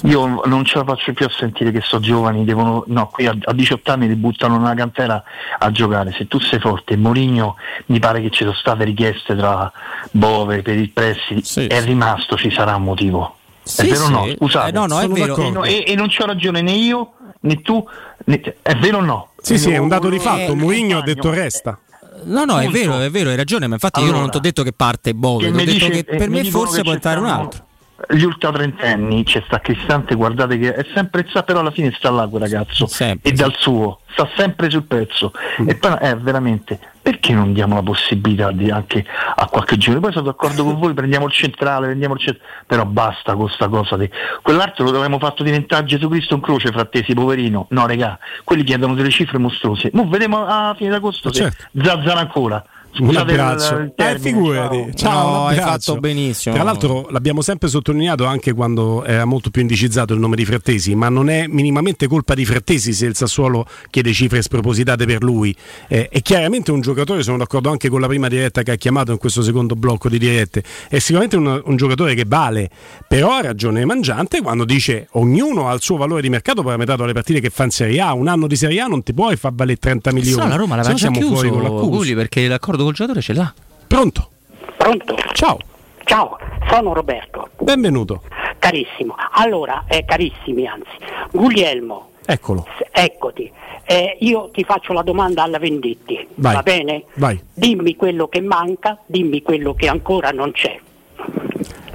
[0.03, 3.35] Io non ce la faccio più a sentire che sono giovani, devono, no, qui a,
[3.43, 5.23] a 18 anni li buttano nella cantera
[5.57, 6.11] a giocare.
[6.11, 7.55] Se tu sei forte, Mourinho
[7.87, 9.71] mi pare che ci sono state richieste tra
[10.11, 13.35] Bove per il prestito, è rimasto, ci sarà un motivo.
[13.63, 14.27] Sì, è vero o no?
[14.35, 14.69] Scusate.
[14.69, 15.63] Eh, no, no, è vero.
[15.63, 17.83] E, e non c'ho ragione né io né tu,
[18.25, 19.29] né è vero o no?
[19.41, 20.55] Sì, sì, è un dato di Eh, fatto.
[20.55, 21.77] Mourinho ha detto resta.
[22.23, 24.41] No, no, è vero, è vero, hai ragione, ma infatti io Allora, non ti ho
[24.41, 26.81] detto che parte Bove, che ti ho mi detto dice- che eh, per me forse
[26.83, 27.65] può entrare un altro.
[28.11, 32.27] Gli ultratrentenni c'è sta Cristante, guardate che è sempre sta, però alla fine sta là
[32.27, 32.87] quel ragazzo
[33.21, 35.31] e dal suo, sta sempre sul pezzo.
[35.61, 35.69] Mm.
[35.69, 39.03] E poi è veramente perché non diamo la possibilità di anche
[39.35, 40.01] a qualche giorno?
[40.01, 43.67] Poi sono d'accordo con voi, prendiamo il centrale, prendiamo il centrale, però basta con sta
[43.67, 44.09] cosa di
[44.41, 47.65] quell'altro lo avremmo fatto diventare Gesù Cristo in croce, frattesi, poverino.
[47.69, 49.89] No, regà, quelli chiedono delle cifre mostruose.
[49.93, 52.63] Mo vedremo a fine d'agosto se zazzano ancora.
[52.99, 53.93] Un abbraccio.
[53.95, 54.91] Eh, figurati.
[54.95, 55.11] ciao.
[55.11, 56.55] Ciao, No, hai fatto benissimo.
[56.55, 60.93] Tra l'altro l'abbiamo sempre sottolineato anche quando era molto più indicizzato il nome di Frattesi,
[60.95, 65.55] ma non è minimamente colpa di Frattesi se il Sassuolo chiede cifre spropositate per lui.
[65.87, 69.11] Eh, è chiaramente un giocatore, sono d'accordo anche con la prima diretta che ha chiamato
[69.11, 72.69] in questo secondo blocco di dirette, è sicuramente un, un giocatore che vale,
[73.07, 77.13] però ha ragione Mangiante quando dice ognuno ha il suo valore di mercato parametrato alle
[77.13, 79.53] partite che fa in Serie A, un anno di Serie A non ti puoi far
[79.53, 80.41] valere 30 milioni.
[80.43, 81.85] No, la Roma l'aveva già siamo chiuso, fuori con l'accusa.
[81.85, 83.53] Gulli, perché l'accordo col giocatore ce l'ha.
[83.87, 84.29] Pronto?
[84.77, 85.15] Pronto?
[85.33, 85.57] Ciao.
[86.03, 86.37] Ciao,
[86.69, 87.49] sono Roberto.
[87.59, 88.23] Benvenuto.
[88.59, 89.15] Carissimo.
[89.33, 90.89] Allora, eh, carissimi anzi,
[91.31, 92.65] Guglielmo, Eccolo.
[92.77, 93.51] s- eccoti.
[93.83, 96.53] Eh, io ti faccio la domanda alla Venditti, Vai.
[96.55, 97.03] va bene?
[97.15, 97.41] Vai.
[97.53, 100.79] Dimmi quello che manca, dimmi quello che ancora non c'è.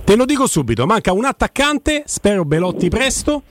[0.07, 3.43] Te lo dico subito, manca un attaccante, spero Belotti presto,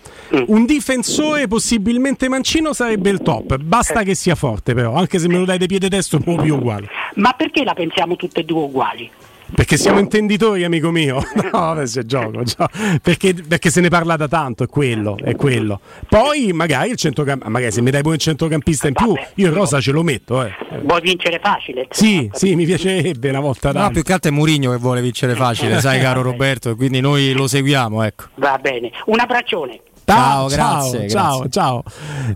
[0.47, 5.37] un difensore possibilmente mancino sarebbe il top, basta che sia forte però, anche se me
[5.37, 6.87] lo dai di piede testo non più uguale.
[7.15, 9.11] Ma perché la pensiamo tutte e due uguali?
[9.53, 11.23] Perché siamo intenditori, amico mio.
[11.35, 12.67] No, vabbè, se gioco, gioco.
[13.01, 15.79] Perché, perché se ne parla da tanto, è quello, è quello.
[16.09, 19.53] Poi magari il centrocampista, magari se mi dai poi un centrocampista in più, io il
[19.53, 20.43] rosa ce lo metto.
[20.43, 20.53] Eh.
[20.83, 21.87] Vuoi vincere facile?
[21.91, 23.91] Sì, sì, mi piacerebbe una volta No, tanto.
[23.93, 27.33] più che altro è Murigno che vuole vincere facile, sai caro Roberto, e quindi noi
[27.33, 28.25] lo seguiamo, ecco.
[28.35, 28.91] Va bene.
[29.05, 29.79] Un abbraccione.
[30.05, 31.49] Ciao, ciao, grazie, ciao, grazie.
[31.49, 31.83] ciao.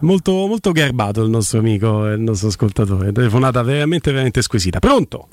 [0.01, 3.11] Molto, molto garbato il nostro amico, il nostro ascoltatore.
[3.11, 4.79] Telefonata veramente, veramente squisita.
[4.79, 5.27] Pronto?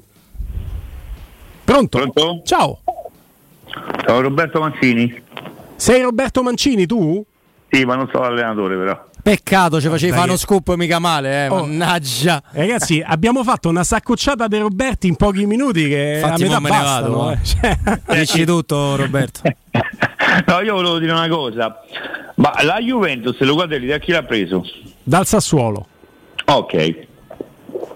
[1.86, 2.40] Pronto?
[2.44, 2.80] Ciao.
[4.06, 5.22] Ciao Roberto Mancini.
[5.76, 7.22] Sei Roberto Mancini tu?
[7.70, 9.04] Sì, ma non sono allenatore però.
[9.22, 11.48] Peccato, ci facevi Dai fare uno scoop mica male, eh.
[11.48, 11.60] Oh.
[11.66, 12.40] Mannaggia.
[12.52, 16.70] Ragazzi, abbiamo fatto una saccocciata dei Roberti in pochi minuti che Infatti a metà me
[16.70, 17.16] ne bastano.
[17.18, 17.38] vado, eh.
[17.44, 19.40] Cioè- Dici tutto, Roberto.
[20.46, 21.80] No, io volevo dire una cosa.
[22.36, 24.62] Ma la Juventus, lo guardi da chi l'ha preso?
[25.02, 25.86] Dal Sassuolo.
[26.46, 27.06] Ok.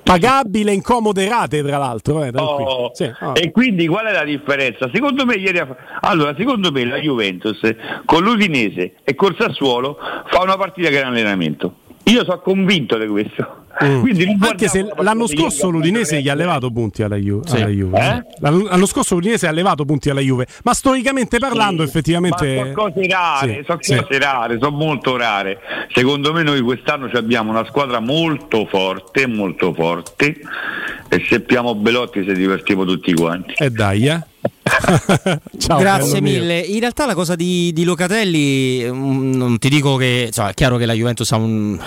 [0.03, 2.25] Pagabile in comode rate, tra l'altro.
[2.25, 2.31] Eh.
[2.35, 3.33] Oh, Sì, oh.
[3.35, 4.91] E quindi qual è la differenza?
[4.93, 5.61] Secondo me ieri
[6.01, 7.61] allora, secondo me la Juventus
[8.05, 11.75] con l'Udinese e col Sassuolo fa una partita che è un allenamento.
[12.11, 13.57] Io sono convinto di questo.
[13.85, 14.05] Mm.
[14.43, 17.57] Anche se l'anno scorso l'Udinese gli ha levato punti alla, Ju- Sì.
[17.57, 17.99] alla Juve.
[17.99, 18.23] Eh?
[18.41, 22.55] L'anno, scorso l'Udinese ha levato punti alla Juve, ma storicamente parlando, effettivamente.
[22.57, 23.97] Ma sono cose rare, Sì, sono sì.
[23.97, 25.59] cose rare, sono molto rare.
[25.93, 30.37] Secondo me noi quest'anno ci abbiamo una squadra molto forte, molto forte
[31.09, 33.55] e se abbiamo Belotti ci divertiamo tutti quanti.
[33.57, 34.21] E dai, eh.
[35.59, 36.41] Ciao, Grazie bello mio.
[36.41, 36.59] mille.
[36.59, 40.77] In realtà la cosa di, di Locatelli, mm, non ti dico che insomma, è chiaro
[40.77, 41.79] che la Juventus ha un.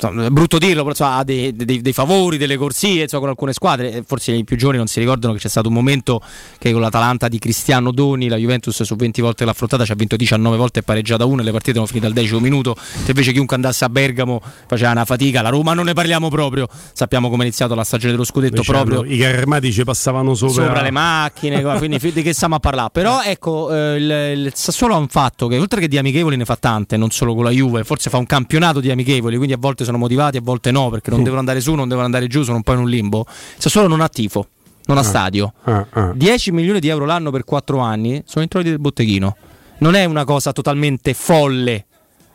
[0.00, 3.30] Insomma, È brutto dirlo, però insomma, ha dei, dei- dei favori, delle corsie insomma, con
[3.30, 3.92] alcune squadre.
[3.92, 6.20] Eh, Forse i più giovani non si ricordano che c'è stato un momento
[6.58, 9.94] che con l'Atalanta di Cristiano Doni la Juventus su 20 volte l'ha affrontata ci ha
[9.94, 11.42] vinto 19 volte e pareggiata una.
[11.42, 12.76] Le partite erano finite al decimo minuto.
[12.76, 15.42] Se invece chiunque andasse a Bergamo faceva una fatica.
[15.42, 16.66] La Roma non ne parliamo proprio.
[16.92, 20.34] Sappiamo come è iniziato la stagione dello scudetto Diciamo, proprio I carri armati ci passavano
[20.34, 22.90] sopra, sopra le macchine, quindi di che stiamo a parlare?
[22.92, 26.44] Però ecco, eh, il, il Sassuolo ha un fatto che oltre che di amichevoli ne
[26.44, 29.58] fa tante, non solo con la Juve, forse fa un campionato di amichevoli, quindi a
[29.58, 32.42] volte sono motivati, a volte no, perché non devono andare su, non devono andare giù,
[32.42, 33.24] sono un po' in un limbo.
[33.56, 34.46] Sassuolo non ha tifo,
[34.86, 35.04] non ha Ah.
[35.04, 35.52] stadio.
[35.64, 36.12] Ah, ah.
[36.14, 39.36] 10 milioni di euro l'anno per 4 anni sono introiti del botteghino.
[39.78, 41.86] Non è una cosa totalmente folle,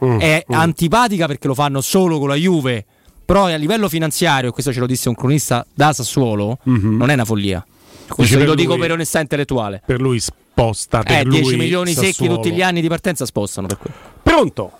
[0.03, 0.53] Mm, è mm.
[0.53, 2.85] antipatica perché lo fanno solo con la Juve.
[3.24, 6.98] Però a livello finanziario, e questo ce lo disse un cronista da Sassuolo, Mhm.
[6.98, 7.66] non è una follia.
[8.08, 9.82] Questo lo dico lui- per onestà intellettuale.
[9.85, 12.35] Per lui sposta per Eh, lui 10 milioni secchi Sassuolo.
[12.35, 13.95] tutti gli anni di partenza spostano per quello.
[14.22, 14.72] Pronto?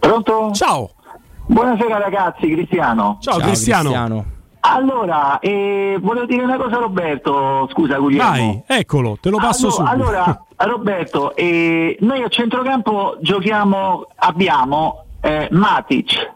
[0.00, 0.50] Pronto?
[0.52, 0.90] Ciao.
[1.46, 3.18] Buonasera ragazzi, Cristiano.
[3.20, 4.34] Ciao, Cristiano.
[4.60, 8.30] Allora, eh, volevo dire una cosa a Roberto, scusa Guglielmo.
[8.30, 10.02] Vai, eccolo, te lo passo allora, subito.
[10.02, 16.32] allora, Roberto, eh, noi a centrocampo giochiamo, abbiamo eh, Matic,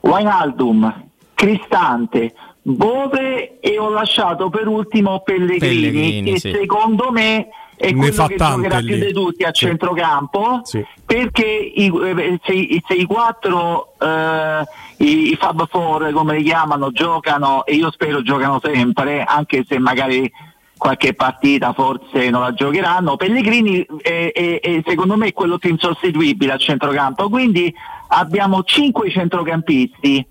[0.00, 6.50] Wijnaldum, Cristante, Bove e ho lasciato per ultimo Pellegrini, Pellegrini, che sì.
[6.52, 7.48] secondo me
[7.80, 8.86] è Ne quello fa che giocherà lì.
[8.86, 9.64] più di tutti a Sì.
[9.66, 10.84] centrocampo Sì.
[11.06, 14.62] perché i, eh, se, i- se i quattro eh,
[14.98, 19.78] i, i Fab Four come li chiamano giocano e io spero giocano sempre anche se
[19.78, 20.30] magari
[20.76, 25.70] qualche partita forse non la giocheranno Pellegrini è, è- è, secondo me è quello più
[25.70, 27.74] insostituibile a centrocampo quindi
[28.08, 30.26] abbiamo cinque centrocampisti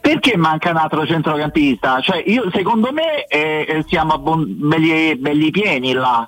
[0.00, 2.00] perché manca un altro centrocampista?
[2.00, 6.26] Cioè, io, secondo me eh, siamo abbon- belli, belli pieni là.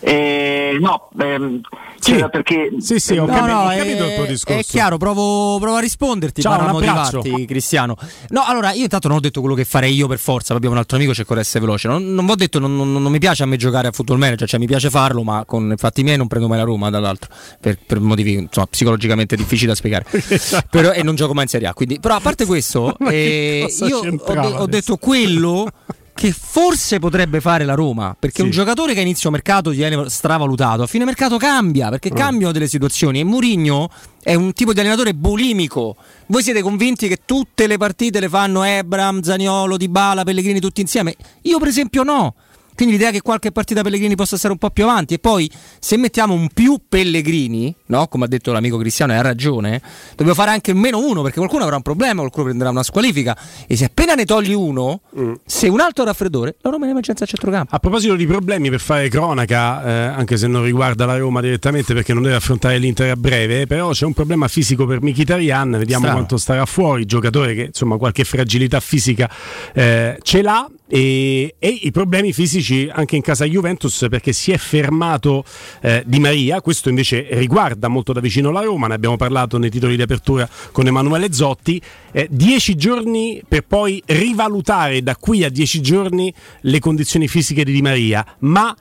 [0.00, 1.60] Eh, no, ehm,
[2.00, 4.60] cioè, perché Sì, sì, ho No, capito, no, ho è, capito il tuo discorso.
[4.60, 6.72] è chiaro, provo, provo a risponderti, Ciao, abbraccio.
[6.72, 7.96] motivarti, Cristiano.
[8.28, 10.80] No, allora, io intanto non ho detto quello che farei io per forza, abbiamo un
[10.80, 11.88] altro amico, cerco di essere veloce.
[11.88, 14.48] Non, non ho detto, non, non- non mi piace a me giocare a football manager,
[14.48, 17.30] cioè mi piace farlo, ma con i fatti miei non prendo mai la Roma, dall'altro,
[17.60, 20.04] per, per motivi insomma, psicologicamente difficili da spiegare.
[20.70, 23.98] Però, e non gioco mai in Serie A, quindi, però a parte questo, eh, io
[23.98, 25.66] ho, ho detto quello
[26.16, 28.42] che forse potrebbe fare la Roma, perché Sì.
[28.44, 32.16] un giocatore che a inizio mercato viene stravalutato, a fine mercato cambia, perché Mm.
[32.16, 33.90] cambiano delle situazioni e Mourinho
[34.22, 35.94] è un tipo di allenatore bulimico.
[36.28, 41.14] Voi siete convinti che tutte le partite le fanno Ebram, Zaniolo, Dybala, Pellegrini tutti insieme?
[41.42, 42.34] Io per esempio no.
[42.74, 45.96] Quindi l'idea che qualche partita Pellegrini possa essere un po' più avanti e poi se
[45.96, 48.06] mettiamo un più Pellegrini, no?
[48.08, 51.64] come ha detto l'amico Cristiano e ha ragione, dobbiamo fare anche meno uno perché qualcuno
[51.64, 55.00] avrà un problema, qualcuno prenderà una squalifica e se appena ne togli uno,
[55.44, 57.74] se un altro raffreddore, la Roma è in emergenza a centrocampo.
[57.74, 61.94] A proposito di problemi per fare cronaca, eh, anche se non riguarda la Roma direttamente
[61.94, 66.04] perché non deve affrontare l'Inter a breve, però c'è un problema fisico per Mkhitaryan, vediamo
[66.04, 66.16] Strano.
[66.16, 69.30] quanto starà fuori, giocatore che insomma qualche fragilità fisica
[69.72, 74.56] eh, ce l'ha e, e i problemi fisici anche in casa Juventus perché si è
[74.56, 75.44] fermato
[75.80, 79.70] eh, Di Maria, questo invece riguarda molto da vicino la Roma, ne abbiamo parlato nei
[79.70, 81.80] titoli di apertura con Emanuele Zotti,
[82.12, 86.32] eh, dieci giorni per poi rivalutare da qui a dieci giorni
[86.62, 88.74] le condizioni fisiche di Di Maria, ma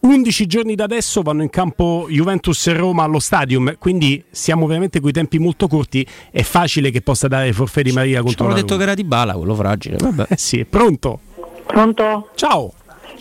[0.00, 5.00] 11 giorni da adesso vanno in campo Juventus e Roma allo stadium, quindi siamo veramente
[5.00, 6.06] coi tempi molto corti.
[6.30, 8.84] È facile che possa dare forfè di Maria Ci contro hanno la detto Roma.
[8.84, 9.96] che era di bala, quello fragile.
[9.98, 10.26] Vabbè.
[10.28, 11.20] Eh sì, pronto.
[11.66, 12.28] Pronto?
[12.34, 12.72] Ciao.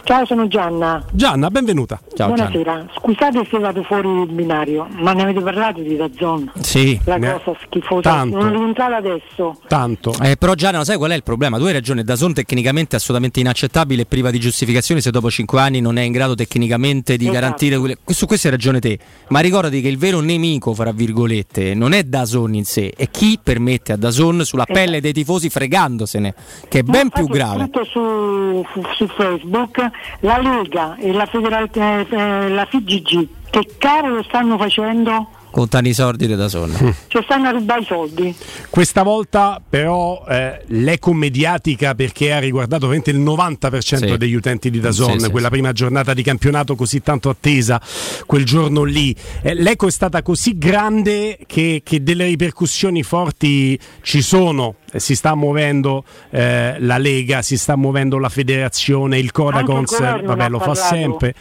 [0.06, 1.02] Ciao, sono Gianna.
[1.14, 1.98] Gianna, benvenuta.
[2.14, 2.88] Buonasera.
[2.98, 6.52] Scusate se vado fuori il binario, ma ne avete parlato di Dazzon?
[6.60, 7.00] Sì.
[7.06, 8.02] La Ne- cosa schifosa.
[8.02, 8.38] Tanto.
[8.38, 9.58] Non rientrare adesso.
[9.66, 10.14] Tanto.
[10.22, 11.58] Eh, però Gianna, lo sai qual è il problema?
[11.58, 15.62] Tu hai ragione, Dazon tecnicamente è assolutamente inaccettabile e priva di giustificazione se dopo 5
[15.62, 17.40] anni non è in grado tecnicamente di Esatto.
[17.40, 17.98] garantire quelle...
[18.06, 19.00] Su questo hai ragione te,
[19.30, 23.40] ma ricordati che il vero nemico, fra virgolette, non è Dazon in sé, è chi
[23.42, 24.78] permette a Dazon sulla Esatto.
[24.80, 26.34] pelle dei tifosi fregandosene,
[26.68, 27.60] che è ben più Infatti ho grave.
[27.62, 28.66] scritto su,
[28.98, 29.92] su Facebook
[30.22, 35.28] la Lega e la, Federal- eh, eh, la FIGG che cavolo stanno facendo?
[35.52, 36.96] Contano i soldi di Dazon.
[37.06, 38.36] Cioè stanno a rubare i soldi.
[38.72, 44.18] Questa volta però eh, l'eco mediatica perché ha riguardato veramente il 90% Sì.
[44.18, 47.80] degli utenti di Dazon, Sì, sì, quella prima giornata di campionato così tanto attesa
[48.26, 49.16] quel giorno lì.
[49.44, 54.78] Eh, l'eco è stata così grande che, che delle ripercussioni forti ci sono.
[54.94, 59.98] Eh, Si sta muovendo eh, la Lega, si sta muovendo la federazione, il Codacons, il
[59.98, 60.88] governo vabbè lo fa parlato.
[60.96, 61.36] sempre.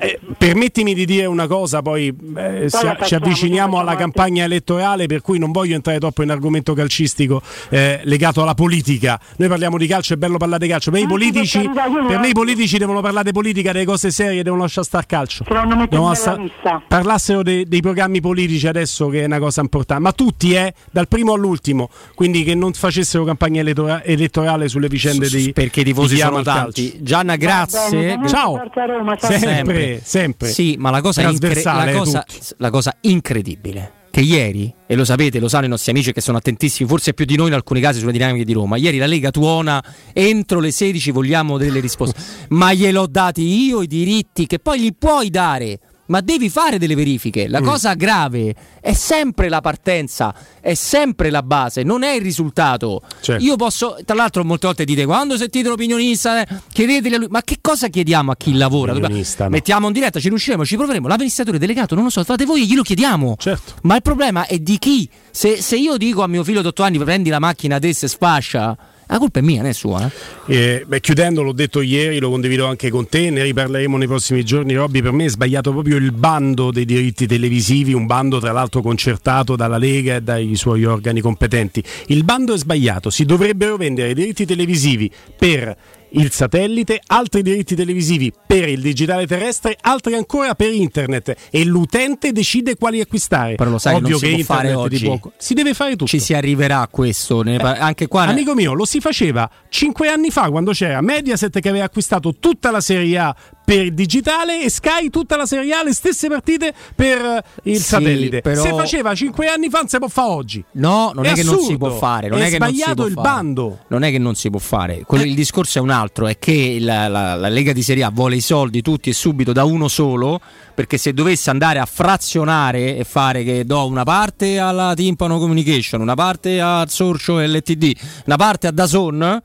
[0.00, 2.06] Eh, permettimi di dire una cosa, poi
[2.36, 5.98] eh, si- la ci facciamo, avviciniamo alla facciamo campagna elettorale, per cui non voglio entrare
[5.98, 9.20] troppo in argomento calcistico eh, legato alla politica.
[9.36, 10.90] Noi parliamo di calcio, è bello parlare di calcio.
[10.90, 11.68] Per, i politici,
[12.08, 15.44] per me i politici devono parlare di politica, delle cose serie, devono lasciare stare calcio.
[15.88, 16.38] Devono sta-
[16.86, 21.08] parlassero dei, dei programmi politici adesso che è una cosa importante, ma tutti, eh, dal
[21.08, 26.18] primo all'ultimo, quindi che non facessero campagna elettora- elettorale sulle vicende dei perché i tifosi
[26.18, 26.98] sono tanti.
[27.00, 28.18] Gianna, grazie.
[28.28, 28.56] Ciao.
[28.56, 29.38] Forza Roma, ciao.
[29.38, 30.48] Sempre, sempre.
[30.48, 32.24] Sì, ma la cosa, incre- la cosa-
[32.58, 36.36] la cosa incredibile che ieri, e lo sapete, lo sanno i nostri amici che sono
[36.36, 38.76] attentissimi, forse più di noi in alcuni casi sulle dinamiche di Roma.
[38.76, 42.20] Ieri la Lega tuona, entro le 16 vogliamo delle risposte.
[42.50, 45.78] ma gliel'ho dati io i diritti che poi li puoi dare.
[46.12, 47.48] Ma devi fare delle verifiche.
[47.48, 47.64] La Mm.
[47.64, 53.00] cosa grave è sempre la partenza, è sempre la base, non è il risultato.
[53.22, 53.42] Certo.
[53.42, 57.28] Io posso, tra l'altro, molte volte dite quando sentite l'opinionista, eh, chiedeteli a lui.
[57.30, 58.92] Ma che cosa chiediamo a chi lavora?
[58.92, 59.08] No.
[59.48, 61.08] Mettiamo in diretta, ci riusciremo, ci proveremo.
[61.08, 63.36] L'amministratore delegato, non lo so, fate voi e glielo chiediamo.
[63.38, 63.72] Certo.
[63.84, 65.08] Ma il problema è di chi?
[65.30, 68.08] Se, se io dico a mio figlio di 8 anni prendi la macchina adesso e
[68.08, 68.76] sfascia,
[69.12, 70.10] la colpa è mia, non è sua.
[70.46, 70.54] eh.
[70.54, 74.44] Eh, beh, chiudendo, l'ho detto ieri, lo condivido anche con te, ne riparleremo nei prossimi
[74.44, 74.74] giorni.
[74.74, 78.82] Robby, per me è sbagliato proprio il bando dei diritti televisivi, un bando tra l'altro
[78.82, 81.82] concertato dalla Lega e dai suoi organi competenti.
[82.06, 85.76] Il bando è sbagliato, si dovrebbero vendere i diritti televisivi per
[86.12, 92.32] il satellite, altri diritti televisivi per il digitale terrestre, altri ancora per internet e l'utente
[92.32, 93.54] decide quali acquistare.
[93.54, 95.20] Però lo sai Ovvio che non si può fare oggi.
[95.36, 96.06] Si deve fare tutto.
[96.06, 97.42] Ci si arriverà a questo.
[97.42, 98.22] ne par- anche qua.
[98.22, 102.70] Amico mio, lo si faceva cinque anni fa quando c'era Mediaset che aveva acquistato tutta
[102.70, 103.34] la Serie A
[103.76, 107.76] per il digitale e Sky tutta la Serie A, le stesse partite per eh, il
[107.76, 108.40] Sì, satellite.
[108.40, 110.64] però- Se faceva cinque anni fa, non si può fare oggi.
[110.72, 112.28] No, non è, che non si può fare.
[112.28, 113.28] Non è, è, che non si sbagliato può il fare.
[113.28, 113.78] bando.
[113.88, 115.02] Non è che non si può fare.
[115.06, 118.10] Quello- Il discorso è un altro: è che la, la- la Lega di Serie A
[118.10, 120.40] vuole i soldi tutti e subito da uno solo.
[120.74, 126.00] Perché se dovesse andare a frazionare e fare che do una parte alla Timpano Communication,
[126.00, 127.94] una parte al Sorcio LTD,
[128.26, 129.42] una parte a Dazon.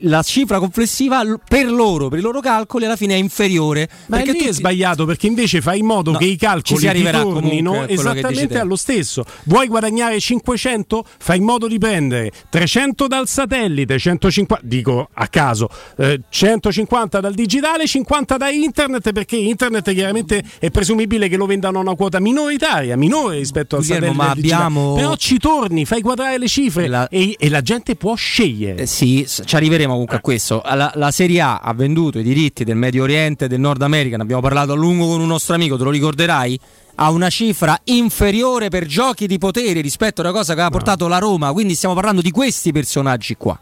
[0.00, 3.88] La cifra complessiva per loro, per i loro calcoli, alla fine è inferiore.
[4.08, 6.80] Ma perché lì è tutti- sbagliato perché invece fai in modo No, che i calcoli
[6.80, 8.58] si tornino esattamente te.
[8.58, 9.24] allo stesso.
[9.44, 11.02] Vuoi guadagnare 500?
[11.18, 17.32] Fai in modo di prendere 300 dal satellite, 150, dico a caso, eh, 150 dal
[17.32, 22.20] digitale, 50 da internet perché internet chiaramente è presumibile che lo vendano a una quota
[22.20, 24.24] minoritaria, minore rispetto al Guglielmo, satellite.
[24.26, 24.30] ma
[24.64, 28.82] abbiamo- Però ci torni, fai quadrare le cifre e, e la gente può scegliere.
[28.82, 30.62] Eh, sì, ci arriveremo comunque a questo.
[30.64, 34.16] La, la Serie A ha venduto i diritti del Medio Oriente e del Nord America,
[34.16, 36.58] ne abbiamo parlato a lungo con un nostro amico, te lo ricorderai?
[36.96, 41.18] A una cifra inferiore per giochi di potere rispetto alla cosa che aveva portato la
[41.18, 41.52] Roma.
[41.52, 43.58] Quindi stiamo parlando di questi personaggi qua.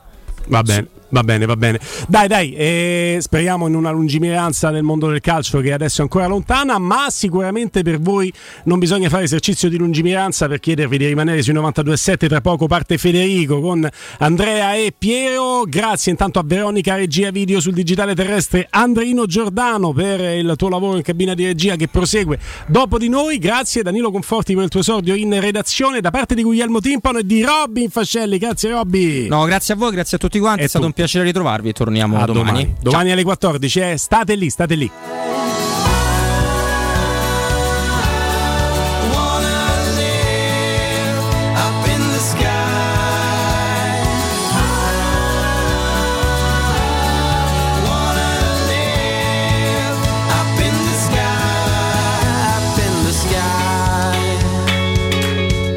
[0.46, 1.78] Va bene, va bene, va bene.
[2.08, 6.26] Dai, dai, eh, speriamo in una lungimiranza nel mondo del calcio che adesso è ancora
[6.26, 8.32] lontana, ma sicuramente per voi
[8.64, 12.26] non bisogna fare esercizio di lungimiranza per chiedervi di rimanere sui 92.7.
[12.26, 15.62] Tra poco parte Federico con Andrea e Piero.
[15.68, 20.96] Grazie intanto a Veronica Regia Video sul digitale terrestre, Andrino Giordano per il tuo lavoro
[20.96, 23.38] in cabina di regia che prosegue dopo di noi.
[23.38, 27.24] Grazie Danilo Conforti per il tuo esordio in redazione da parte di Guglielmo Timpano e
[27.24, 28.38] di Robby Fascelli.
[28.38, 29.28] Grazie Robby.
[29.28, 31.03] No, grazie a voi, grazie a tutti quanti, è, stato un piacere.
[31.04, 32.32] Piacere ritrovarvi e torniamo domani.
[32.34, 32.74] domani.
[32.80, 34.90] Domani alle 14, eh, state lì, state lì.